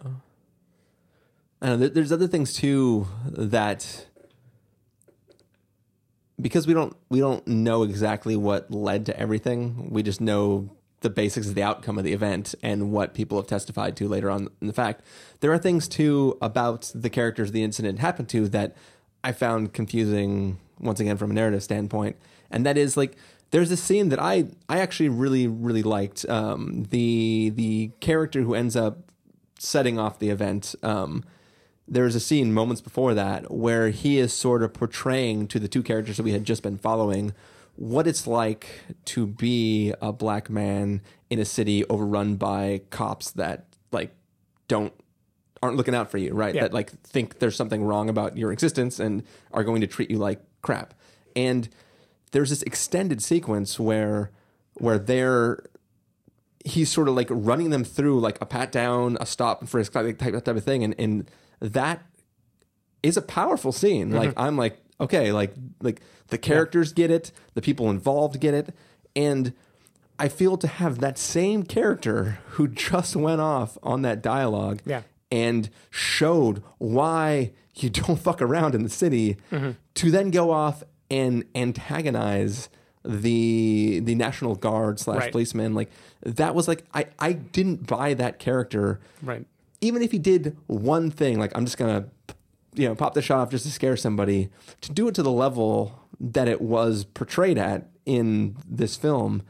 I 1.61 1.69
know, 1.69 1.77
there's 1.77 2.13
other 2.13 2.29
things 2.29 2.53
too 2.53 3.09
that 3.27 4.07
because 6.41 6.67
we 6.67 6.75
don't 6.75 6.97
we 7.09 7.19
don't 7.19 7.47
know 7.47 7.83
exactly 7.83 8.37
what 8.37 8.71
led 8.71 9.07
to 9.07 9.19
everything. 9.19 9.91
We 9.91 10.03
just 10.03 10.21
know 10.21 10.71
the 11.01 11.11
basics 11.11 11.49
of 11.49 11.55
the 11.55 11.63
outcome 11.63 11.99
of 11.99 12.05
the 12.05 12.13
event 12.13 12.55
and 12.63 12.91
what 12.91 13.15
people 13.15 13.39
have 13.39 13.47
testified 13.47 13.97
to 13.97 14.09
later 14.09 14.31
on 14.31 14.49
in 14.61 14.67
the 14.67 14.73
fact. 14.73 15.05
There 15.41 15.53
are 15.53 15.59
things 15.59 15.89
too 15.89 16.37
about 16.43 16.91
the 16.95 17.11
characters 17.11 17.53
the 17.53 17.63
incident 17.63 17.99
happened 18.01 18.29
to 18.31 18.49
that 18.49 18.77
I 19.23 19.33
found 19.33 19.73
confusing 19.73 20.59
once 20.81 21.01
again 21.01 21.17
from 21.17 21.31
a 21.31 21.35
narrative 21.35 21.63
standpoint. 21.63 22.17
And 22.51 22.65
that 22.67 22.79
is 22.79 22.97
like 22.97 23.17
there's 23.51 23.71
a 23.73 23.77
scene 23.77 24.11
that 24.11 24.21
I 24.21 24.47
I 24.69 24.79
actually 24.79 25.09
really 25.09 25.49
really 25.49 25.83
liked. 25.83 26.29
Um, 26.29 26.85
the 26.91 27.51
the 27.55 27.91
character 27.99 28.43
who 28.43 28.55
ends 28.55 28.77
up 28.77 29.11
setting 29.59 29.99
off 29.99 30.21
the 30.21 30.31
event. 30.31 30.77
Um, 30.85 31.25
there's 31.89 32.14
a 32.14 32.20
scene 32.20 32.53
moments 32.53 32.80
before 32.80 33.14
that 33.14 33.51
where 33.51 33.89
he 33.89 34.18
is 34.18 34.32
sort 34.32 34.62
of 34.62 34.74
portraying 34.74 35.49
to 35.49 35.59
the 35.59 35.68
two 35.68 35.82
characters 35.82 36.18
that 36.18 36.22
we 36.22 36.32
had 36.32 36.45
just 36.45 36.62
been 36.62 36.76
following 36.76 37.32
what 37.76 38.07
it's 38.07 38.26
like 38.26 38.66
to 39.05 39.26
be 39.26 39.95
a 40.03 40.12
black 40.12 40.51
man 40.51 41.01
in 41.30 41.39
a 41.39 41.45
city 41.45 41.84
overrun 41.86 42.34
by 42.34 42.80
cops 42.91 43.30
that 43.30 43.66
like 43.93 44.14
don't 44.66 44.93
aren't 45.62 45.76
looking 45.76 45.95
out 45.95 46.11
for 46.11 46.18
you, 46.18 46.34
right? 46.34 46.55
Yeah. 46.55 46.62
That 46.62 46.74
like 46.74 46.91
think 47.03 47.39
there's 47.39 47.57
something 47.57 47.82
wrong 47.84 48.09
about 48.09 48.36
your 48.36 48.53
existence 48.53 48.99
and 48.99 49.22
are 49.53 49.64
going 49.64 49.80
to 49.80 49.86
treat 49.86 50.11
you 50.11 50.18
like 50.18 50.41
crap. 50.61 50.95
And 51.36 51.68
there's 52.32 52.51
this 52.51 52.62
extended 52.62 53.22
sequence 53.22 53.78
where 53.78 54.32
where 54.74 54.99
they're 54.99 55.64
he's 56.64 56.91
sort 56.91 57.09
of 57.09 57.14
like 57.14 57.28
running 57.30 57.70
them 57.70 57.84
through 57.84 58.20
like 58.20 58.39
a 58.41 58.47
pat 58.47 58.72
down, 58.72 59.16
a 59.20 59.26
stop 59.26 59.61
and 59.61 59.70
frisk 59.70 59.93
type, 59.93 60.18
type, 60.18 60.45
type 60.45 60.57
of 60.57 60.64
thing, 60.64 60.82
and 60.82 60.95
and 60.99 61.30
that 61.61 62.03
is 63.03 63.17
a 63.17 63.23
powerful 63.23 63.73
scene. 63.73 64.11
Like 64.11 64.31
mm-hmm. 64.31 64.41
I'm 64.41 64.57
like 64.57 64.79
okay, 65.01 65.33
like 65.33 65.55
like 65.81 66.01
the 66.29 66.39
characters 66.39 66.93
get 66.93 67.11
it, 67.11 67.33
the 67.55 67.63
people 67.63 67.91
involved 67.91 68.41
get 68.41 68.55
it, 68.55 68.75
and 69.15 69.53
I 70.19 70.29
feel 70.29 70.57
to 70.59 70.67
have 70.67 70.99
that 70.99 71.19
same 71.19 71.63
character 71.63 72.41
who 72.51 72.69
just 72.69 73.15
went 73.15 73.41
off 73.41 73.79
on 73.83 74.03
that 74.03 74.21
dialogue 74.21 74.83
Yeah. 74.85 75.03
and 75.31 75.71
showed 75.91 76.63
why 76.79 77.53
you 77.77 77.91
don't 77.91 78.19
fuck 78.19 78.43
around 78.43 78.75
in 78.75 78.83
the 78.83 78.91
city 78.91 79.37
mm-hmm. 79.53 79.73
to 79.95 80.11
then 80.11 80.31
go 80.31 80.51
off 80.51 80.83
and 81.11 81.45
antagonize 81.55 82.69
the 83.05 84.01
the 84.01 84.15
national 84.15 84.57
guard 84.57 84.99
slash 84.99 85.21
Right. 85.23 85.33
policeman 85.33 85.73
like 85.73 85.89
that 86.23 86.55
was 86.55 86.69
like 86.69 86.85
I 86.93 87.07
I 87.19 87.33
didn't 87.33 87.87
buy 87.87 88.13
that 88.15 88.39
character 88.39 89.01
right 89.23 89.47
even 89.81 90.03
if 90.03 90.11
he 90.12 90.18
did 90.18 90.57
one 90.66 91.11
thing, 91.11 91.39
like 91.39 91.53
I'm 91.55 91.64
just 91.64 91.79
gonna, 91.79 92.07
you 92.74 92.89
know, 92.89 92.95
pop 92.95 93.14
the 93.14 93.22
shot 93.22 93.41
off 93.41 93.51
just 93.51 93.64
to 93.64 93.70
scare 93.70 93.97
somebody, 93.97 94.49
to 94.83 94.93
do 94.93 95.09
it 95.09 95.14
to 95.16 95.22
the 95.22 95.31
level 95.31 95.99
that 96.20 96.49
it 96.49 96.61
was 96.61 97.05
portrayed 97.05 97.59
at 97.59 97.89
in 98.05 98.57
this 98.68 98.97
film, 98.97 99.43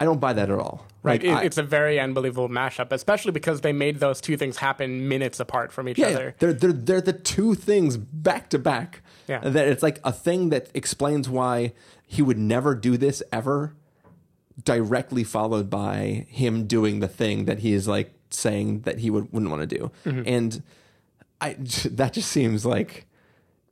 I 0.00 0.04
don't 0.04 0.20
buy 0.20 0.32
that 0.32 0.50
at 0.50 0.58
all. 0.58 0.86
right 1.02 1.22
Like, 1.22 1.30
it, 1.30 1.34
I- 1.34 1.42
it's 1.44 1.58
a 1.58 1.62
very 1.62 1.98
unbelievable 2.00 2.48
mashup 2.48 2.92
especially 2.92 3.32
because 3.32 3.60
they 3.60 3.72
made 3.72 3.98
those 4.00 4.20
two 4.20 4.36
things 4.36 4.56
happen 4.58 5.08
minutes 5.08 5.38
apart 5.40 5.72
from 5.72 5.88
each 5.88 5.98
yeah, 5.98 6.06
other 6.08 6.34
they're 6.38 6.52
they're 6.52 6.72
they're 6.72 7.00
the 7.00 7.12
two 7.12 7.54
things 7.54 7.96
back 7.96 8.48
to 8.50 8.58
back. 8.58 9.02
Yeah. 9.28 9.40
that 9.40 9.68
it's 9.68 9.82
like 9.82 10.00
a 10.04 10.12
thing 10.12 10.48
that 10.50 10.70
explains 10.74 11.28
why 11.28 11.72
he 12.06 12.22
would 12.22 12.38
never 12.38 12.74
do 12.74 12.96
this 12.96 13.22
ever. 13.30 13.74
Directly 14.64 15.22
followed 15.22 15.70
by 15.70 16.26
him 16.28 16.66
doing 16.66 16.98
the 16.98 17.06
thing 17.06 17.44
that 17.44 17.60
he 17.60 17.72
is 17.74 17.86
like 17.86 18.12
saying 18.30 18.80
that 18.80 18.98
he 18.98 19.10
would 19.10 19.32
wouldn't 19.32 19.50
want 19.50 19.68
to 19.68 19.78
do, 19.78 19.90
Mm-hmm. 20.04 20.22
and 20.26 20.62
I 21.40 21.52
that 21.90 22.12
just 22.12 22.30
seems 22.30 22.64
like 22.66 23.06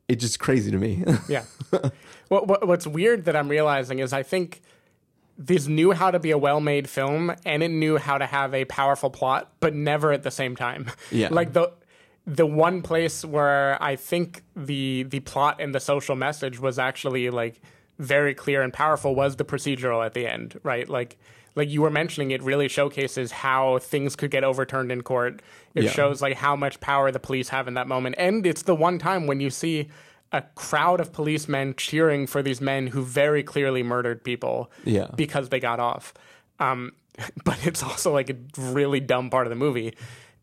it's 0.09 0.23
just 0.23 0.39
crazy 0.39 0.71
to 0.71 0.79
me. 0.79 1.05
Yeah. 1.29 1.45
what, 2.29 2.47
what 2.47 2.67
what's 2.67 2.87
weird 2.87 3.25
that 3.25 3.35
I'm 3.37 3.49
realizing 3.49 3.99
is 3.99 4.13
I 4.13 4.23
think 4.23 4.63
this 5.39 5.67
knew 5.67 5.93
how 5.93 6.11
to 6.11 6.19
be 6.19 6.31
a 6.31 6.39
well-made 6.39 6.89
film 6.89 7.35
and 7.45 7.63
it 7.63 7.69
knew 7.71 7.99
how 7.99 8.17
to 8.17 8.25
have 8.25 8.55
a 8.55 8.65
powerful 8.65 9.11
plot, 9.11 9.53
but 9.61 9.75
never 9.75 10.11
at 10.13 10.23
the 10.23 10.31
same 10.31 10.57
time. 10.57 10.91
Yeah. 11.11 11.29
Like 11.31 11.53
the 11.53 11.73
the 12.27 12.47
one 12.47 12.83
place 12.83 13.25
where 13.25 13.81
I 13.83 13.97
think 13.97 14.43
the 14.57 15.03
the 15.05 15.21
plot 15.21 15.61
and 15.61 15.75
the 15.75 15.81
social 15.81 16.17
message 16.17 16.59
was 16.59 16.79
actually 16.79 17.31
like 17.31 17.61
very 17.99 18.35
clear 18.35 18.63
and 18.63 18.73
powerful 18.73 19.15
was 19.15 19.37
the 19.37 19.45
procedural 19.45 20.05
at 20.05 20.15
the 20.15 20.27
end, 20.27 20.59
right? 20.63 20.89
Like 20.89 21.19
like 21.57 21.69
you 21.69 21.83
were 21.83 21.91
mentioning 21.91 22.31
it 22.31 22.43
really 22.43 22.69
showcases 22.69 23.33
how 23.33 23.79
things 23.79 24.15
could 24.15 24.31
get 24.31 24.45
overturned 24.45 24.93
in 24.93 25.03
court. 25.03 25.41
It 25.75 25.85
Yeah. 25.85 25.91
shows 25.91 26.23
like 26.23 26.37
how 26.37 26.55
much 26.55 26.79
power 26.81 27.11
the 27.11 27.19
police 27.19 27.49
have 27.49 27.67
in 27.67 27.75
that 27.75 27.89
moment. 27.89 28.15
And 28.19 28.47
it's 28.47 28.63
the 28.63 28.75
one 28.75 28.99
time 28.99 29.27
when 29.27 29.41
you 29.41 29.51
see 29.51 29.89
a 30.33 30.43
crowd 30.55 31.01
of 31.01 31.13
policemen 31.13 31.75
cheering 31.77 32.27
for 32.27 32.43
these 32.43 32.61
men 32.61 32.89
who 32.89 33.03
very 33.03 33.43
clearly 33.43 33.83
murdered 33.83 34.23
people 34.23 34.71
Yeah. 34.85 35.09
because 35.17 35.49
they 35.49 35.59
got 35.61 35.81
off. 35.81 36.13
Um, 36.61 36.93
but 37.45 37.67
it's 37.67 37.83
also 37.83 38.13
like 38.13 38.29
a 38.31 38.37
really 38.59 39.01
dumb 39.01 39.31
part 39.31 39.47
of 39.47 39.51
the 39.51 39.57
movie. 39.57 39.95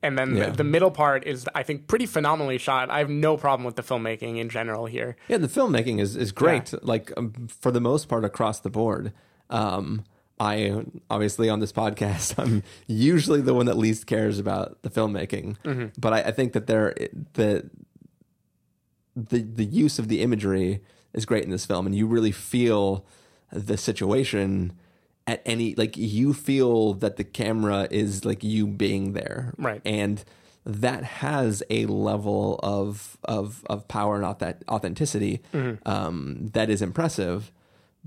And 0.02 0.18
then 0.18 0.36
Yeah. 0.36 0.50
the, 0.50 0.58
the 0.58 0.64
middle 0.64 0.92
part 0.92 1.26
is, 1.28 1.48
I 1.54 1.64
think, 1.64 1.88
pretty 1.88 2.06
phenomenally 2.08 2.58
shot. 2.58 2.90
I 2.90 2.98
have 3.00 3.10
no 3.10 3.38
problem 3.38 3.66
with 3.66 3.76
the 3.76 3.84
filmmaking 3.84 4.38
in 4.40 4.50
general 4.50 4.86
here. 4.88 5.16
Yeah, 5.28 5.38
the 5.38 5.48
filmmaking 5.48 6.00
is 6.02 6.16
is 6.18 6.32
great. 6.32 6.74
Like 6.84 7.12
um, 7.16 7.48
for 7.62 7.72
the 7.72 7.80
most 7.80 8.10
part 8.10 8.26
across 8.26 8.60
the 8.62 8.70
board. 8.72 9.14
Um, 9.50 10.04
I 10.40 10.84
obviously 11.10 11.50
on 11.50 11.60
this 11.60 11.72
podcast, 11.72 12.36
I'm 12.44 12.64
usually 12.88 13.42
the 13.42 13.54
one 13.54 13.68
that 13.68 13.78
least 13.78 14.08
cares 14.08 14.40
about 14.40 14.82
the 14.82 14.90
filmmaking, 14.90 15.92
but 16.00 16.14
I, 16.14 16.22
I 16.24 16.32
think 16.32 16.54
that 16.54 16.68
there 16.68 16.94
the 17.34 17.70
the 19.16 19.40
the 19.42 19.66
use 19.66 20.00
of 20.00 20.08
the 20.08 20.22
imagery 20.22 20.82
is 21.14 21.26
great 21.26 21.44
in 21.44 21.50
this 21.52 21.66
film, 21.66 21.86
and 21.86 21.96
you 21.96 22.08
really 22.08 22.32
feel 22.32 23.06
the 23.52 23.78
situation 23.78 24.74
at 25.28 25.42
any 25.46 25.76
like 25.76 25.96
you 25.96 26.34
feel 26.34 26.94
that 26.96 27.18
the 27.18 27.24
camera 27.24 27.88
is 27.92 28.26
like 28.26 28.44
you 28.44 28.66
being 28.68 29.14
there, 29.14 29.54
Right. 29.58 29.82
and 29.86 30.24
that 30.66 31.04
has 31.04 31.62
a 31.70 31.86
level 31.86 32.60
of 32.64 33.18
of 33.24 33.64
of 33.70 33.88
power 33.88 34.16
and 34.16 34.26
auth- 34.26 34.62
authenticity 34.68 35.42
um, 35.86 36.50
that 36.54 36.70
is 36.70 36.82
impressive, 36.82 37.52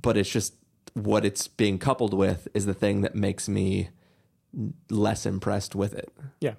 but 0.03 0.17
it's 0.17 0.29
just 0.31 0.55
what 0.97 1.27
it's 1.27 1.47
being 1.47 1.79
coupled 1.79 2.15
with 2.15 2.49
is 2.55 2.65
the 2.65 2.73
thing 2.73 3.03
that 3.03 3.15
makes 3.15 3.51
me 3.51 3.91
less 4.89 5.27
impressed 5.27 5.75
with 5.75 5.93
it. 5.93 6.11
Yeah. 6.41 6.55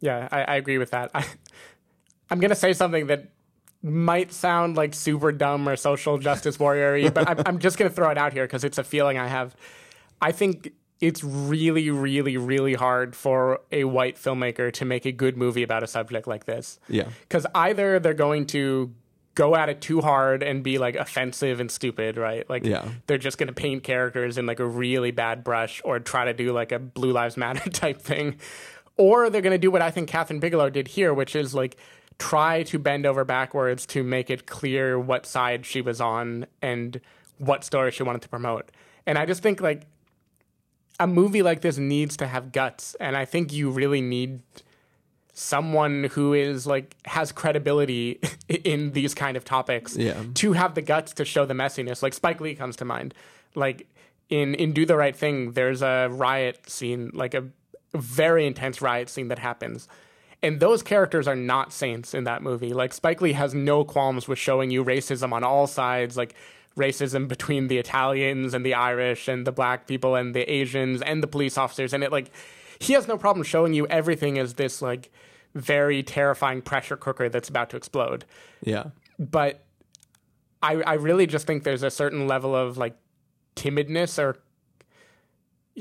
Yeah, 0.00 0.26
I, 0.32 0.42
I 0.42 0.56
agree 0.56 0.78
with 0.78 0.90
that. 0.92 1.10
I, 1.14 1.26
I'm 2.30 2.40
going 2.40 2.48
to 2.50 2.56
say 2.56 2.72
something 2.72 3.08
that 3.08 3.28
might 3.82 4.32
sound 4.32 4.76
like 4.76 4.94
super 4.94 5.32
dumb 5.32 5.68
or 5.68 5.76
social 5.76 6.16
justice 6.18 6.58
warrior 6.58 7.10
but 7.10 7.28
I'm, 7.28 7.42
I'm 7.44 7.58
just 7.58 7.76
going 7.78 7.90
to 7.90 7.94
throw 7.94 8.08
it 8.10 8.16
out 8.16 8.32
here 8.32 8.44
because 8.44 8.64
it's 8.64 8.78
a 8.78 8.84
feeling 8.84 9.18
I 9.18 9.28
have. 9.28 9.54
I 10.20 10.32
think 10.32 10.72
it's 11.00 11.22
really, 11.22 11.90
really, 11.90 12.38
really 12.38 12.72
hard 12.72 13.14
for 13.14 13.60
a 13.70 13.84
white 13.84 14.16
filmmaker 14.16 14.72
to 14.72 14.86
make 14.86 15.04
a 15.04 15.12
good 15.12 15.36
movie 15.36 15.62
about 15.62 15.82
a 15.82 15.86
subject 15.86 16.26
like 16.26 16.46
this. 16.46 16.80
Yeah. 16.88 17.08
Because 17.20 17.46
either 17.54 18.00
they're 18.00 18.14
going 18.14 18.46
to 18.46 18.94
go 19.36 19.54
at 19.54 19.68
it 19.68 19.80
too 19.80 20.00
hard 20.00 20.42
and 20.42 20.64
be 20.64 20.78
like 20.78 20.96
offensive 20.96 21.60
and 21.60 21.70
stupid, 21.70 22.16
right? 22.16 22.48
Like 22.50 22.64
Yeah. 22.64 22.88
they're 23.06 23.18
just 23.18 23.38
going 23.38 23.46
to 23.46 23.52
paint 23.52 23.84
characters 23.84 24.38
in 24.38 24.46
like 24.46 24.58
a 24.58 24.66
really 24.66 25.12
bad 25.12 25.44
brush 25.44 25.80
or 25.84 26.00
try 26.00 26.24
to 26.24 26.32
do 26.32 26.52
like 26.52 26.72
a 26.72 26.80
Blue 26.80 27.12
Lives 27.12 27.36
Matter 27.36 27.70
type 27.70 28.00
thing. 28.02 28.36
Or 28.96 29.30
they're 29.30 29.42
going 29.42 29.52
to 29.52 29.58
do 29.58 29.70
what 29.70 29.82
I 29.82 29.90
think 29.90 30.08
Kathryn 30.10 30.40
Bigelow 30.40 30.70
did 30.70 30.88
here, 30.88 31.12
which 31.14 31.36
is 31.36 31.54
like 31.54 31.76
try 32.18 32.62
to 32.64 32.78
bend 32.78 33.04
over 33.06 33.24
backwards 33.24 33.84
to 33.86 34.02
make 34.02 34.30
it 34.30 34.46
clear 34.46 34.98
what 34.98 35.26
side 35.26 35.66
she 35.66 35.82
was 35.82 36.00
on 36.00 36.46
and 36.62 36.98
what 37.38 37.62
story 37.62 37.90
she 37.92 38.02
wanted 38.02 38.22
to 38.22 38.28
promote. 38.30 38.70
And 39.06 39.18
I 39.18 39.26
just 39.26 39.42
think 39.42 39.60
like 39.60 39.82
a 40.98 41.06
movie 41.06 41.42
like 41.42 41.60
this 41.60 41.76
needs 41.76 42.16
to 42.16 42.26
have 42.26 42.52
guts. 42.52 42.96
And 42.98 43.18
I 43.18 43.26
think 43.26 43.52
you 43.52 43.68
really 43.70 44.00
need 44.00 44.40
someone 45.38 46.04
who 46.12 46.32
is 46.32 46.66
like 46.66 46.96
has 47.04 47.30
credibility 47.30 48.18
in 48.48 48.92
these 48.92 49.14
kind 49.14 49.36
of 49.36 49.44
topics 49.44 49.94
Yeah. 49.94 50.22
to 50.34 50.54
have 50.54 50.74
the 50.74 50.80
guts 50.80 51.12
to 51.14 51.26
show 51.26 51.44
the 51.44 51.52
messiness. 51.52 52.02
Like 52.02 52.14
Spike 52.14 52.40
Lee 52.40 52.54
comes 52.54 52.74
to 52.76 52.86
mind. 52.86 53.12
Like 53.54 53.86
in 54.30 54.54
in 54.54 54.72
Do 54.72 54.86
the 54.86 54.96
Right 54.96 55.14
Thing, 55.14 55.52
there's 55.52 55.82
a 55.82 56.08
riot 56.10 56.70
scene, 56.70 57.10
like 57.12 57.34
a 57.34 57.44
very 57.94 58.46
intense 58.46 58.80
riot 58.80 59.10
scene 59.10 59.28
that 59.28 59.38
happens. 59.38 59.88
And 60.42 60.58
those 60.58 60.82
characters 60.82 61.28
are 61.28 61.36
not 61.36 61.70
saints 61.72 62.14
in 62.14 62.24
that 62.24 62.42
movie. 62.42 62.72
Like 62.72 62.94
Spike 62.94 63.20
Lee 63.20 63.32
has 63.34 63.52
no 63.54 63.84
qualms 63.84 64.26
with 64.26 64.38
showing 64.38 64.70
you 64.70 64.82
racism 64.84 65.32
on 65.32 65.44
all 65.44 65.66
sides, 65.66 66.16
like 66.16 66.34
racism 66.78 67.28
between 67.28 67.68
the 67.68 67.76
Italians 67.76 68.54
and 68.54 68.64
the 68.64 68.72
Irish 68.74 69.28
and 69.28 69.46
the 69.46 69.52
black 69.52 69.86
people 69.86 70.14
and 70.14 70.34
the 70.34 70.50
Asians 70.50 71.02
and 71.02 71.22
the 71.22 71.26
police 71.26 71.56
officers 71.56 71.94
and 71.94 72.04
it 72.04 72.12
like 72.12 72.30
he 72.78 72.92
has 72.92 73.08
no 73.08 73.16
problem 73.16 73.42
showing 73.42 73.72
you 73.72 73.86
everything 73.86 74.38
as 74.38 74.52
this 74.54 74.82
like 74.82 75.10
very 75.56 76.02
terrifying 76.02 76.62
pressure 76.62 76.96
cooker 76.96 77.28
that's 77.28 77.48
about 77.48 77.70
to 77.70 77.76
explode 77.76 78.24
Yeah. 78.62 78.84
but 79.18 79.64
I 80.62 80.74
I 80.82 80.94
really 80.94 81.26
just 81.26 81.46
think 81.46 81.64
there's 81.64 81.82
a 81.82 81.90
certain 81.90 82.26
level 82.26 82.54
of 82.54 82.76
like 82.78 82.96
timidness 83.56 84.18
or 84.22 84.36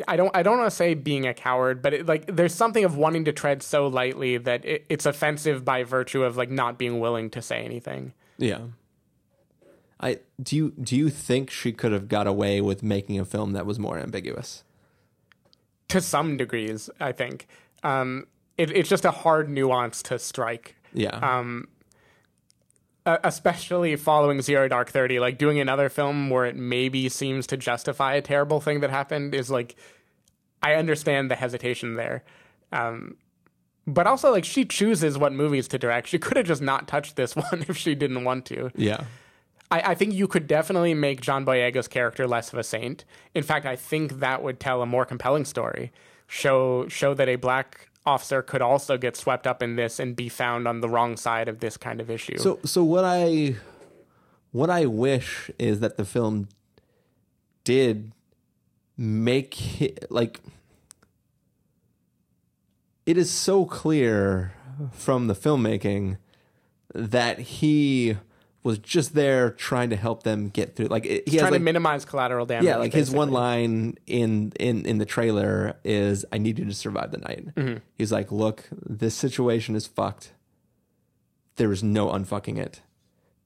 I 0.07 0.17
don't 0.17 0.35
I 0.35 0.43
don't 0.43 0.57
want 0.57 0.69
to 0.69 0.75
say 0.75 0.93
being 0.93 1.25
a 1.25 1.33
coward, 1.33 1.81
but 1.81 1.93
it, 1.93 2.05
like 2.05 2.25
there's 2.27 2.53
something 2.53 2.83
of 2.83 2.97
wanting 2.97 3.23
to 3.25 3.31
tread 3.31 3.63
so 3.63 3.87
lightly 3.87 4.37
that 4.37 4.65
it, 4.65 4.85
it's 4.89 5.05
offensive 5.05 5.63
by 5.63 5.83
virtue 5.83 6.23
of 6.23 6.35
like 6.35 6.49
not 6.51 6.77
being 6.77 6.99
willing 6.99 7.29
to 7.31 7.41
say 7.41 7.63
anything. 7.63 8.13
Yeah. 8.37 8.59
I 10.01 10.19
do 10.43 10.55
you 10.57 10.71
do 10.81 10.97
you 10.97 11.09
think 11.09 11.49
she 11.49 11.71
could 11.71 11.93
have 11.93 12.09
got 12.09 12.27
away 12.27 12.59
with 12.59 12.83
making 12.83 13.19
a 13.19 13.25
film 13.25 13.53
that 13.53 13.65
was 13.65 13.79
more 13.79 13.97
ambiguous? 13.97 14.65
To 15.89 16.01
some 16.01 16.35
degrees, 16.35 16.89
I 16.99 17.13
think 17.13 17.47
um, 17.83 18.27
it, 18.57 18.71
it's 18.71 18.89
just 18.89 19.05
a 19.05 19.11
hard 19.11 19.49
nuance 19.49 20.01
to 20.03 20.19
strike. 20.19 20.75
Yeah. 20.93 21.17
um, 21.17 21.67
especially 23.05 23.95
following 23.95 24.41
Zero 24.41 24.67
Dark 24.67 24.89
Thirty, 24.89 25.19
like 25.19 25.37
doing 25.37 25.59
another 25.59 25.89
film 25.89 26.29
where 26.29 26.45
it 26.45 26.55
maybe 26.55 27.07
seems 27.09 27.45
to 27.47 27.57
justify 27.57 28.15
a 28.15 28.21
terrible 28.21 28.59
thing 28.61 28.79
that 28.79 28.89
happened 28.89 29.35
is 29.35 29.51
like, 29.51 29.75
I 30.63 30.73
understand 30.73 31.29
the 31.29 31.35
hesitation 31.35 31.95
there, 31.95 32.23
um, 32.71 33.17
but 33.85 34.07
also 34.07 34.31
like 34.31 34.45
she 34.45 34.65
chooses 34.65 35.17
what 35.17 35.33
movies 35.33 35.67
to 35.69 35.77
direct. 35.77 36.07
She 36.07 36.17
could 36.17 36.37
have 36.37 36.47
just 36.47 36.61
not 36.63 36.87
touched 36.87 37.15
this 37.15 37.35
one 37.35 37.65
if 37.67 37.77
she 37.77 37.93
didn't 37.93 38.23
want 38.23 38.45
to. 38.47 38.71
yeah. 38.75 39.03
I, 39.71 39.81
I 39.91 39.95
think 39.95 40.13
you 40.13 40.27
could 40.27 40.45
definitely 40.45 40.93
make 40.93 41.21
John 41.21 41.43
Boyega's 41.43 41.87
character 41.87 42.27
less 42.27 42.53
of 42.53 42.59
a 42.59 42.63
saint. 42.63 43.03
In 43.33 43.41
fact, 43.41 43.65
I 43.65 43.75
think 43.75 44.19
that 44.19 44.43
would 44.43 44.59
tell 44.59 44.81
a 44.83 44.85
more 44.85 45.05
compelling 45.05 45.43
story. 45.43 45.91
Show 46.27 46.87
show 46.87 47.15
that 47.15 47.27
a 47.27 47.35
black 47.35 47.89
officer 48.05 48.41
could 48.41 48.61
also 48.61 48.97
get 48.97 49.15
swept 49.15 49.47
up 49.47 49.63
in 49.63 49.75
this 49.75 49.99
and 49.99 50.15
be 50.15 50.29
found 50.29 50.67
on 50.67 50.81
the 50.81 50.89
wrong 50.89 51.17
side 51.17 51.47
of 51.47 51.59
this 51.59 51.77
kind 51.77 51.99
of 51.99 52.09
issue. 52.09 52.37
So 52.37 52.59
so 52.63 52.83
what 52.83 53.03
I 53.03 53.55
what 54.51 54.69
I 54.69 54.85
wish 54.85 55.51
is 55.59 55.79
that 55.81 55.97
the 55.97 56.05
film 56.05 56.47
did 57.63 58.11
make 58.97 59.81
it, 59.81 60.09
like 60.09 60.39
it 63.05 63.17
is 63.17 63.29
so 63.29 63.65
clear 63.65 64.53
from 64.91 65.27
the 65.27 65.35
filmmaking 65.35 66.17
that 66.93 67.39
he 67.39 68.17
was 68.65 68.77
just 68.79 69.13
there 69.13 69.51
trying 69.51 69.89
to 69.91 69.95
help 69.95 70.23
them 70.23 70.49
get 70.49 70.75
through 70.75 70.87
like 70.87 71.05
it, 71.05 71.27
he 71.29 71.35
has 71.37 71.41
trying 71.43 71.51
like, 71.51 71.59
to 71.59 71.63
minimize 71.63 72.03
collateral 72.03 72.45
damage. 72.45 72.65
yeah 72.65 72.77
like 72.77 72.91
his 72.93 73.11
one 73.11 73.29
line 73.31 73.95
in 74.07 74.51
in 74.59 74.85
in 74.85 74.97
the 74.97 75.05
trailer 75.05 75.75
is 75.83 76.25
i 76.33 76.37
need 76.37 76.57
you 76.59 76.65
to 76.65 76.73
survive 76.73 77.11
the 77.11 77.19
night 77.19 77.45
Mm-hmm. 77.55 77.77
he's 77.97 78.11
like 78.11 78.31
look 78.31 78.65
this 78.71 79.13
situation 79.15 79.75
is 79.75 79.85
fucked 79.87 80.33
there 81.57 81.71
is 81.71 81.83
no 81.83 82.09
unfucking 82.09 82.57
it 82.57 82.81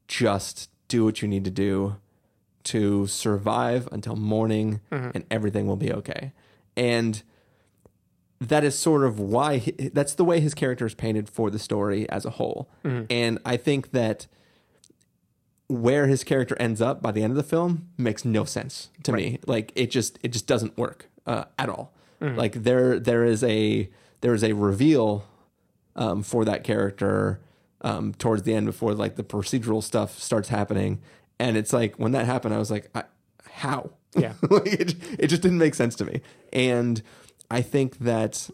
just 0.07 0.69
do 0.87 1.05
what 1.05 1.21
you 1.21 1.27
need 1.27 1.43
to 1.45 1.51
do 1.51 1.97
to 2.63 3.05
survive 3.07 3.87
until 3.91 4.15
morning 4.15 4.79
Mm-hmm. 4.91 5.11
and 5.15 5.25
everything 5.29 5.67
will 5.67 5.75
be 5.77 5.91
okay 5.93 6.31
and 6.77 7.23
that 8.41 8.63
is 8.63 8.77
sort 8.77 9.03
of 9.03 9.19
why 9.19 9.57
he, 9.57 9.71
that's 9.93 10.13
the 10.15 10.23
way 10.23 10.39
his 10.39 10.53
character 10.53 10.85
is 10.85 10.93
painted 10.95 11.27
for 11.27 11.49
the 11.51 11.59
story 11.59 12.09
as 12.09 12.25
a 12.25 12.29
whole 12.31 12.69
Mm-hmm. 12.85 13.05
and 13.09 13.39
i 13.45 13.57
think 13.57 13.91
that 13.91 14.27
where 15.69 16.07
his 16.07 16.23
character 16.23 16.57
ends 16.59 16.81
up 16.81 17.01
by 17.01 17.11
the 17.11 17.21
end 17.21 17.31
of 17.31 17.37
the 17.37 17.43
film 17.43 17.87
makes 17.97 18.25
no 18.25 18.43
sense 18.43 18.89
to 19.03 19.13
me. 19.13 19.39
Like 19.45 19.71
it 19.75 19.91
just 19.91 20.19
it 20.23 20.29
just 20.29 20.47
doesn't 20.47 20.77
work 20.77 21.07
uh, 21.25 21.45
at 21.57 21.69
all. 21.69 21.93
Like 22.19 22.63
there 22.63 22.99
there 22.99 23.23
is 23.23 23.43
a 23.43 23.89
there 24.21 24.33
is 24.33 24.43
a 24.43 24.53
reveal 24.53 25.25
um, 25.95 26.23
for 26.23 26.43
that 26.43 26.63
character 26.63 27.39
um, 27.81 28.13
towards 28.13 28.43
the 28.43 28.53
end 28.53 28.65
before 28.65 28.93
like 28.93 29.15
the 29.15 29.23
procedural 29.23 29.81
stuff 29.81 30.19
starts 30.19 30.49
happening, 30.49 31.01
and 31.39 31.55
it's 31.55 31.71
like 31.71 31.95
when 31.95 32.11
that 32.11 32.25
happened, 32.25 32.53
I 32.53 32.57
was 32.57 32.71
like, 32.71 32.89
I, 32.93 33.03
how? 33.49 33.91
Yeah. 34.15 34.33
like 34.49 34.73
it 34.73 34.95
it 35.17 35.27
just 35.27 35.41
didn't 35.41 35.59
make 35.59 35.75
sense 35.75 35.95
to 35.95 36.05
me, 36.05 36.21
and 36.51 37.01
I 37.49 37.61
think 37.61 37.99
that 37.99 38.49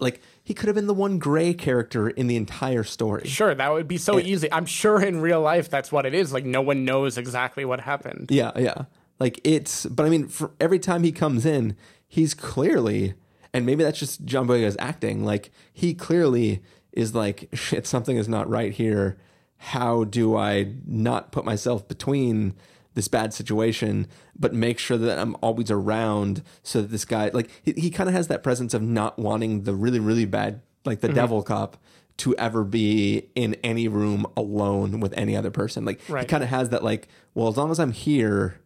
like 0.00 0.20
he 0.42 0.54
could 0.54 0.66
have 0.68 0.74
been 0.74 0.86
the 0.86 0.94
one 0.94 1.18
gray 1.18 1.52
character 1.52 2.08
in 2.08 2.26
the 2.26 2.36
entire 2.36 2.84
story. 2.84 3.26
Sure, 3.26 3.54
that 3.54 3.72
would 3.72 3.88
be 3.88 3.98
so 3.98 4.18
easy. 4.18 4.50
I'm 4.52 4.66
sure 4.66 5.00
in 5.02 5.20
real 5.20 5.40
life 5.40 5.68
that's 5.68 5.92
what 5.92 6.06
it 6.06 6.14
is. 6.14 6.32
Like 6.32 6.44
no 6.44 6.62
one 6.62 6.84
knows 6.84 7.18
exactly 7.18 7.64
what 7.64 7.80
happened. 7.80 8.28
Yeah, 8.30 8.52
yeah. 8.56 8.84
Like 9.20 9.40
it's, 9.44 9.86
but 9.86 10.06
I 10.06 10.08
mean, 10.08 10.28
for 10.28 10.52
every 10.60 10.78
time 10.78 11.02
he 11.02 11.12
comes 11.12 11.44
in, 11.44 11.76
he's 12.06 12.34
clearly, 12.34 13.14
and 13.52 13.66
maybe 13.66 13.82
that's 13.82 13.98
just 13.98 14.24
John 14.24 14.46
Boyega's 14.46 14.76
acting. 14.78 15.24
Like 15.24 15.50
he 15.72 15.92
clearly 15.94 16.62
is 16.92 17.14
like, 17.14 17.48
shit, 17.52 17.86
something 17.86 18.16
is 18.16 18.28
not 18.28 18.48
right 18.48 18.72
here. 18.72 19.18
How 19.56 20.04
do 20.04 20.36
I 20.36 20.72
not 20.86 21.32
put 21.32 21.44
myself 21.44 21.88
between 21.88 22.54
this 22.98 23.06
bad 23.06 23.32
situation, 23.32 24.08
but 24.36 24.52
make 24.52 24.76
sure 24.76 24.96
that 24.96 25.20
I'm 25.20 25.36
always 25.40 25.70
around 25.70 26.42
so 26.64 26.82
that 26.82 26.88
this 26.88 27.04
guy, 27.04 27.30
like, 27.32 27.48
he, 27.62 27.72
he 27.74 27.90
kind 27.90 28.08
of 28.08 28.14
has 28.14 28.26
that 28.26 28.42
presence 28.42 28.74
of 28.74 28.82
not 28.82 29.20
wanting 29.20 29.62
the 29.62 29.72
really, 29.72 30.00
really 30.00 30.24
bad, 30.24 30.62
like 30.84 30.98
the 30.98 31.06
mm-hmm. 31.06 31.14
devil 31.14 31.42
cop 31.44 31.76
to 32.16 32.34
ever 32.34 32.64
be 32.64 33.28
in 33.36 33.54
any 33.62 33.86
room 33.86 34.26
alone 34.36 34.98
with 34.98 35.14
any 35.16 35.36
other 35.36 35.52
person. 35.52 35.84
Like 35.84 36.00
he 36.04 36.24
kind 36.24 36.42
of 36.42 36.48
has 36.48 36.70
that 36.70 36.82
like, 36.82 37.06
well, 37.34 37.46
as 37.46 37.56
long 37.56 37.70
as 37.70 37.78
I'm 37.78 37.92
here, 37.92 38.58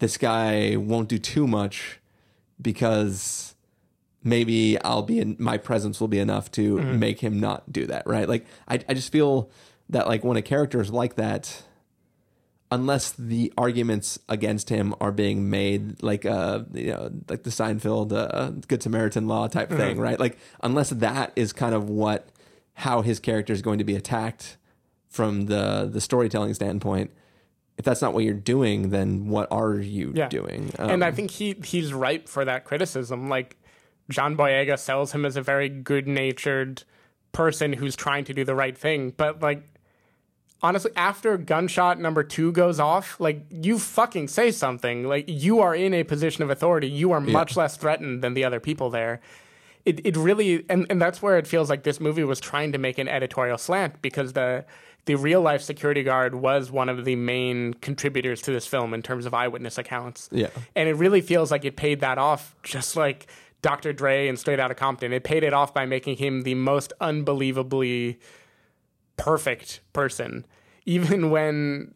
this 0.00 0.16
guy 0.16 0.74
won't 0.74 1.08
do 1.08 1.18
too 1.18 1.46
much 1.46 2.00
because 2.60 3.54
maybe 4.24 4.76
I'll 4.82 5.02
be 5.02 5.20
in 5.20 5.36
my 5.38 5.56
presence 5.56 6.00
will 6.00 6.08
be 6.08 6.18
enough 6.18 6.50
to 6.52 6.78
mm-hmm. 6.78 6.98
make 6.98 7.20
him 7.20 7.38
not 7.38 7.72
do 7.72 7.86
that, 7.86 8.04
right? 8.08 8.28
Like 8.28 8.44
I 8.66 8.80
I 8.88 8.94
just 8.94 9.12
feel 9.12 9.48
that 9.88 10.08
like 10.08 10.24
when 10.24 10.36
a 10.36 10.42
character 10.42 10.80
is 10.80 10.90
like 10.90 11.14
that 11.14 11.62
unless 12.70 13.12
the 13.12 13.52
arguments 13.56 14.18
against 14.28 14.68
him 14.68 14.94
are 15.00 15.12
being 15.12 15.48
made 15.48 16.02
like 16.02 16.26
uh 16.26 16.60
you 16.74 16.88
know 16.92 17.10
like 17.28 17.42
the 17.42 17.50
Seinfeld 17.50 18.12
uh, 18.12 18.50
good 18.66 18.82
Samaritan 18.82 19.26
law 19.26 19.46
type 19.48 19.70
thing, 19.70 19.98
right? 19.98 20.20
Like 20.20 20.38
unless 20.62 20.90
that 20.90 21.32
is 21.36 21.52
kind 21.52 21.74
of 21.74 21.88
what 21.88 22.28
how 22.74 23.02
his 23.02 23.18
character 23.20 23.52
is 23.52 23.62
going 23.62 23.78
to 23.78 23.84
be 23.84 23.96
attacked 23.96 24.56
from 25.08 25.46
the 25.46 25.88
the 25.90 26.00
storytelling 26.00 26.54
standpoint. 26.54 27.10
If 27.78 27.84
that's 27.84 28.02
not 28.02 28.12
what 28.12 28.24
you're 28.24 28.34
doing, 28.34 28.90
then 28.90 29.28
what 29.28 29.46
are 29.52 29.74
you 29.76 30.12
Yeah. 30.14 30.28
doing? 30.28 30.72
and 30.78 31.04
I 31.04 31.08
Um, 31.08 31.14
think 31.14 31.30
he 31.30 31.54
he's 31.64 31.92
ripe 31.94 32.28
for 32.28 32.44
that 32.44 32.64
criticism. 32.64 33.28
Like 33.28 33.56
John 34.10 34.36
Boyega 34.36 34.78
sells 34.78 35.12
him 35.12 35.24
as 35.24 35.36
a 35.36 35.42
very 35.42 35.68
good-natured 35.68 36.82
person 37.32 37.74
who's 37.74 37.94
trying 37.94 38.24
to 38.24 38.34
do 38.34 38.42
the 38.44 38.54
right 38.54 38.76
thing, 38.76 39.12
but 39.16 39.40
like 39.42 39.62
honestly, 40.62 40.90
after 40.96 41.36
gunshot 41.36 42.00
number 42.00 42.22
two 42.22 42.52
goes 42.52 42.80
off, 42.80 43.18
like 43.20 43.44
you 43.50 43.78
fucking 43.78 44.28
say 44.28 44.50
something. 44.50 45.04
Like 45.04 45.24
you 45.28 45.60
are 45.60 45.74
in 45.74 45.94
a 45.94 46.04
position 46.04 46.42
of 46.42 46.50
authority. 46.50 46.88
You 46.88 47.12
are 47.12 47.20
much 47.20 47.56
less 47.56 47.76
threatened 47.76 48.22
than 48.22 48.34
the 48.34 48.44
other 48.44 48.60
people 48.60 48.90
there. 48.90 49.20
It 49.84 50.04
it 50.04 50.16
really 50.16 50.64
and, 50.68 50.86
and 50.90 51.00
that's 51.00 51.22
where 51.22 51.38
it 51.38 51.46
feels 51.46 51.70
like 51.70 51.82
this 51.84 52.00
movie 52.00 52.24
was 52.24 52.40
trying 52.40 52.72
to 52.72 52.78
make 52.78 52.98
an 52.98 53.08
editorial 53.08 53.58
slant 53.58 54.02
because 54.02 54.32
the 54.32 54.64
the 55.06 55.14
real 55.14 55.40
life 55.40 55.62
security 55.62 56.02
guard 56.02 56.34
was 56.34 56.70
one 56.70 56.90
of 56.90 57.06
the 57.06 57.16
main 57.16 57.72
contributors 57.74 58.42
to 58.42 58.52
this 58.52 58.66
film 58.66 58.92
in 58.92 59.00
terms 59.00 59.24
of 59.24 59.32
eyewitness 59.32 59.78
accounts. 59.78 60.28
Yeah. 60.30 60.48
And 60.76 60.86
it 60.86 60.94
really 60.94 61.22
feels 61.22 61.50
like 61.50 61.64
it 61.64 61.76
paid 61.76 62.00
that 62.00 62.18
off 62.18 62.54
just 62.62 62.94
like 62.94 63.26
Dr. 63.62 63.94
Dre 63.94 64.28
and 64.28 64.38
Straight 64.38 64.60
Outta 64.60 64.74
Compton. 64.74 65.14
It 65.14 65.24
paid 65.24 65.44
it 65.44 65.54
off 65.54 65.72
by 65.72 65.86
making 65.86 66.18
him 66.18 66.42
the 66.42 66.54
most 66.54 66.92
unbelievably 67.00 68.18
perfect 69.18 69.80
person. 69.92 70.46
Even 70.86 71.30
when 71.30 71.92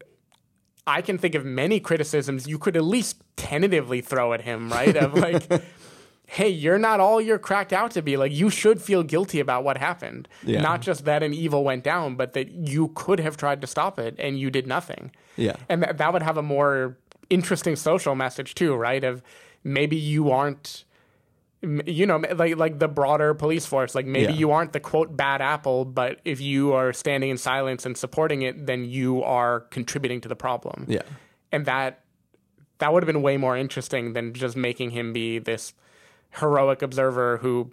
I 0.85 1.01
can 1.01 1.17
think 1.17 1.33
of 1.33 1.43
many 1.43 1.79
criticisms 1.79 2.47
you 2.47 2.59
could 2.59 2.75
at 2.75 2.83
least 2.83 3.21
tentatively 3.35 4.01
throw 4.01 4.33
at 4.33 4.41
him, 4.41 4.71
right? 4.71 4.95
Of 4.95 5.13
like, 5.27 5.43
hey, 6.27 6.49
you're 6.49 6.77
not 6.77 6.99
all 6.99 7.19
you're 7.19 7.39
cracked 7.39 7.73
out 7.73 7.91
to 7.91 8.01
be. 8.01 8.17
Like, 8.17 8.31
you 8.31 8.49
should 8.49 8.81
feel 8.81 9.03
guilty 9.03 9.39
about 9.39 9.63
what 9.63 9.77
happened. 9.77 10.27
Yeah. 10.43 10.61
Not 10.61 10.81
just 10.81 11.05
that 11.05 11.23
an 11.23 11.33
evil 11.33 11.63
went 11.63 11.83
down, 11.83 12.15
but 12.15 12.33
that 12.33 12.51
you 12.51 12.89
could 12.95 13.19
have 13.19 13.37
tried 13.37 13.61
to 13.61 13.67
stop 13.67 13.97
it 13.97 14.15
and 14.19 14.37
you 14.39 14.51
did 14.51 14.67
nothing. 14.67 15.11
Yeah. 15.37 15.55
And 15.69 15.83
that, 15.83 15.97
that 15.97 16.13
would 16.13 16.23
have 16.23 16.37
a 16.37 16.43
more 16.43 16.97
interesting 17.29 17.75
social 17.75 18.15
message, 18.15 18.55
too, 18.55 18.75
right? 18.75 19.03
Of 19.03 19.23
maybe 19.63 19.95
you 19.95 20.31
aren't 20.31 20.83
You 21.63 22.05
know, 22.05 22.17
like 22.35 22.57
like 22.57 22.79
the 22.79 22.89
broader 22.89 23.33
police 23.33 23.65
force. 23.65 23.95
Like 23.95 24.05
maybe 24.05 24.33
Yeah. 24.33 24.39
you 24.39 24.51
aren't 24.51 24.73
the 24.73 24.81
quote 24.81 25.15
bad 25.15 25.41
apple, 25.41 25.85
but 25.85 26.19
if 26.25 26.41
you 26.41 26.73
are 26.73 26.91
standing 26.91 27.29
in 27.29 27.37
silence 27.37 27.85
and 27.85 27.97
supporting 27.97 28.41
it, 28.41 28.65
then 28.65 28.83
you 28.83 29.23
are 29.23 29.61
contributing 29.71 30.19
to 30.21 30.27
the 30.29 30.35
problem. 30.35 30.85
Yeah. 30.89 31.03
and 31.53 31.65
that 31.65 32.01
that 32.79 32.91
would 32.91 33.01
have 33.03 33.07
been 33.07 33.21
way 33.21 33.37
more 33.37 33.55
interesting 33.55 34.11
than 34.13 34.33
just 34.33 34.57
making 34.57 34.89
him 34.91 35.13
be 35.13 35.39
this 35.39 35.73
heroic 36.31 36.81
observer 36.81 37.37
who 37.37 37.71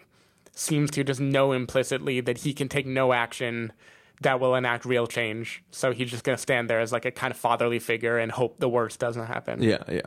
seems 0.53 0.91
to 0.93 1.03
just 1.03 1.19
know 1.21 1.51
implicitly 1.53 2.21
that 2.21 2.39
he 2.39 2.53
can 2.53 2.69
take 2.69 2.87
no 2.87 3.13
action 3.13 3.73
that 4.21 4.39
will 4.39 4.55
enact 4.55 4.85
real 4.85 5.07
change. 5.07 5.65
So 5.71 5.93
he's 5.93 6.11
just 6.11 6.23
going 6.23 6.37
to 6.37 6.43
stand 6.43 6.69
there 6.71 6.79
as 6.79 6.93
like 6.93 7.07
a 7.07 7.11
kind 7.11 7.31
of 7.33 7.39
fatherly 7.39 7.79
figure 7.81 8.19
and 8.19 8.31
hope 8.31 8.59
the 8.61 8.69
worst 8.69 9.01
doesn't 9.01 9.27
happen. 9.27 9.63
Yeah, 9.63 9.83
yeah. 9.89 10.01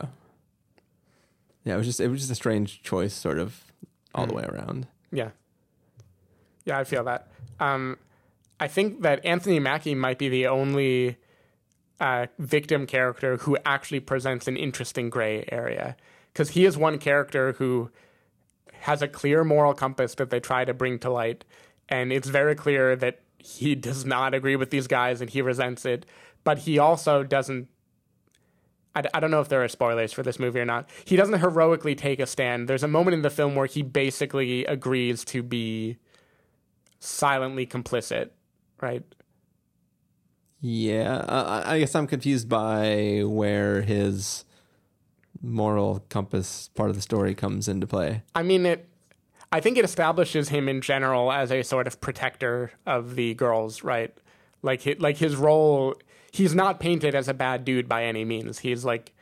Yeah, 1.66 1.74
it 1.74 1.78
was 1.78 1.88
just 1.88 2.00
it 2.00 2.08
was 2.10 2.20
just 2.20 2.32
a 2.32 2.36
strange 2.36 2.82
choice 2.84 3.14
sort 3.14 3.40
of 3.40 3.73
all 4.14 4.26
the 4.26 4.34
way 4.34 4.44
around. 4.44 4.88
Yeah. 5.12 5.30
Yeah, 6.66 6.80
I 6.80 6.84
feel 6.84 7.04
that. 7.04 7.28
Um, 7.60 7.98
I 8.60 8.68
think 8.68 9.02
that 9.02 9.26
Anthony 9.26 9.60
Mackie 9.60 9.96
might 9.96 10.18
be 10.18 10.30
the 10.30 10.48
only 10.48 11.18
uh, 12.00 12.28
victim 12.40 12.86
character 12.86 13.38
who 13.38 13.58
actually 13.66 14.00
presents 14.00 14.48
an 14.48 14.58
interesting 14.58 15.10
gray 15.10 15.46
area. 15.52 15.96
Because 16.32 16.52
he 16.52 16.66
is 16.66 16.78
one 16.78 16.98
character 16.98 17.54
who 17.54 17.92
has 18.74 19.02
a 19.02 19.08
clear 19.08 19.44
moral 19.44 19.74
compass 19.74 20.16
that 20.16 20.30
they 20.30 20.40
try 20.40 20.66
to 20.66 20.74
bring 20.74 21.00
to 21.00 21.10
light. 21.10 21.46
And 21.90 22.12
it's 22.12 22.28
very 22.28 22.56
clear 22.56 22.96
that 22.96 23.22
he 23.38 23.76
does 23.76 24.06
not 24.06 24.34
agree 24.34 24.56
with 24.56 24.70
these 24.70 24.88
guys 24.88 25.22
and 25.22 25.30
he 25.30 25.42
resents 25.42 25.86
it. 25.86 26.06
But 26.44 26.60
he 26.60 26.80
also 26.80 27.24
doesn't 27.24 27.70
I, 28.96 29.04
I 29.14 29.20
don't 29.20 29.32
know 29.32 29.42
if 29.42 29.50
there 29.50 29.64
are 29.64 29.68
spoilers 29.68 30.14
for 30.14 30.24
this 30.24 30.40
movie 30.40 30.60
or 30.60 30.66
not. 30.66 30.90
He 31.06 31.16
doesn't 31.16 31.40
heroically 31.40 31.96
take 31.96 32.20
a 32.20 32.26
stand. 32.26 32.68
There's 32.68 32.84
a 32.84 32.88
moment 32.88 33.16
in 33.16 33.22
the 33.22 33.30
film 33.30 33.56
where 33.56 33.66
he 33.66 33.82
basically 33.82 34.66
agrees 34.66 35.26
to 35.26 35.44
be 35.44 35.98
silently 37.00 37.66
complicit, 37.66 38.30
right? 38.82 39.04
Yeah, 40.66 41.18
uh, 41.18 41.64
I 41.66 41.74
I 41.74 41.80
guess 41.80 41.94
I'm 41.94 42.08
confused 42.08 42.48
by 42.48 43.24
where 43.26 43.82
his 43.82 44.46
moral 45.42 46.06
compass 46.08 46.70
part 46.74 46.90
of 46.90 46.96
the 46.96 47.02
story 47.02 47.36
comes 47.36 47.68
into 47.68 47.86
play. 47.86 48.24
I 48.34 48.44
mean, 48.44 48.66
it. 48.66 48.88
I 49.52 49.60
think 49.60 49.78
it 49.78 49.86
establishes 49.86 50.50
him 50.50 50.70
in 50.70 50.82
general 50.82 51.32
as 51.32 51.52
a 51.52 51.64
sort 51.64 51.86
of 51.86 52.00
protector 52.00 52.72
of 52.86 53.16
the 53.16 53.34
girls, 53.36 53.84
right? 53.84 54.18
Like, 54.62 55.00
like 55.00 55.18
his 55.18 55.36
role. 55.36 55.96
He's 56.34 56.54
not 56.56 56.80
painted 56.80 57.14
as 57.16 57.28
a 57.30 57.34
bad 57.34 57.64
dude 57.64 57.88
by 57.88 58.04
any 58.06 58.26
means. 58.26 58.60
He's 58.60 58.84
like 58.84 59.14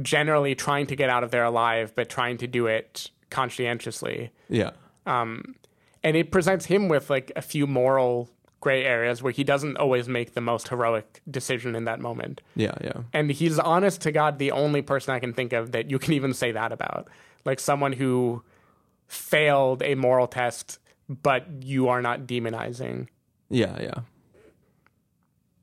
generally 0.00 0.54
trying 0.54 0.86
to 0.86 0.94
get 0.94 1.08
out 1.08 1.24
of 1.24 1.30
there 1.30 1.44
alive, 1.44 1.92
but 1.96 2.08
trying 2.08 2.36
to 2.38 2.46
do 2.46 2.66
it 2.66 3.10
conscientiously. 3.30 4.30
Yeah, 4.48 4.70
Um, 5.06 5.56
and 6.04 6.16
it 6.16 6.30
presents 6.30 6.66
him 6.66 6.88
with 6.88 7.08
like 7.10 7.32
a 7.36 7.42
few 7.42 7.66
moral 7.66 8.28
gray 8.60 8.84
areas 8.84 9.22
where 9.22 9.32
he 9.32 9.42
doesn't 9.42 9.76
always 9.78 10.08
make 10.08 10.34
the 10.34 10.40
most 10.40 10.68
heroic 10.68 11.20
decision 11.28 11.74
in 11.74 11.84
that 11.86 11.98
moment. 12.00 12.40
yeah, 12.54 12.74
yeah, 12.80 13.02
And 13.12 13.30
he's 13.30 13.58
honest 13.58 14.00
to 14.02 14.12
God 14.12 14.38
the 14.38 14.52
only 14.52 14.82
person 14.82 15.14
I 15.14 15.18
can 15.20 15.32
think 15.32 15.52
of 15.52 15.72
that 15.72 15.90
you 15.90 15.98
can 15.98 16.12
even 16.12 16.32
say 16.34 16.52
that 16.52 16.70
about. 16.70 17.08
Like 17.44 17.58
someone 17.60 17.92
who 17.94 18.44
failed 19.08 19.82
a 19.82 19.94
moral 19.96 20.26
test, 20.28 20.78
but 21.08 21.46
you 21.64 21.88
are 21.88 22.00
not 22.02 22.26
demonizing. 22.26 23.08
yeah, 23.50 23.80
yeah. 23.80 24.00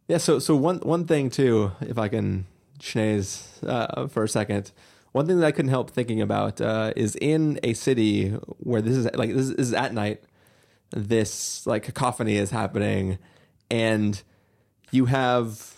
Yeah. 0.10 0.18
So, 0.18 0.40
so 0.40 0.56
one 0.56 0.80
one 0.80 1.06
thing 1.06 1.30
too, 1.30 1.72
if 1.82 2.00
I 2.00 2.08
can 2.08 2.48
schnaze 2.80 3.48
uh, 3.64 4.08
for 4.08 4.24
a 4.24 4.28
second, 4.28 4.72
one 5.12 5.28
thing 5.28 5.40
that 5.40 5.46
I 5.46 5.52
couldn't 5.52 5.70
help 5.70 5.92
thinking 5.92 6.20
about 6.20 6.60
uh, 6.60 6.94
is 6.96 7.16
in 7.16 7.60
a 7.62 7.74
city 7.74 8.30
where 8.58 8.82
this 8.82 8.98
is 8.98 9.08
like 9.14 9.34
this 9.34 9.50
is 9.52 9.72
at 9.72 9.94
night. 9.94 10.24
This 10.90 11.68
like 11.68 11.84
cacophony 11.84 12.38
is 12.38 12.50
happening, 12.50 13.20
and 13.70 14.20
you 14.90 15.06
have 15.06 15.76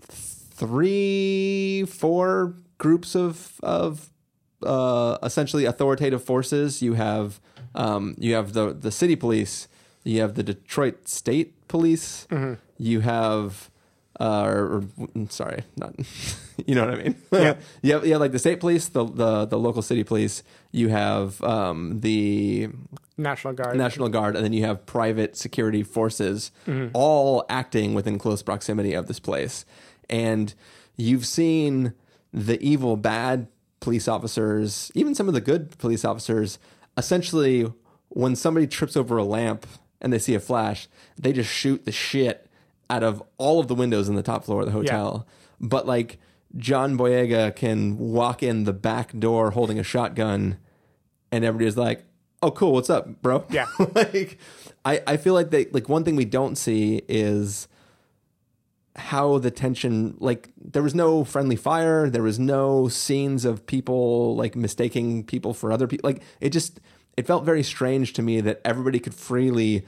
three, 0.00 1.84
four 1.84 2.54
groups 2.78 3.14
of 3.14 3.60
of 3.62 4.08
uh, 4.62 5.18
essentially 5.22 5.66
authoritative 5.66 6.24
forces. 6.24 6.80
You 6.80 6.94
have 6.94 7.40
um, 7.74 8.14
you 8.18 8.32
have 8.32 8.54
the 8.54 8.72
the 8.72 8.90
city 8.90 9.16
police. 9.16 9.68
You 10.02 10.22
have 10.22 10.34
the 10.34 10.42
Detroit 10.42 11.08
State 11.08 11.68
Police. 11.68 12.26
You 12.80 13.00
have 13.00 13.70
uh, 14.18 14.44
or, 14.44 14.74
or 14.74 14.80
mm, 14.82 15.30
sorry, 15.32 15.62
not 15.76 15.94
you 16.66 16.74
know 16.74 16.84
what 16.84 16.94
I 16.94 17.02
mean. 17.02 17.16
Yeah. 17.32 17.54
you 17.82 17.92
have, 17.92 18.04
you 18.04 18.12
have 18.12 18.20
like 18.20 18.32
the 18.32 18.38
state 18.38 18.60
police, 18.60 18.88
the 18.88 19.04
the, 19.04 19.46
the 19.46 19.58
local 19.58 19.82
city 19.82 20.04
police. 20.04 20.42
You 20.72 20.88
have 20.88 21.42
um, 21.42 22.00
the 22.00 22.68
National 23.16 23.54
Guard. 23.54 23.76
National 23.76 24.08
Guard, 24.08 24.36
and 24.36 24.44
then 24.44 24.52
you 24.52 24.64
have 24.64 24.84
private 24.84 25.36
security 25.36 25.82
forces 25.82 26.52
all 26.92 27.44
acting 27.48 27.94
within 27.94 28.18
close 28.18 28.42
proximity 28.42 28.92
of 28.92 29.06
this 29.06 29.18
place. 29.20 29.64
And 30.08 30.52
you've 30.96 31.26
seen 31.26 31.94
the 32.32 32.60
evil, 32.62 32.96
bad 32.96 33.48
police 33.80 34.06
officers, 34.06 34.92
even 34.94 35.14
some 35.14 35.28
of 35.28 35.34
the 35.34 35.40
good 35.40 35.78
police 35.78 36.04
officers, 36.04 36.58
essentially, 36.96 37.72
when 38.08 38.36
somebody 38.36 38.66
trips 38.66 38.96
over 38.96 39.16
a 39.16 39.24
lamp 39.24 39.66
and 40.00 40.12
they 40.12 40.18
see 40.18 40.34
a 40.34 40.40
flash, 40.40 40.88
they 41.18 41.32
just 41.32 41.50
shoot 41.50 41.84
the 41.84 41.92
shit 41.92 42.49
out 42.90 43.02
of 43.02 43.22
all 43.38 43.60
of 43.60 43.68
the 43.68 43.74
windows 43.74 44.08
in 44.08 44.16
the 44.16 44.22
top 44.22 44.44
floor 44.44 44.60
of 44.60 44.66
the 44.66 44.72
hotel. 44.72 45.26
But 45.60 45.86
like 45.86 46.18
John 46.56 46.98
Boyega 46.98 47.54
can 47.54 47.96
walk 47.98 48.42
in 48.42 48.64
the 48.64 48.72
back 48.72 49.18
door 49.18 49.52
holding 49.52 49.78
a 49.78 49.82
shotgun 49.82 50.58
and 51.30 51.44
everybody's 51.44 51.76
like, 51.76 52.04
"Oh, 52.42 52.50
cool, 52.50 52.72
what's 52.72 52.90
up, 52.90 53.22
bro?" 53.22 53.44
Yeah. 53.50 53.66
like, 53.94 54.38
I 54.84 55.02
I 55.06 55.16
feel 55.16 55.34
like 55.34 55.50
they 55.50 55.66
like 55.66 55.88
one 55.88 56.04
thing 56.04 56.16
we 56.16 56.24
don't 56.24 56.56
see 56.56 57.02
is 57.08 57.68
how 58.96 59.38
the 59.38 59.50
tension 59.50 60.16
like 60.18 60.50
there 60.60 60.82
was 60.82 60.94
no 60.94 61.24
friendly 61.24 61.54
fire 61.54 62.10
there 62.10 62.24
was 62.24 62.40
no 62.40 62.88
scenes 62.88 63.44
of 63.44 63.64
people 63.64 64.34
like 64.34 64.56
mistaking 64.56 65.24
people 65.24 65.54
for 65.54 65.70
other 65.70 65.86
people 65.86 66.10
like 66.10 66.22
it 66.40 66.50
just 66.50 66.80
it 67.16 67.24
felt 67.26 67.44
very 67.44 67.62
strange 67.62 68.12
to 68.12 68.20
me 68.20 68.40
that 68.40 68.60
everybody 68.64 68.98
could 68.98 69.14
freely 69.14 69.86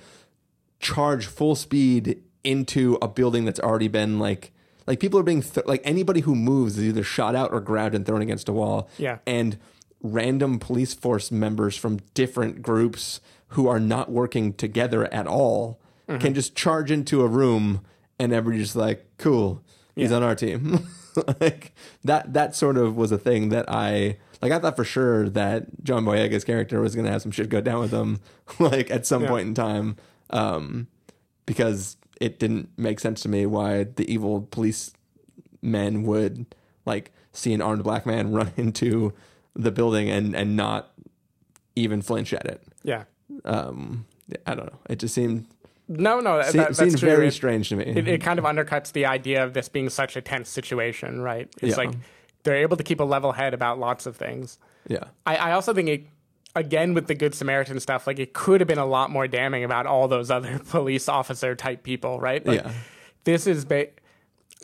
charge 0.79 1.27
full 1.27 1.55
speed 1.57 2.23
into 2.45 2.99
a 3.01 3.09
building 3.09 3.45
that's 3.45 3.61
already 3.61 3.89
been 3.89 4.19
like 4.19 4.53
like 4.87 4.99
people 5.01 5.19
are 5.19 5.23
being 5.23 5.43
th- 5.43 5.67
like 5.67 5.81
anybody 5.85 6.21
who 6.21 6.35
moves 6.35 6.77
is 6.79 6.85
either 6.85 7.05
shot 7.05 7.35
out 7.37 7.53
or 7.53 7.61
grabbed 7.61 7.95
and 7.95 8.05
thrown 8.05 8.21
against 8.23 8.49
a 8.49 8.53
wall. 8.53 8.89
Yeah. 8.99 9.19
and 9.27 9.59
random 10.03 10.59
police 10.59 10.95
force 10.95 11.31
members 11.31 11.77
from 11.77 12.01
different 12.15 12.61
groups 12.63 13.21
who 13.49 13.69
are 13.69 13.79
not 13.79 14.11
working 14.11 14.53
together 14.55 15.05
at 15.15 15.27
all 15.29 15.79
can 16.19 16.35
just 16.35 16.55
charge 16.55 16.91
into 16.91 17.23
a 17.23 17.27
room 17.29 17.81
and 18.19 18.33
everybody's 18.33 18.67
just 18.67 18.77
like 18.77 19.07
cool. 19.19 19.63
He's 19.97 20.13
on 20.13 20.23
our 20.23 20.35
team. 20.35 20.87
Like 21.41 21.75
that 22.05 22.33
that 22.33 22.57
sort 22.57 22.79
of 22.79 22.97
was 22.97 23.13
a 23.13 23.19
thing 23.19 23.51
that 23.51 23.67
i 23.69 24.17
like 24.41 24.51
i 24.51 24.59
thought 24.59 24.77
for 24.77 24.85
sure 24.85 25.29
that 25.29 25.67
john 25.85 26.07
boyega's 26.07 26.43
character 26.43 26.81
was 26.81 26.95
going 26.95 27.05
to 27.05 27.13
have 27.13 27.21
some 27.21 27.31
shit 27.31 27.51
go 27.51 27.61
down 27.61 27.81
with 27.81 27.91
him 27.93 28.19
like 28.59 28.91
at 28.91 29.05
some 29.05 29.25
Yeah. 29.25 29.29
point 29.29 29.47
in 29.49 29.53
time 29.55 29.97
um 30.31 30.87
because 31.45 31.99
it 32.23 32.39
didn't 32.39 32.69
make 32.77 33.01
sense 33.01 33.21
to 33.23 33.29
me 33.29 33.47
why 33.47 33.85
the 33.85 34.07
evil 34.13 34.43
police 34.51 34.93
men 35.61 36.03
would 36.05 36.47
like 36.87 37.13
see 37.33 37.53
an 37.53 37.61
armed 37.63 37.83
black 37.85 38.05
man 38.07 38.33
run 38.33 38.53
into 38.57 39.13
the 39.55 39.71
building 39.71 40.09
and 40.11 40.35
and 40.35 40.57
not 40.57 40.93
even 41.77 42.03
flinch 42.03 42.33
at 42.35 42.47
it. 42.47 42.63
yeah. 42.85 43.05
Um, 43.45 44.05
I 44.47 44.55
don't 44.55 44.67
know. 44.67 44.79
It 44.91 44.99
just 44.99 45.15
seemed 45.15 45.47
No, 45.89 46.21
no, 46.21 46.37
that, 46.39 46.53
se- 46.53 46.59
that- 46.59 46.67
that's 46.69 46.79
seemed 46.79 46.99
true. 46.99 47.09
very 47.09 47.29
It- 47.29 47.33
strange 47.33 47.69
to 47.71 47.77
me. 47.77 47.85
it, 47.87 48.07
it 48.07 48.21
kind 48.21 48.39
of 48.39 48.45
undercuts 48.45 48.93
the 48.93 49.07
idea 49.07 49.43
of 49.43 49.55
this 49.55 49.69
being 49.71 49.89
such 49.89 50.17
a 50.17 50.21
tense 50.21 50.49
situation, 50.51 51.21
right? 51.23 51.49
It's 51.63 51.77
Yeah. 51.77 51.85
like 51.85 51.95
they're 52.45 52.57
able 52.57 52.77
to 52.77 52.83
keep 52.85 53.01
a 53.01 53.05
level 53.05 53.33
head 53.33 53.55
about 53.55 53.79
lots 53.79 54.05
of 54.07 54.17
things. 54.17 54.59
yeah, 54.87 55.05
I, 55.27 55.37
I 55.37 55.53
also 55.53 55.73
think 55.73 55.89
it, 55.89 56.07
again, 56.55 56.95
with 56.95 57.07
the 57.07 57.15
Good 57.15 57.35
Samaritan 57.35 57.81
stuff, 57.81 58.07
like 58.07 58.19
it 58.19 58.33
could 58.33 58.61
have 58.61 58.69
been 58.69 58.79
a 58.79 58.87
lot 58.87 59.11
more 59.11 59.27
damning 59.27 59.65
about 59.65 59.87
all 59.87 60.09
those 60.09 60.31
other 60.31 60.59
police 60.71 61.09
officer 61.09 61.55
type 61.55 61.83
people, 61.83 62.21
right? 62.21 62.45
Like, 62.47 62.63
Yeah. 62.63 62.73
This 63.25 63.47
is, 63.47 63.65
ba- 63.65 63.89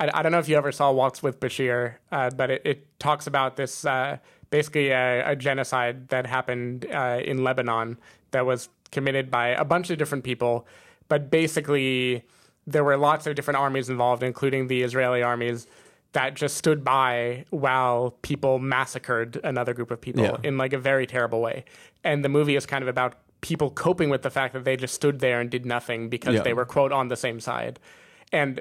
I, 0.00 0.10
I 0.14 0.22
don't 0.22 0.32
know 0.32 0.40
if 0.40 0.48
you 0.48 0.56
ever 0.56 0.72
saw 0.72 0.90
Waltz 0.90 1.22
with 1.22 1.38
Bashir, 1.40 1.94
uh, 2.10 2.30
but 2.30 2.50
it, 2.50 2.62
it 2.64 2.98
talks 2.98 3.26
about 3.26 3.56
this 3.56 3.84
uh, 3.84 4.18
basically 4.50 4.90
a, 4.90 5.30
a 5.30 5.36
genocide 5.36 6.08
that 6.08 6.26
happened 6.26 6.86
uh, 6.92 7.20
in 7.24 7.44
Lebanon 7.44 7.98
that 8.32 8.44
was 8.44 8.68
committed 8.90 9.30
by 9.30 9.48
a 9.48 9.64
bunch 9.64 9.90
of 9.90 9.98
different 9.98 10.24
people, 10.24 10.66
but 11.08 11.30
basically 11.30 12.24
there 12.66 12.84
were 12.84 12.96
lots 12.96 13.26
of 13.26 13.34
different 13.34 13.58
armies 13.58 13.88
involved, 13.88 14.22
including 14.22 14.66
the 14.66 14.82
Israeli 14.82 15.22
armies 15.22 15.66
that 16.12 16.34
just 16.34 16.56
stood 16.56 16.82
by 16.84 17.44
while 17.50 18.12
people 18.22 18.58
massacred 18.58 19.38
another 19.44 19.74
group 19.74 19.90
of 19.90 20.00
people 20.00 20.22
Yeah. 20.24 20.36
in 20.42 20.56
like 20.58 20.72
a 20.72 20.78
very 20.78 21.06
terrible 21.06 21.40
way. 21.40 21.64
And 22.02 22.24
the 22.24 22.28
movie 22.28 22.56
is 22.56 22.64
kind 22.66 22.82
of 22.82 22.88
about 22.88 23.14
people 23.40 23.70
coping 23.70 24.08
with 24.10 24.22
the 24.22 24.30
fact 24.30 24.54
that 24.54 24.64
they 24.64 24.76
just 24.76 24.94
stood 24.94 25.20
there 25.20 25.40
and 25.40 25.50
did 25.50 25.66
nothing 25.66 26.08
because 26.08 26.36
Yeah. 26.36 26.42
they 26.42 26.54
were 26.54 26.64
quote 26.64 26.92
on 26.92 27.08
the 27.08 27.16
same 27.16 27.40
side. 27.40 27.78
And 28.32 28.60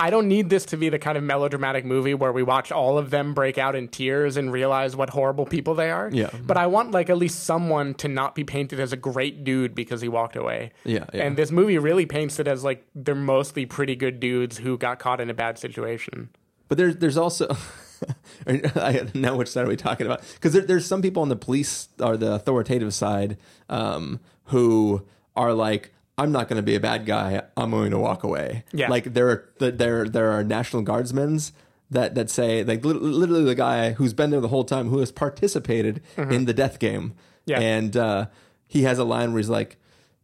I 0.00 0.10
don't 0.10 0.28
need 0.28 0.48
this 0.48 0.64
to 0.66 0.76
be 0.76 0.88
the 0.90 0.98
kind 0.98 1.18
of 1.18 1.24
melodramatic 1.24 1.84
movie 1.84 2.14
where 2.14 2.32
we 2.32 2.44
watch 2.44 2.70
all 2.70 2.98
of 2.98 3.10
them 3.10 3.34
break 3.34 3.58
out 3.58 3.74
in 3.74 3.88
tears 3.88 4.36
and 4.36 4.52
realize 4.52 4.94
what 4.94 5.10
horrible 5.10 5.44
people 5.44 5.74
they 5.74 5.90
are. 5.90 6.08
Yeah. 6.12 6.30
But 6.40 6.56
I 6.56 6.68
want 6.68 6.92
like 6.92 7.10
at 7.10 7.18
least 7.18 7.42
someone 7.42 7.94
to 7.94 8.06
not 8.06 8.36
be 8.36 8.44
painted 8.44 8.78
as 8.78 8.92
a 8.92 8.96
great 8.96 9.42
dude 9.42 9.74
because 9.74 10.00
he 10.00 10.08
walked 10.08 10.36
away. 10.36 10.70
Yeah, 10.84 11.04
yeah. 11.12 11.24
And 11.24 11.36
this 11.36 11.50
movie 11.50 11.78
really 11.78 12.06
paints 12.06 12.38
it 12.38 12.46
as 12.46 12.62
like 12.62 12.86
they're 12.94 13.16
mostly 13.16 13.66
pretty 13.66 13.96
good 13.96 14.20
dudes 14.20 14.58
who 14.58 14.78
got 14.78 15.00
caught 15.00 15.20
in 15.20 15.30
a 15.30 15.34
bad 15.34 15.58
situation. 15.58 16.28
But 16.68 16.78
there's 16.78 16.96
there's 16.96 17.16
also 17.16 17.56
I 18.46 19.08
know 19.14 19.36
which 19.36 19.48
side 19.48 19.64
are 19.64 19.68
we 19.68 19.76
talking 19.76 20.06
about 20.06 20.22
because 20.34 20.52
there, 20.52 20.62
there's 20.62 20.86
some 20.86 21.02
people 21.02 21.22
on 21.22 21.28
the 21.28 21.36
police 21.36 21.88
or 21.98 22.16
the 22.16 22.34
authoritative 22.34 22.94
side 22.94 23.36
um, 23.68 24.20
who 24.44 25.04
are 25.34 25.54
like 25.54 25.92
I'm 26.18 26.32
not 26.32 26.48
going 26.48 26.56
to 26.56 26.62
be 26.62 26.74
a 26.74 26.80
bad 26.80 27.06
guy. 27.06 27.42
I'm 27.56 27.70
going 27.70 27.92
to 27.92 27.98
walk 27.98 28.24
away. 28.24 28.64
Yeah. 28.72 28.88
like 28.90 29.04
there 29.14 29.28
are 29.30 29.48
there 29.70 30.08
there 30.08 30.30
are 30.30 30.42
National 30.44 30.82
Guardsmen's 30.82 31.52
that 31.90 32.14
that 32.16 32.28
say 32.28 32.64
like 32.64 32.84
literally 32.84 33.44
the 33.44 33.54
guy 33.54 33.92
who's 33.92 34.12
been 34.12 34.30
there 34.30 34.40
the 34.40 34.48
whole 34.48 34.64
time 34.64 34.88
who 34.88 34.98
has 34.98 35.10
participated 35.12 36.02
in 36.16 36.44
the 36.44 36.52
death 36.54 36.78
game. 36.78 37.14
Yeah. 37.46 37.60
and 37.60 37.96
uh, 37.96 38.26
he 38.66 38.82
has 38.82 38.98
a 38.98 39.04
line 39.04 39.32
where 39.32 39.38
he's 39.38 39.48
like 39.48 39.76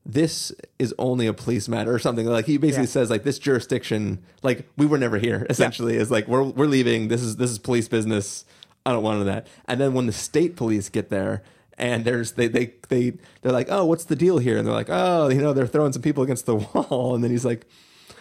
this 0.07 0.53
is 0.79 0.93
only 0.99 1.27
a 1.27 1.33
police 1.33 1.67
matter 1.67 1.95
or 1.95 1.99
something. 1.99 2.27
Like 2.27 2.45
he 2.45 2.59
basically 2.59 2.83
Yeah. 2.85 2.89
says 2.91 3.09
like 3.09 3.23
this 3.23 3.39
jurisdiction 3.39 4.23
like 4.43 4.69
we 4.77 4.85
were 4.85 4.99
never 4.99 5.17
here 5.17 5.47
essentially 5.49 5.97
is 5.97 6.11
like 6.11 6.29
we're 6.29 6.43
we're 6.43 6.67
leaving. 6.67 7.09
This 7.09 7.23
is 7.23 7.37
this 7.37 7.51
is 7.51 7.59
police 7.59 7.89
business. 7.89 8.45
I 8.85 8.93
don't 8.93 9.03
want 9.03 9.25
that. 9.25 9.47
And 9.67 9.81
then 9.81 9.95
when 9.95 10.05
the 10.07 10.13
state 10.13 10.57
police 10.57 10.91
get 10.91 11.09
there 11.09 11.43
and 11.79 12.05
there's 12.05 12.33
they 12.33 12.47
they 12.49 12.73
they 12.89 13.13
they're 13.43 13.53
like 13.53 13.67
oh 13.71 13.85
what's 13.85 14.05
the 14.05 14.17
deal 14.17 14.39
here 14.39 14.57
and 14.59 14.67
they're 14.67 14.75
like 14.75 14.89
oh 14.91 15.29
you 15.29 15.41
know 15.41 15.53
they're 15.53 15.67
throwing 15.67 15.93
some 15.93 16.03
people 16.03 16.23
against 16.23 16.47
the 16.47 16.55
wall 16.75 17.15
and 17.15 17.23
then 17.25 17.31
he's 17.31 17.45
like 17.45 17.67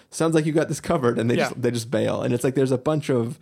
sounds 0.10 0.34
like 0.36 0.46
you 0.46 0.52
got 0.54 0.68
this 0.68 0.80
covered 0.80 1.18
and 1.20 1.30
they 1.30 1.36
Yeah. 1.38 1.50
just 1.50 1.62
they 1.62 1.72
just 1.72 1.92
bail 1.92 2.22
and 2.22 2.34
it's 2.34 2.44
like 2.44 2.56
there's 2.56 2.72
a 2.72 2.78
bunch 2.78 3.10
of 3.10 3.40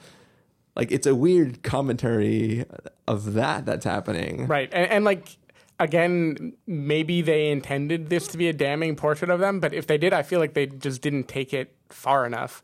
like 0.75 0.91
it's 0.91 1.05
a 1.07 1.13
weird 1.15 1.63
commentary 1.63 2.65
of 3.07 3.33
that 3.33 3.65
that's 3.65 3.83
happening 3.85 4.47
Right. 4.47 4.69
And, 4.71 4.89
and 4.91 5.05
like 5.05 5.37
again, 5.79 6.53
maybe 6.67 7.21
they 7.23 7.49
intended 7.49 8.09
this 8.09 8.27
to 8.27 8.37
be 8.37 8.47
a 8.47 8.53
damning 8.53 8.95
portrait 8.95 9.31
of 9.31 9.39
them, 9.39 9.59
but 9.59 9.73
if 9.73 9.87
they 9.87 9.97
did, 9.97 10.13
I 10.13 10.21
feel 10.21 10.39
like 10.39 10.53
they 10.53 10.67
just 10.67 11.01
didn't 11.01 11.27
take 11.27 11.55
it 11.55 11.73
far 11.89 12.23
enough. 12.27 12.61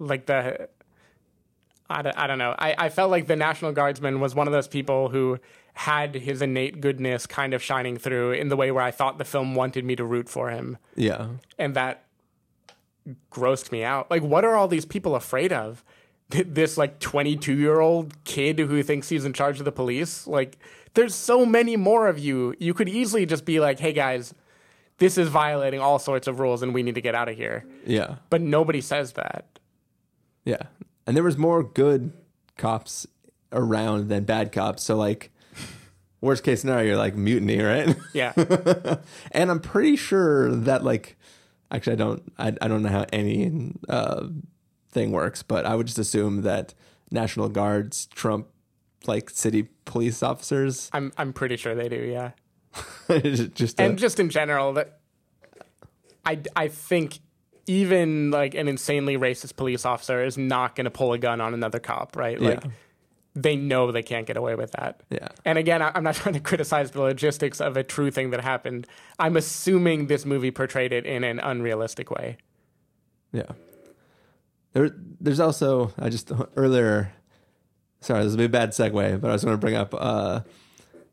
Like 0.00 0.26
the 0.26 0.68
I 1.88 2.02
don't, 2.02 2.18
I 2.18 2.26
don't 2.26 2.38
know. 2.38 2.54
I, 2.58 2.74
I 2.76 2.88
felt 2.90 3.10
like 3.10 3.28
the 3.28 3.36
National 3.36 3.72
Guardsman 3.72 4.20
was 4.20 4.34
one 4.34 4.46
of 4.46 4.52
those 4.52 4.68
people 4.68 5.08
who 5.08 5.38
had 5.78 6.16
his 6.16 6.42
innate 6.42 6.80
goodness 6.80 7.24
kind 7.24 7.54
of 7.54 7.62
shining 7.62 7.96
through 7.96 8.32
in 8.32 8.48
the 8.48 8.56
way 8.56 8.72
where 8.72 8.82
I 8.82 8.90
thought 8.90 9.16
the 9.16 9.24
film 9.24 9.54
wanted 9.54 9.84
me 9.84 9.94
to 9.94 10.04
root 10.04 10.28
for 10.28 10.50
him. 10.50 10.76
yeah 10.96 11.28
And 11.56 11.74
that 11.74 12.04
grossed 13.30 13.70
me 13.70 13.84
out. 13.84 14.10
Like, 14.10 14.22
what 14.22 14.44
are 14.44 14.56
all 14.56 14.66
these 14.66 14.84
people 14.84 15.14
afraid 15.14 15.52
of? 15.52 15.84
This, 16.30 16.76
like, 16.76 16.98
22 16.98 17.54
year 17.54 17.78
old 17.78 18.24
kid 18.24 18.58
who 18.58 18.82
thinks 18.82 19.08
he's 19.08 19.24
in 19.24 19.32
charge 19.32 19.60
of 19.60 19.64
the 19.64 19.72
police? 19.72 20.26
Like, 20.26 20.58
there's 20.94 21.14
so 21.14 21.46
many 21.46 21.76
more 21.76 22.08
of 22.08 22.18
you. 22.18 22.56
You 22.58 22.74
could 22.74 22.88
easily 22.88 23.24
just 23.24 23.44
be 23.44 23.60
like, 23.60 23.78
hey, 23.78 23.92
guys, 23.92 24.34
this 24.98 25.16
is 25.16 25.28
violating 25.28 25.78
all 25.78 26.00
sorts 26.00 26.26
of 26.26 26.40
rules 26.40 26.60
and 26.60 26.74
we 26.74 26.82
need 26.82 26.96
to 26.96 27.00
get 27.00 27.14
out 27.14 27.28
of 27.28 27.36
here. 27.36 27.64
yeah 27.86 28.16
But 28.30 28.40
nobody 28.40 28.80
says 28.80 29.12
that. 29.12 29.60
Yeah. 30.44 30.62
And 31.06 31.16
there 31.16 31.24
was 31.24 31.38
more 31.38 31.62
good 31.62 32.12
cops 32.56 33.06
around 33.52 34.08
than 34.08 34.24
bad 34.24 34.50
cops. 34.50 34.82
So 34.82 34.96
like 34.96 35.30
worst 36.20 36.42
case 36.44 36.60
scenario, 36.62 36.88
you're 36.88 36.96
like 36.96 37.16
mutiny, 37.16 37.60
right? 37.60 37.94
Yeah. 38.12 38.32
and 39.32 39.50
I'm 39.50 39.60
pretty 39.60 39.96
sure 39.96 40.50
that 40.54 40.82
like 40.84 41.16
actually 41.70 41.94
I 41.94 41.96
don't 41.96 42.32
I, 42.38 42.48
I 42.60 42.68
don't 42.68 42.82
know 42.82 42.88
how 42.88 43.06
any 43.12 43.72
uh 43.88 44.26
thing 44.90 45.12
works, 45.12 45.42
but 45.42 45.66
I 45.66 45.74
would 45.74 45.86
just 45.86 45.98
assume 45.98 46.42
that 46.42 46.74
National 47.10 47.48
Guards 47.48 48.06
trump 48.06 48.48
like 49.06 49.30
city 49.30 49.68
police 49.84 50.22
officers. 50.22 50.90
I'm, 50.92 51.12
I'm 51.16 51.32
pretty 51.32 51.56
sure 51.56 51.74
they 51.74 51.88
do, 51.88 51.96
yeah. 51.96 52.32
just 53.54 53.78
a- 53.78 53.82
and 53.84 53.98
just 53.98 54.18
in 54.20 54.28
general 54.28 54.72
that 54.74 54.98
I, 56.24 56.40
I 56.56 56.68
think 56.68 57.20
even 57.66 58.30
like 58.30 58.54
an 58.54 58.66
insanely 58.68 59.16
racist 59.16 59.56
police 59.56 59.84
officer 59.84 60.24
is 60.24 60.36
not 60.36 60.74
going 60.74 60.84
to 60.86 60.90
pull 60.90 61.12
a 61.12 61.18
gun 61.18 61.40
on 61.40 61.54
another 61.54 61.78
cop 61.78 62.16
right 62.16 62.40
like 62.40 62.64
Yeah. 62.64 62.70
They 63.42 63.56
know 63.56 63.92
they 63.92 64.02
can't 64.02 64.26
get 64.26 64.36
away 64.36 64.54
with 64.54 64.72
that 64.72 65.00
Yeah. 65.10 65.28
and 65.44 65.58
again 65.58 65.80
i'm 65.82 66.02
not 66.02 66.14
trying 66.20 66.34
to 66.34 66.40
criticize 66.40 66.90
the 66.90 67.00
logistics 67.00 67.60
of 67.60 67.76
a 67.76 67.82
true 67.84 68.10
thing 68.10 68.30
that 68.30 68.40
happened 68.40 68.86
i'm 69.18 69.36
assuming 69.36 70.06
this 70.06 70.24
movie 70.24 70.50
portrayed 70.50 70.92
it 70.92 71.04
in 71.06 71.22
an 71.24 71.38
unrealistic 71.40 72.10
way 72.10 72.36
Yeah. 73.32 73.50
There, 74.72 74.90
there's 75.20 75.40
also 75.40 75.92
I 75.98 76.08
just 76.08 76.30
earlier. 76.56 77.12
Sorry, 78.00 78.22
this 78.22 78.30
will 78.32 78.38
be 78.38 78.44
a 78.44 78.48
bad 78.48 78.70
segue, 78.70 79.20
but 79.20 79.28
I 79.28 79.32
was 79.32 79.42
going 79.44 79.54
to 79.56 79.60
bring 79.60 79.74
up 79.74 79.92
uh, 79.96 80.40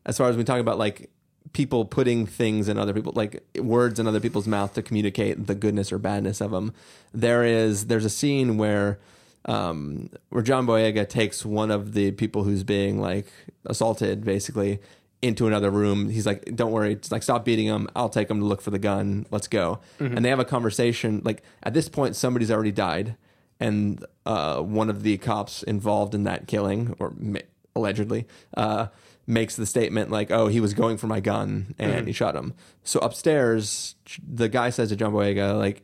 as 0.05 0.17
far 0.17 0.29
as 0.29 0.37
we 0.37 0.43
talk 0.43 0.59
about 0.59 0.77
like 0.77 1.09
people 1.53 1.83
putting 1.85 2.27
things 2.27 2.67
in 2.69 2.77
other 2.77 2.93
people, 2.93 3.13
like 3.15 3.43
words 3.57 3.99
in 3.99 4.07
other 4.07 4.19
people's 4.19 4.47
mouth 4.47 4.73
to 4.75 4.83
communicate 4.83 5.47
the 5.47 5.55
goodness 5.55 5.91
or 5.91 5.97
badness 5.97 6.41
of 6.41 6.51
them. 6.51 6.73
There 7.13 7.43
is 7.43 7.87
there's 7.87 8.05
a 8.05 8.09
scene 8.09 8.57
where 8.57 8.99
um, 9.45 10.09
where 10.29 10.43
John 10.43 10.65
Boyega 10.65 11.07
takes 11.07 11.45
one 11.45 11.71
of 11.71 11.93
the 11.93 12.11
people 12.11 12.43
who's 12.43 12.63
being 12.63 12.99
like 12.99 13.27
assaulted, 13.65 14.23
basically, 14.23 14.79
into 15.21 15.47
another 15.47 15.69
room. 15.71 16.09
He's 16.09 16.25
like, 16.25 16.55
"Don't 16.55 16.71
worry, 16.71 16.95
just 16.95 17.11
like 17.11 17.23
stop 17.23 17.45
beating 17.45 17.67
him. 17.67 17.87
I'll 17.95 18.09
take 18.09 18.29
him 18.29 18.39
to 18.39 18.45
look 18.45 18.61
for 18.61 18.71
the 18.71 18.79
gun. 18.79 19.25
Let's 19.31 19.47
go." 19.47 19.79
And 19.99 20.23
they 20.25 20.29
have 20.29 20.39
a 20.39 20.45
conversation. 20.45 21.21
Like 21.23 21.43
at 21.63 21.73
this 21.73 21.89
point, 21.89 22.15
somebody's 22.15 22.51
already 22.51 22.71
died, 22.71 23.15
and 23.59 24.03
uh, 24.25 24.61
one 24.61 24.89
of 24.89 25.03
the 25.03 25.17
cops 25.17 25.63
involved 25.63 26.13
in 26.15 26.23
that 26.23 26.47
killing, 26.47 26.95
or 26.99 27.13
ma- 27.17 27.39
allegedly, 27.75 28.27
uh, 28.57 28.87
makes 29.27 29.55
the 29.55 29.65
statement 29.65 30.11
like, 30.11 30.31
"Oh, 30.31 30.47
he 30.47 30.59
was 30.59 30.73
going 30.73 30.97
for 30.97 31.07
my 31.07 31.19
gun 31.19 31.75
and 31.79 32.07
he 32.07 32.13
shot 32.13 32.35
him." 32.35 32.53
So 32.83 32.99
upstairs, 32.99 33.95
the 34.27 34.49
guy 34.49 34.69
says 34.69 34.89
to 34.89 34.95
John 34.95 35.13
Boyega, 35.13 35.57
like 35.57 35.83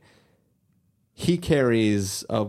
he 1.14 1.38
carries 1.38 2.24
a 2.30 2.48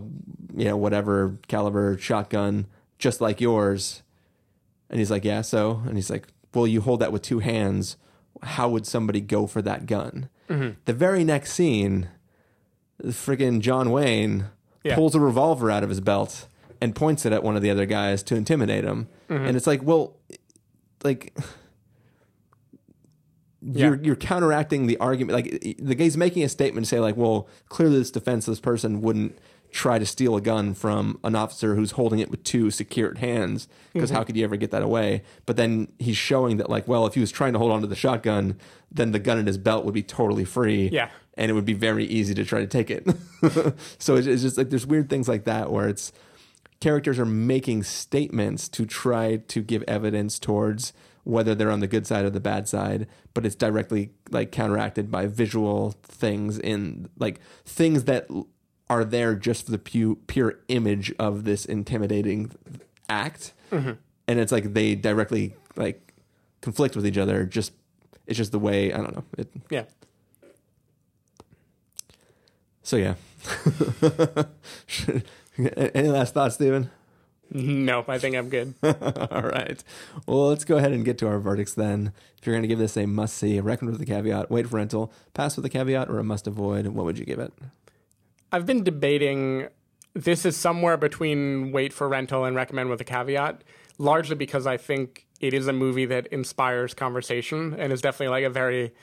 you 0.55 0.65
know 0.65 0.77
whatever 0.77 1.37
caliber 1.47 1.97
shotgun 1.97 2.67
just 2.99 3.21
like 3.21 3.41
yours. 3.41 4.01
And 4.89 4.99
he's 4.99 5.11
like 5.11 5.25
yeah 5.25 5.41
so? 5.41 5.81
And 5.87 5.95
he's 5.97 6.09
like 6.09 6.27
well 6.53 6.67
you 6.67 6.81
hold 6.81 6.99
that 6.99 7.11
with 7.11 7.21
two 7.21 7.39
hands. 7.39 7.97
How 8.41 8.69
would 8.69 8.85
somebody 8.85 9.21
go 9.21 9.47
for 9.47 9.61
that 9.61 9.85
gun? 9.85 10.29
Mm-hmm. 10.49 10.71
The 10.85 10.93
very 10.93 11.23
next 11.23 11.53
scene 11.53 12.09
friggin 13.03 13.59
john 13.59 13.89
wayne 13.89 14.45
Yeah. 14.83 14.95
pulls 14.95 15.15
a 15.15 15.19
revolver 15.19 15.71
out 15.71 15.83
of 15.83 15.89
his 15.89 15.99
belt 15.99 16.47
and 16.79 16.95
points 16.95 17.25
it 17.25 17.33
at 17.33 17.43
one 17.43 17.55
of 17.55 17.61
the 17.61 17.69
other 17.71 17.85
guys 17.85 18.21
to 18.23 18.35
intimidate 18.35 18.83
him. 18.83 19.07
Mm-hmm. 19.29 19.45
And 19.45 19.57
it's 19.57 19.67
like 19.67 19.81
well 19.83 20.15
like 21.03 21.35
you're 23.71 23.95
you're 24.03 24.15
counteracting 24.15 24.87
the 24.87 24.97
argument. 24.97 25.33
Like 25.33 25.77
the 25.79 25.95
guy's 25.95 26.17
making 26.17 26.43
a 26.43 26.49
statement 26.49 26.85
to 26.85 26.89
say 26.89 26.99
like, 26.99 27.15
well, 27.17 27.47
clearly 27.69 27.99
this 27.99 28.11
defenseless 28.11 28.59
person 28.59 29.01
wouldn't 29.01 29.37
try 29.71 29.97
to 29.97 30.05
steal 30.05 30.35
a 30.35 30.41
gun 30.41 30.73
from 30.75 31.19
an 31.23 31.35
officer 31.35 31.73
who's 31.73 31.91
holding 31.91 32.19
it 32.19 32.29
with 32.29 32.43
two 32.43 32.69
secured 32.69 33.17
hands 33.17 33.67
because 33.91 34.09
Mm-hmm. 34.09 34.17
how 34.17 34.23
could 34.23 34.35
you 34.37 34.43
ever 34.43 34.55
get 34.55 34.69
that 34.71 34.83
away? 34.83 35.23
But 35.47 35.57
then 35.57 35.87
he's 35.97 36.17
showing 36.17 36.57
that 36.57 36.69
like, 36.69 36.87
well, 36.87 37.07
if 37.07 37.15
he 37.15 37.19
was 37.19 37.31
trying 37.31 37.53
to 37.53 37.59
hold 37.59 37.71
onto 37.71 37.87
the 37.87 37.95
shotgun, 37.95 38.59
then 38.91 39.13
the 39.13 39.19
gun 39.19 39.39
in 39.39 39.47
his 39.47 39.57
belt 39.57 39.83
would 39.85 39.93
be 39.95 40.03
totally 40.03 40.45
free. 40.45 40.89
Yeah. 40.89 41.09
And 41.35 41.49
it 41.49 41.55
would 41.55 41.65
be 41.65 41.73
very 41.73 42.05
easy 42.05 42.35
to 42.35 42.45
try 42.45 42.59
to 42.59 42.67
take 42.67 42.91
it. 42.91 43.07
so 43.97 44.15
it's, 44.15 44.27
it's 44.27 44.43
just 44.43 44.57
like 44.59 44.69
there's 44.69 44.85
weird 44.85 45.09
things 45.09 45.27
like 45.27 45.45
that 45.45 45.71
where 45.71 45.87
it's 45.89 46.11
characters 46.79 47.17
are 47.17 47.25
making 47.25 47.81
statements 47.81 48.69
to 48.69 48.85
try 48.85 49.37
to 49.37 49.61
give 49.63 49.83
evidence 49.87 50.37
towards 50.37 50.93
whether 51.23 51.55
they're 51.55 51.71
on 51.71 51.79
the 51.79 51.87
good 51.87 52.05
side 52.05 52.25
or 52.25 52.29
the 52.29 52.39
bad 52.39 52.67
side, 52.67 53.07
but 53.33 53.45
it's 53.45 53.55
directly 53.55 54.11
like 54.29 54.51
counteracted 54.51 55.09
by 55.09 55.25
visual 55.27 55.95
things 56.03 56.59
in 56.59 57.09
like 57.17 57.39
things 57.65 58.03
that 58.05 58.27
are 58.89 59.05
there 59.05 59.35
just 59.35 59.65
for 59.65 59.71
the 59.71 59.79
pu- 59.79 60.17
pure 60.27 60.59
image 60.67 61.13
of 61.17 61.45
this 61.45 61.65
intimidating 61.65 62.51
act. 63.09 63.53
Mm-hmm. 63.71 63.93
And 64.27 64.39
it's 64.39 64.51
like 64.51 64.73
they 64.73 64.95
directly 64.95 65.55
like 65.75 66.13
conflict 66.61 66.95
with 66.95 67.05
each 67.05 67.17
other. 67.17 67.45
Just 67.45 67.73
it's 68.27 68.37
just 68.37 68.51
the 68.51 68.59
way 68.59 68.93
I 68.93 68.97
don't 68.97 69.15
know. 69.15 69.23
It, 69.37 69.49
yeah 69.69 69.83
so 72.83 72.97
yeah. 72.97 73.15
Any 75.95 76.09
last 76.09 76.33
thoughts, 76.33 76.55
Stephen? 76.55 76.91
nope 77.55 78.09
i 78.09 78.17
think 78.17 78.35
i'm 78.35 78.49
good 78.49 78.73
All 78.83 79.41
right. 79.41 79.83
Well, 80.27 80.49
let's 80.49 80.65
go 80.65 80.77
ahead 80.77 80.91
and 80.91 81.05
get 81.05 81.17
to 81.19 81.27
our 81.27 81.39
verdicts 81.39 81.73
then. 81.73 82.13
If 82.37 82.45
you're 82.45 82.53
going 82.53 82.63
to 82.63 82.67
give 82.67 82.79
this 82.79 82.97
a 82.97 83.05
must 83.05 83.37
see, 83.37 83.59
recommend 83.59 83.97
with 83.97 84.07
a 84.07 84.11
caveat, 84.11 84.51
wait 84.51 84.67
for 84.67 84.75
rental, 84.77 85.11
pass 85.33 85.55
with 85.55 85.65
a 85.65 85.69
caveat, 85.69 86.09
or 86.09 86.19
a 86.19 86.23
must 86.23 86.47
avoid, 86.47 86.87
what 86.87 87.05
would 87.05 87.17
you 87.17 87.25
give 87.25 87.39
it? 87.39 87.53
I've 88.51 88.65
been 88.65 88.83
debating. 88.83 89.67
This 90.13 90.45
is 90.45 90.55
somewhere 90.55 90.97
between 90.97 91.71
wait 91.71 91.93
for 91.93 92.07
rental 92.07 92.45
and 92.45 92.55
recommend 92.55 92.89
with 92.89 93.01
a 93.01 93.03
caveat, 93.03 93.63
largely 93.97 94.35
because 94.35 94.67
I 94.67 94.77
think 94.77 95.25
it 95.39 95.53
is 95.53 95.67
a 95.67 95.73
movie 95.73 96.05
that 96.05 96.27
inspires 96.27 96.93
conversation 96.93 97.75
and 97.77 97.91
is 97.91 98.01
definitely 98.01 98.31
like 98.31 98.43
a 98.43 98.49
very 98.49 98.93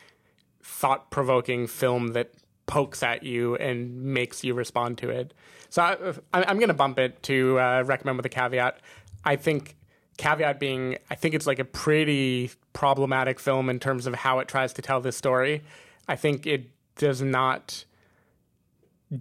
thought 0.63 1.11
provoking 1.11 1.67
film 1.67 2.09
that 2.09 2.33
pokes 2.67 3.03
at 3.03 3.23
you 3.23 3.57
and 3.57 4.03
makes 4.03 4.45
you 4.45 4.55
respond 4.55 4.99
to 4.99 5.11
it. 5.11 5.35
So 5.71 5.83
I, 5.83 5.95
I'm 6.35 6.59
going 6.59 6.69
to 6.69 6.75
bump 6.75 6.99
it 6.99 7.23
to 7.25 7.59
uh, 7.59 7.83
recommend 7.87 8.19
with 8.19 8.27
a 8.27 8.31
caveat. 8.31 8.81
I 9.25 9.37
think 9.37 9.77
caveat 10.19 10.61
being 10.61 10.99
I 11.09 11.15
think 11.15 11.35
it's 11.35 11.47
like 11.47 11.59
a 11.59 11.65
pretty 11.65 12.51
problematic 12.75 13.41
film 13.41 13.71
in 13.71 13.81
terms 13.81 14.07
of 14.07 14.15
how 14.15 14.41
it 14.41 14.49
tries 14.49 14.73
to 14.75 14.83
tell 14.83 15.01
this 15.01 15.17
story. 15.17 15.63
I 16.09 16.17
think 16.17 16.47
it 16.47 16.71
does 16.97 17.23
not 17.23 17.85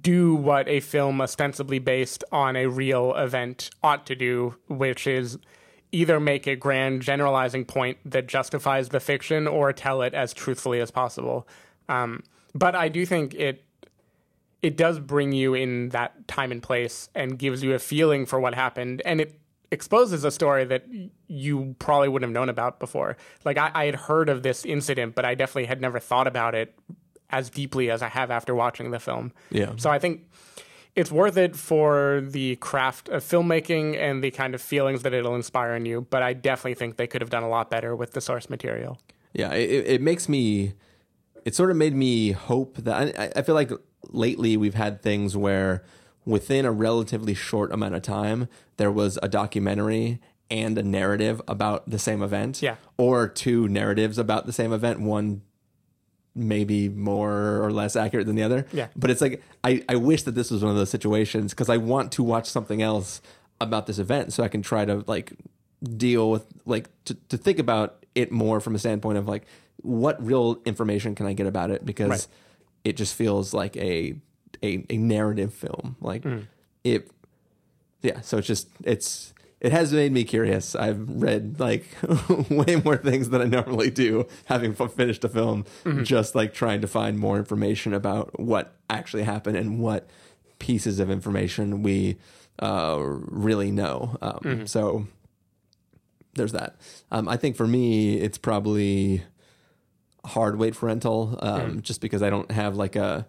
do 0.01 0.35
what 0.35 0.67
a 0.67 0.81
film 0.81 1.21
ostensibly 1.21 1.79
based 1.79 2.23
on 2.31 2.55
a 2.55 2.67
real 2.67 3.15
event 3.15 3.69
ought 3.81 4.05
to 4.07 4.15
do, 4.15 4.55
which 4.67 5.07
is 5.07 5.37
either 5.91 6.19
make 6.19 6.45
a 6.45 6.55
grand 6.55 7.01
generalizing 7.01 7.65
point 7.65 7.97
that 8.05 8.27
justifies 8.27 8.89
the 8.89 8.99
fiction 8.99 9.47
or 9.47 9.73
tell 9.73 10.01
it 10.01 10.13
as 10.13 10.33
truthfully 10.33 10.79
as 10.79 10.91
possible. 10.91 11.47
Um, 11.87 12.23
but 12.53 12.75
I 12.75 12.89
do 12.89 13.05
think 13.05 13.33
it 13.33 13.63
it 14.61 14.77
does 14.77 14.99
bring 14.99 15.31
you 15.31 15.53
in 15.53 15.89
that 15.89 16.27
time 16.27 16.51
and 16.51 16.61
place 16.61 17.09
and 17.15 17.37
gives 17.39 17.63
you 17.63 17.73
a 17.73 17.79
feeling 17.79 18.25
for 18.25 18.39
what 18.39 18.53
happened, 18.53 19.01
and 19.05 19.21
it 19.21 19.39
exposes 19.71 20.23
a 20.23 20.31
story 20.31 20.65
that 20.65 20.85
you 21.27 21.75
probably 21.79 22.09
wouldn't 22.09 22.27
have 22.27 22.33
known 22.33 22.49
about 22.49 22.79
before. 22.79 23.17
Like 23.45 23.57
I, 23.57 23.71
I 23.73 23.85
had 23.85 23.95
heard 23.95 24.29
of 24.29 24.43
this 24.43 24.65
incident, 24.65 25.15
but 25.15 25.25
I 25.25 25.35
definitely 25.35 25.65
had 25.65 25.79
never 25.79 25.99
thought 25.99 26.27
about 26.27 26.55
it 26.55 26.75
as 27.29 27.49
deeply 27.49 27.91
as 27.91 28.01
I 28.01 28.07
have 28.07 28.31
after 28.31 28.55
watching 28.55 28.91
the 28.91 28.99
film. 28.99 29.31
Yeah. 29.51 29.73
So 29.77 29.89
I 29.91 29.99
think 29.99 30.27
it's 30.95 31.11
worth 31.11 31.37
it 31.37 31.55
for 31.55 32.21
the 32.25 32.55
craft 32.57 33.09
of 33.09 33.23
filmmaking 33.23 33.95
and 33.97 34.23
the 34.23 34.31
kind 34.31 34.55
of 34.55 34.61
feelings 34.61 35.03
that 35.03 35.13
it'll 35.13 35.35
inspire 35.35 35.75
in 35.75 35.85
you. 35.85 36.01
But 36.09 36.23
I 36.23 36.33
definitely 36.33 36.73
think 36.73 36.97
they 36.97 37.07
could 37.07 37.21
have 37.21 37.29
done 37.29 37.43
a 37.43 37.49
lot 37.49 37.69
better 37.69 37.95
with 37.95 38.13
the 38.13 38.21
source 38.21 38.49
material. 38.49 38.99
Yeah, 39.33 39.53
it, 39.53 39.85
it 39.87 40.01
makes 40.01 40.27
me. 40.27 40.73
It 41.45 41.55
sort 41.55 41.71
of 41.71 41.77
made 41.77 41.95
me 41.95 42.31
hope 42.31 42.77
that 42.77 43.17
I, 43.17 43.31
I 43.35 43.41
feel 43.43 43.55
like 43.55 43.71
lately 44.07 44.57
we've 44.57 44.75
had 44.75 45.01
things 45.01 45.35
where 45.35 45.83
within 46.25 46.65
a 46.65 46.71
relatively 46.71 47.33
short 47.33 47.71
amount 47.71 47.95
of 47.95 48.01
time 48.01 48.47
there 48.77 48.91
was 48.91 49.17
a 49.21 49.27
documentary 49.27 50.19
and 50.51 50.77
a 50.77 50.83
narrative 50.83 51.41
about 51.47 51.89
the 51.89 51.99
same 51.99 52.21
event. 52.23 52.61
Yeah. 52.61 52.75
Or 52.97 53.27
two 53.27 53.67
narratives 53.67 54.17
about 54.17 54.45
the 54.45 54.53
same 54.53 54.73
event. 54.73 54.99
One 54.99 55.41
maybe 56.35 56.89
more 56.89 57.61
or 57.63 57.71
less 57.71 57.95
accurate 57.95 58.25
than 58.25 58.35
the 58.35 58.43
other. 58.43 58.65
Yeah. 58.71 58.87
But 58.95 59.11
it's 59.11 59.21
like 59.21 59.43
I, 59.63 59.83
I 59.89 59.95
wish 59.95 60.23
that 60.23 60.35
this 60.35 60.51
was 60.51 60.63
one 60.63 60.71
of 60.71 60.77
those 60.77 60.89
situations 60.89 61.53
because 61.53 61.69
I 61.69 61.77
want 61.77 62.11
to 62.13 62.23
watch 62.23 62.47
something 62.47 62.81
else 62.81 63.21
about 63.61 63.87
this 63.87 63.99
event 63.99 64.31
so 64.33 64.43
I 64.43 64.47
can 64.47 64.61
try 64.61 64.85
to 64.85 65.03
like 65.05 65.33
deal 65.83 66.31
with 66.31 66.45
like 66.65 66.89
to, 67.05 67.13
to 67.29 67.37
think 67.37 67.59
about 67.59 68.05
it 68.15 68.31
more 68.31 68.59
from 68.59 68.75
a 68.75 68.79
standpoint 68.79 69.17
of 69.17 69.27
like 69.27 69.45
what 69.81 70.23
real 70.23 70.61
information 70.65 71.15
can 71.15 71.25
I 71.25 71.33
get 71.33 71.47
about 71.47 71.71
it 71.71 71.85
because 71.85 72.09
Right. 72.09 72.27
It 72.83 72.97
just 72.97 73.15
feels 73.15 73.53
like 73.53 73.75
a 73.77 74.15
a, 74.63 74.85
a 74.89 74.97
narrative 74.97 75.53
film. 75.53 75.95
Like 76.01 76.25
it 76.83 77.09
yeah 78.01 78.21
so 78.21 78.37
it's 78.37 78.47
just 78.47 78.67
it's 78.83 79.33
it 79.59 79.71
has 79.73 79.91
made 79.91 80.11
me 80.13 80.23
curious. 80.23 80.73
I've 80.75 81.21
read 81.21 81.59
like 81.59 81.85
way 82.49 82.77
more 82.77 82.95
things 82.95 83.29
than 83.29 83.41
i 83.41 83.45
normally 83.45 83.89
do 83.89 84.25
having 84.45 84.73
f- 84.79 84.93
finished 84.93 85.23
a 85.25 85.29
film 85.29 85.65
just 86.03 86.33
like 86.33 86.53
trying 86.53 86.79
to 86.81 86.87
find 86.87 87.19
more 87.19 87.37
information 87.37 87.93
about 87.93 88.39
what 88.39 88.75
actually 88.89 89.23
happened 89.23 89.57
and 89.57 89.79
what 89.79 90.07
pieces 90.59 90.99
of 90.99 91.09
information 91.11 91.83
we 91.83 92.17
uh, 92.59 92.97
really 92.99 93.71
know. 93.71 94.17
Um, 94.21 94.65
so 94.67 95.07
there's 96.35 96.51
that. 96.53 96.77
Um, 97.11 97.27
i 97.27 97.35
think 97.35 97.55
for 97.57 97.67
me 97.67 98.15
it's 98.17 98.37
probably 98.37 99.23
hard 100.29 100.57
wait 100.57 100.75
for 100.75 100.85
rental 100.87 101.37
um, 101.41 101.81
just 101.81 102.01
because 102.01 102.23
i 102.23 102.29
don't 102.29 102.51
have 102.51 102.75
like 102.75 102.95
a 102.95 103.27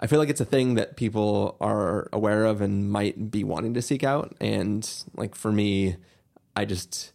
I 0.00 0.06
feel 0.06 0.18
like 0.18 0.28
it's 0.28 0.40
a 0.40 0.44
thing 0.44 0.74
that 0.74 0.96
people 0.96 1.56
are 1.60 2.08
aware 2.12 2.44
of 2.44 2.60
and 2.60 2.90
might 2.90 3.30
be 3.30 3.44
wanting 3.44 3.74
to 3.74 3.82
seek 3.82 4.02
out. 4.02 4.34
And 4.40 4.88
like 5.14 5.34
for 5.34 5.52
me, 5.52 5.96
I 6.56 6.64
just 6.64 7.12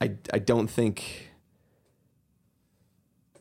I 0.00 0.12
I 0.32 0.38
don't 0.38 0.68
think 0.68 1.30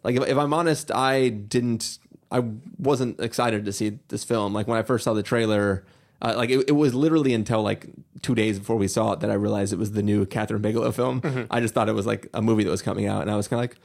like 0.03 0.15
if, 0.15 0.27
if 0.27 0.37
I'm 0.37 0.53
honest, 0.53 0.91
I 0.91 1.29
didn't 1.29 1.99
I 2.31 2.43
wasn't 2.77 3.19
excited 3.19 3.65
to 3.65 3.73
see 3.73 3.99
this 4.07 4.23
film. 4.23 4.53
Like 4.53 4.67
when 4.67 4.77
I 4.77 4.83
first 4.83 5.03
saw 5.03 5.13
the 5.13 5.23
trailer, 5.23 5.85
uh, 6.21 6.33
like 6.37 6.49
it, 6.49 6.69
it 6.69 6.73
was 6.75 6.93
literally 6.93 7.33
until 7.33 7.61
like 7.61 7.87
two 8.21 8.33
days 8.33 8.59
before 8.59 8.77
we 8.77 8.87
saw 8.87 9.11
it 9.13 9.19
that 9.19 9.29
I 9.29 9.33
realized 9.35 9.73
it 9.73 9.79
was 9.79 9.91
the 9.91 10.03
new 10.03 10.25
Kathryn 10.25 10.61
Bigelow 10.61 10.91
film. 10.93 11.47
I 11.51 11.59
just 11.59 11.73
thought 11.73 11.89
it 11.89 11.95
was 11.95 12.05
like 12.05 12.27
a 12.33 12.41
movie 12.41 12.63
that 12.63 12.71
was 12.71 12.81
coming 12.81 13.07
out, 13.07 13.21
and 13.23 13.31
I 13.31 13.35
was 13.35 13.47
kind 13.47 13.63
of 13.63 13.69
like, 13.69 13.79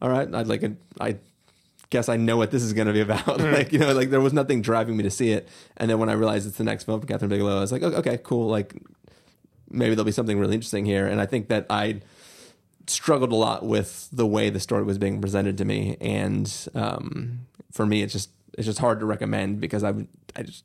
all 0.00 0.10
right, 0.10 0.32
I'd 0.32 0.46
like 0.46 0.62
a, 0.62 0.74
I 1.00 1.16
guess 1.90 2.08
I 2.08 2.16
know 2.16 2.36
what 2.36 2.50
this 2.50 2.62
is 2.62 2.72
going 2.72 2.86
to 2.86 2.92
be 2.92 3.00
about. 3.00 3.38
like, 3.40 3.72
you 3.72 3.78
know, 3.78 3.92
like 3.92 4.10
there 4.10 4.20
was 4.20 4.32
nothing 4.32 4.62
driving 4.62 4.96
me 4.96 5.02
to 5.04 5.10
see 5.10 5.32
it. 5.32 5.48
And 5.76 5.90
then 5.90 5.98
when 5.98 6.08
I 6.08 6.12
realized 6.12 6.46
it's 6.46 6.58
the 6.58 6.64
next 6.64 6.84
film 6.84 7.00
from 7.00 7.08
Kathryn 7.08 7.28
Bigelow, 7.28 7.56
I 7.56 7.60
was 7.60 7.72
like, 7.72 7.82
"Oh, 7.82 7.92
okay, 7.92 8.18
cool. 8.18 8.48
Like 8.48 8.74
maybe 9.70 9.94
there'll 9.94 10.04
be 10.04 10.12
something 10.12 10.38
really 10.38 10.54
interesting 10.54 10.84
here. 10.84 11.06
And 11.06 11.20
I 11.20 11.26
think 11.26 11.48
that 11.48 11.66
I 11.70 12.00
struggled 12.86 13.32
a 13.32 13.36
lot 13.36 13.64
with 13.64 14.08
the 14.12 14.26
way 14.26 14.50
the 14.50 14.60
story 14.60 14.84
was 14.84 14.98
being 14.98 15.20
presented 15.20 15.58
to 15.58 15.64
me. 15.64 15.96
And 16.00 16.68
um, 16.74 17.46
for 17.72 17.86
me, 17.86 18.02
it's 18.02 18.12
just, 18.12 18.30
it's 18.56 18.66
just 18.66 18.78
hard 18.78 19.00
to 19.00 19.06
recommend 19.06 19.60
because 19.60 19.82
I 19.82 19.90
would, 19.90 20.08
I 20.34 20.42
just, 20.42 20.64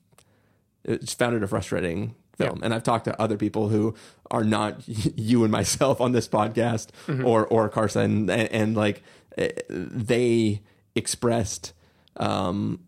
it 0.84 1.00
just 1.00 1.18
found 1.18 1.34
it 1.36 1.42
a 1.42 1.48
frustrating 1.48 2.14
film. 2.36 2.60
And 2.62 2.72
I've 2.72 2.82
talked 2.82 3.04
to 3.06 3.20
other 3.20 3.36
people 3.36 3.68
who 3.68 3.94
are 4.30 4.44
not 4.44 4.82
you 4.86 5.42
and 5.42 5.52
myself 5.52 6.00
on 6.00 6.12
this 6.12 6.28
podcast 6.28 6.88
or, 7.24 7.46
or 7.46 7.68
Carson 7.68 8.30
and, 8.30 8.50
and 8.50 8.76
like 8.76 9.02
they 9.36 10.60
expressed, 10.94 11.72
um, 12.16 12.80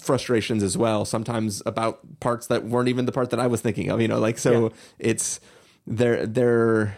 frustrations 0.00 0.62
as 0.62 0.76
well 0.78 1.04
sometimes 1.04 1.62
about 1.66 2.00
parts 2.20 2.46
that 2.46 2.64
weren't 2.64 2.88
even 2.88 3.04
the 3.04 3.12
part 3.12 3.28
that 3.30 3.38
I 3.38 3.46
was 3.46 3.60
thinking 3.60 3.90
of 3.90 4.00
you 4.00 4.08
know 4.08 4.18
like 4.18 4.38
so 4.38 4.62
Yeah. 4.62 4.68
it's 4.98 5.38
they're 5.86 6.24
they're 6.26 6.96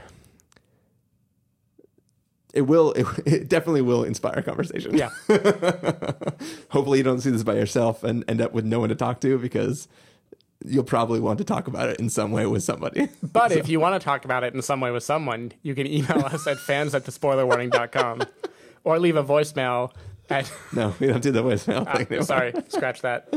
it 2.52 2.62
will 2.62 2.92
it, 2.92 3.06
it 3.26 3.48
definitely 3.48 3.82
will 3.82 4.04
inspire 4.04 4.40
conversation 4.42 4.96
Yeah. 4.96 5.10
hopefully 6.70 6.98
you 6.98 7.04
don't 7.04 7.20
see 7.20 7.30
this 7.30 7.42
by 7.42 7.54
yourself 7.54 8.04
and 8.04 8.24
end 8.28 8.40
up 8.40 8.52
with 8.52 8.64
no 8.64 8.78
one 8.80 8.90
to 8.90 8.94
talk 8.94 9.20
to 9.22 9.38
because 9.38 9.88
you'll 10.64 10.84
probably 10.84 11.20
want 11.20 11.38
to 11.38 11.44
talk 11.44 11.66
about 11.68 11.88
it 11.90 12.00
in 12.00 12.08
some 12.08 12.30
way 12.32 12.46
with 12.46 12.62
somebody 12.62 13.08
But 13.22 13.52
if 13.52 13.68
you 13.68 13.80
want 13.80 14.00
to 14.00 14.04
talk 14.04 14.24
about 14.24 14.44
it 14.44 14.54
in 14.54 14.62
some 14.62 14.80
way 14.80 14.90
with 14.90 15.02
someone, 15.04 15.52
you 15.62 15.74
can 15.74 15.86
email 15.86 16.24
us 16.24 16.46
at 16.46 16.58
fans 16.58 16.94
at 16.94 17.04
thespoilerwarning.com 17.04 18.22
or 18.84 18.98
leave 18.98 19.16
a 19.16 19.24
voicemail 19.24 19.92
at. 20.30 20.50
no 20.72 20.94
we 21.00 21.06
don't 21.06 21.22
do 21.22 21.30
the 21.30 21.42
voicemail 21.42 21.84
thing 21.84 21.86
Ah, 21.86 21.98
anymore. 21.98 22.22
sorry, 22.24 22.52
scratch 22.68 23.02
that. 23.02 23.28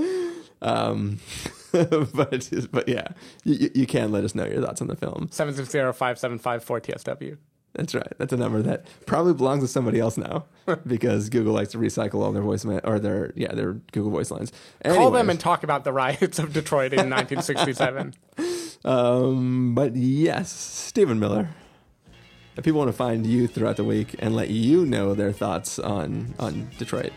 um 0.62 1.20
but 1.74 2.50
but 2.72 2.88
yeah 2.88 3.08
you, 3.44 3.70
you 3.76 3.86
can 3.86 4.12
let 4.12 4.24
us 4.24 4.34
know 4.34 4.46
your 4.46 4.62
thoughts 4.62 4.82
on 4.82 4.88
the 4.88 4.96
film 4.96 5.28
760 5.32 5.80
575 5.98 6.66
4TSW. 6.66 7.38
That's 7.78 7.96
right. 7.96 8.12
That's 8.18 8.34
a 8.34 8.38
number 8.38 8.62
that 8.64 8.86
probably 9.06 9.34
belongs 9.34 9.64
to 9.64 9.68
somebody 9.68 10.00
else 10.00 10.18
now 10.18 10.46
because 10.88 11.30
Google 11.30 11.54
likes 11.54 11.72
to 11.72 11.78
recycle 11.78 12.16
all 12.24 12.32
their 12.32 12.44
voicemail 12.44 12.82
or 12.84 13.00
their 13.00 13.32
yeah 13.36 13.54
their 13.54 13.74
Google 13.94 14.12
voice 14.12 14.32
lines. 14.32 14.52
Call 14.84 15.12
them 15.12 15.30
and 15.30 15.40
talk 15.40 15.64
about 15.64 15.84
the 15.84 15.94
riots 15.94 16.40
of 16.40 16.52
Detroit 16.54 16.92
in 16.94 17.10
1967. 17.10 18.14
um, 18.86 19.74
but 19.76 19.96
yes, 19.96 20.52
Stephen 20.52 21.20
Miller. 21.20 21.50
If 22.58 22.64
people 22.64 22.80
want 22.80 22.90
to 22.90 22.94
find 22.98 23.26
you 23.26 23.46
throughout 23.48 23.78
the 23.78 23.84
week 23.84 24.16
and 24.20 24.36
let 24.36 24.50
you 24.50 24.86
know 24.86 25.14
their 25.14 25.32
thoughts 25.32 25.78
on 25.78 26.34
on 26.40 26.70
Detroit, 26.80 27.14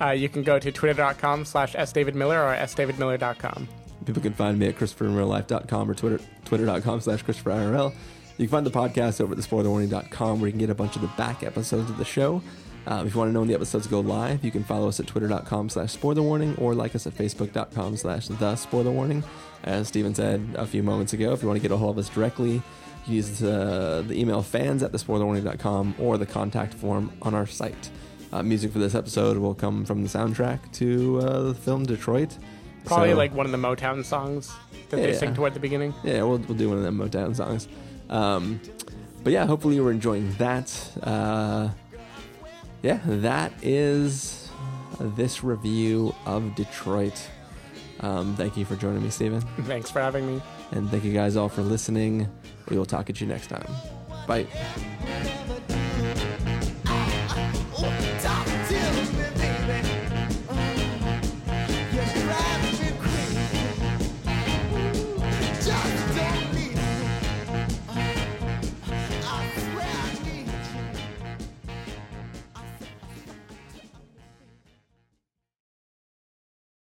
Uh, 0.00 0.10
you 0.10 0.28
can 0.28 0.42
go 0.44 0.58
to 0.60 0.70
twitter.com 0.70 1.44
slash 1.44 1.74
sdavidmiller 1.74 2.38
or 2.38 2.56
sdavidmiller.com. 2.66 3.68
people 4.06 4.22
can 4.22 4.32
find 4.32 4.58
me 4.58 4.66
at 4.68 4.76
christopherinreallife.com 4.76 5.90
or 5.90 5.94
Twitter 5.94 6.20
twitter.com 6.44 7.00
slash 7.00 7.24
christopherirl. 7.24 7.92
You 8.38 8.46
can 8.46 8.48
find 8.48 8.66
the 8.66 8.70
podcast 8.70 9.20
over 9.20 9.32
at 9.34 9.38
thespoilerwarning.com 9.38 10.40
where 10.40 10.48
you 10.48 10.52
can 10.52 10.58
get 10.60 10.70
a 10.70 10.74
bunch 10.74 10.96
of 10.96 11.02
the 11.02 11.08
back 11.16 11.42
episodes 11.42 11.90
of 11.90 11.98
the 11.98 12.04
show. 12.04 12.42
Um, 12.86 13.06
if 13.06 13.14
you 13.14 13.18
want 13.20 13.28
to 13.28 13.32
know 13.32 13.40
when 13.40 13.48
the 13.48 13.54
episodes 13.54 13.86
go 13.86 14.00
live, 14.00 14.44
you 14.44 14.50
can 14.50 14.64
follow 14.64 14.88
us 14.88 14.98
at 14.98 15.06
twitter.com 15.06 15.68
slash 15.68 15.96
spoilerwarning 15.96 16.60
or 16.60 16.74
like 16.74 16.96
us 16.96 17.06
at 17.06 17.14
facebook.com 17.14 17.96
slash 17.96 18.26
the 18.26 18.34
spoilerwarning. 18.54 19.22
As 19.62 19.86
Stephen 19.88 20.14
said 20.14 20.44
a 20.56 20.66
few 20.66 20.82
moments 20.82 21.12
ago, 21.12 21.32
if 21.32 21.42
you 21.42 21.48
want 21.48 21.58
to 21.58 21.62
get 21.62 21.72
a 21.72 21.76
hold 21.76 21.96
of 21.96 22.04
us 22.04 22.08
directly, 22.08 22.60
use 23.06 23.40
uh, 23.42 24.02
the 24.06 24.18
email 24.18 24.42
fans 24.42 24.82
at 24.82 24.90
thespoilerwarning.com 24.92 25.94
or 26.00 26.18
the 26.18 26.26
contact 26.26 26.74
form 26.74 27.12
on 27.22 27.34
our 27.34 27.46
site. 27.46 27.90
Uh, 28.32 28.42
music 28.42 28.72
for 28.72 28.78
this 28.80 28.94
episode 28.96 29.36
will 29.36 29.54
come 29.54 29.84
from 29.84 30.02
the 30.02 30.08
soundtrack 30.08 30.72
to 30.72 31.20
uh, 31.20 31.42
the 31.42 31.54
film 31.54 31.84
Detroit. 31.84 32.36
Probably 32.84 33.10
So- 33.10 33.16
like 33.16 33.32
one 33.34 33.46
of 33.46 33.52
the 33.52 33.58
Motown 33.58 34.04
songs 34.04 34.50
that 34.90 34.96
they 34.96 35.14
sing 35.14 35.34
toward 35.34 35.54
the 35.54 35.60
beginning. 35.60 35.94
yeah, 36.02 36.22
we'll, 36.24 36.38
we'll 36.38 36.58
do 36.58 36.68
one 36.70 36.78
of 36.78 36.82
them 36.82 36.98
Motown 36.98 37.36
songs. 37.36 37.68
Um, 38.12 38.60
but 39.24 39.32
yeah, 39.32 39.46
hopefully 39.46 39.74
you 39.74 39.82
were 39.84 39.90
enjoying 39.90 40.32
that. 40.34 40.72
Uh, 41.02 41.70
yeah, 42.82 43.00
that 43.06 43.52
is 43.62 44.50
this 45.00 45.42
review 45.42 46.14
of 46.26 46.54
Detroit. 46.54 47.28
Um, 48.00 48.36
thank 48.36 48.56
you 48.56 48.64
for 48.64 48.76
joining 48.76 49.02
me, 49.02 49.10
Stephen. 49.10 49.40
Thanks 49.62 49.90
for 49.90 50.00
having 50.00 50.26
me. 50.26 50.42
And 50.72 50.90
thank 50.90 51.04
you 51.04 51.12
guys 51.12 51.36
all 51.36 51.48
for 51.48 51.62
listening. 51.62 52.28
We 52.68 52.76
will 52.76 52.86
talk 52.86 53.08
at 53.10 53.20
you 53.20 53.26
next 53.26 53.48
time. 53.48 53.66
Bye. 54.26 54.46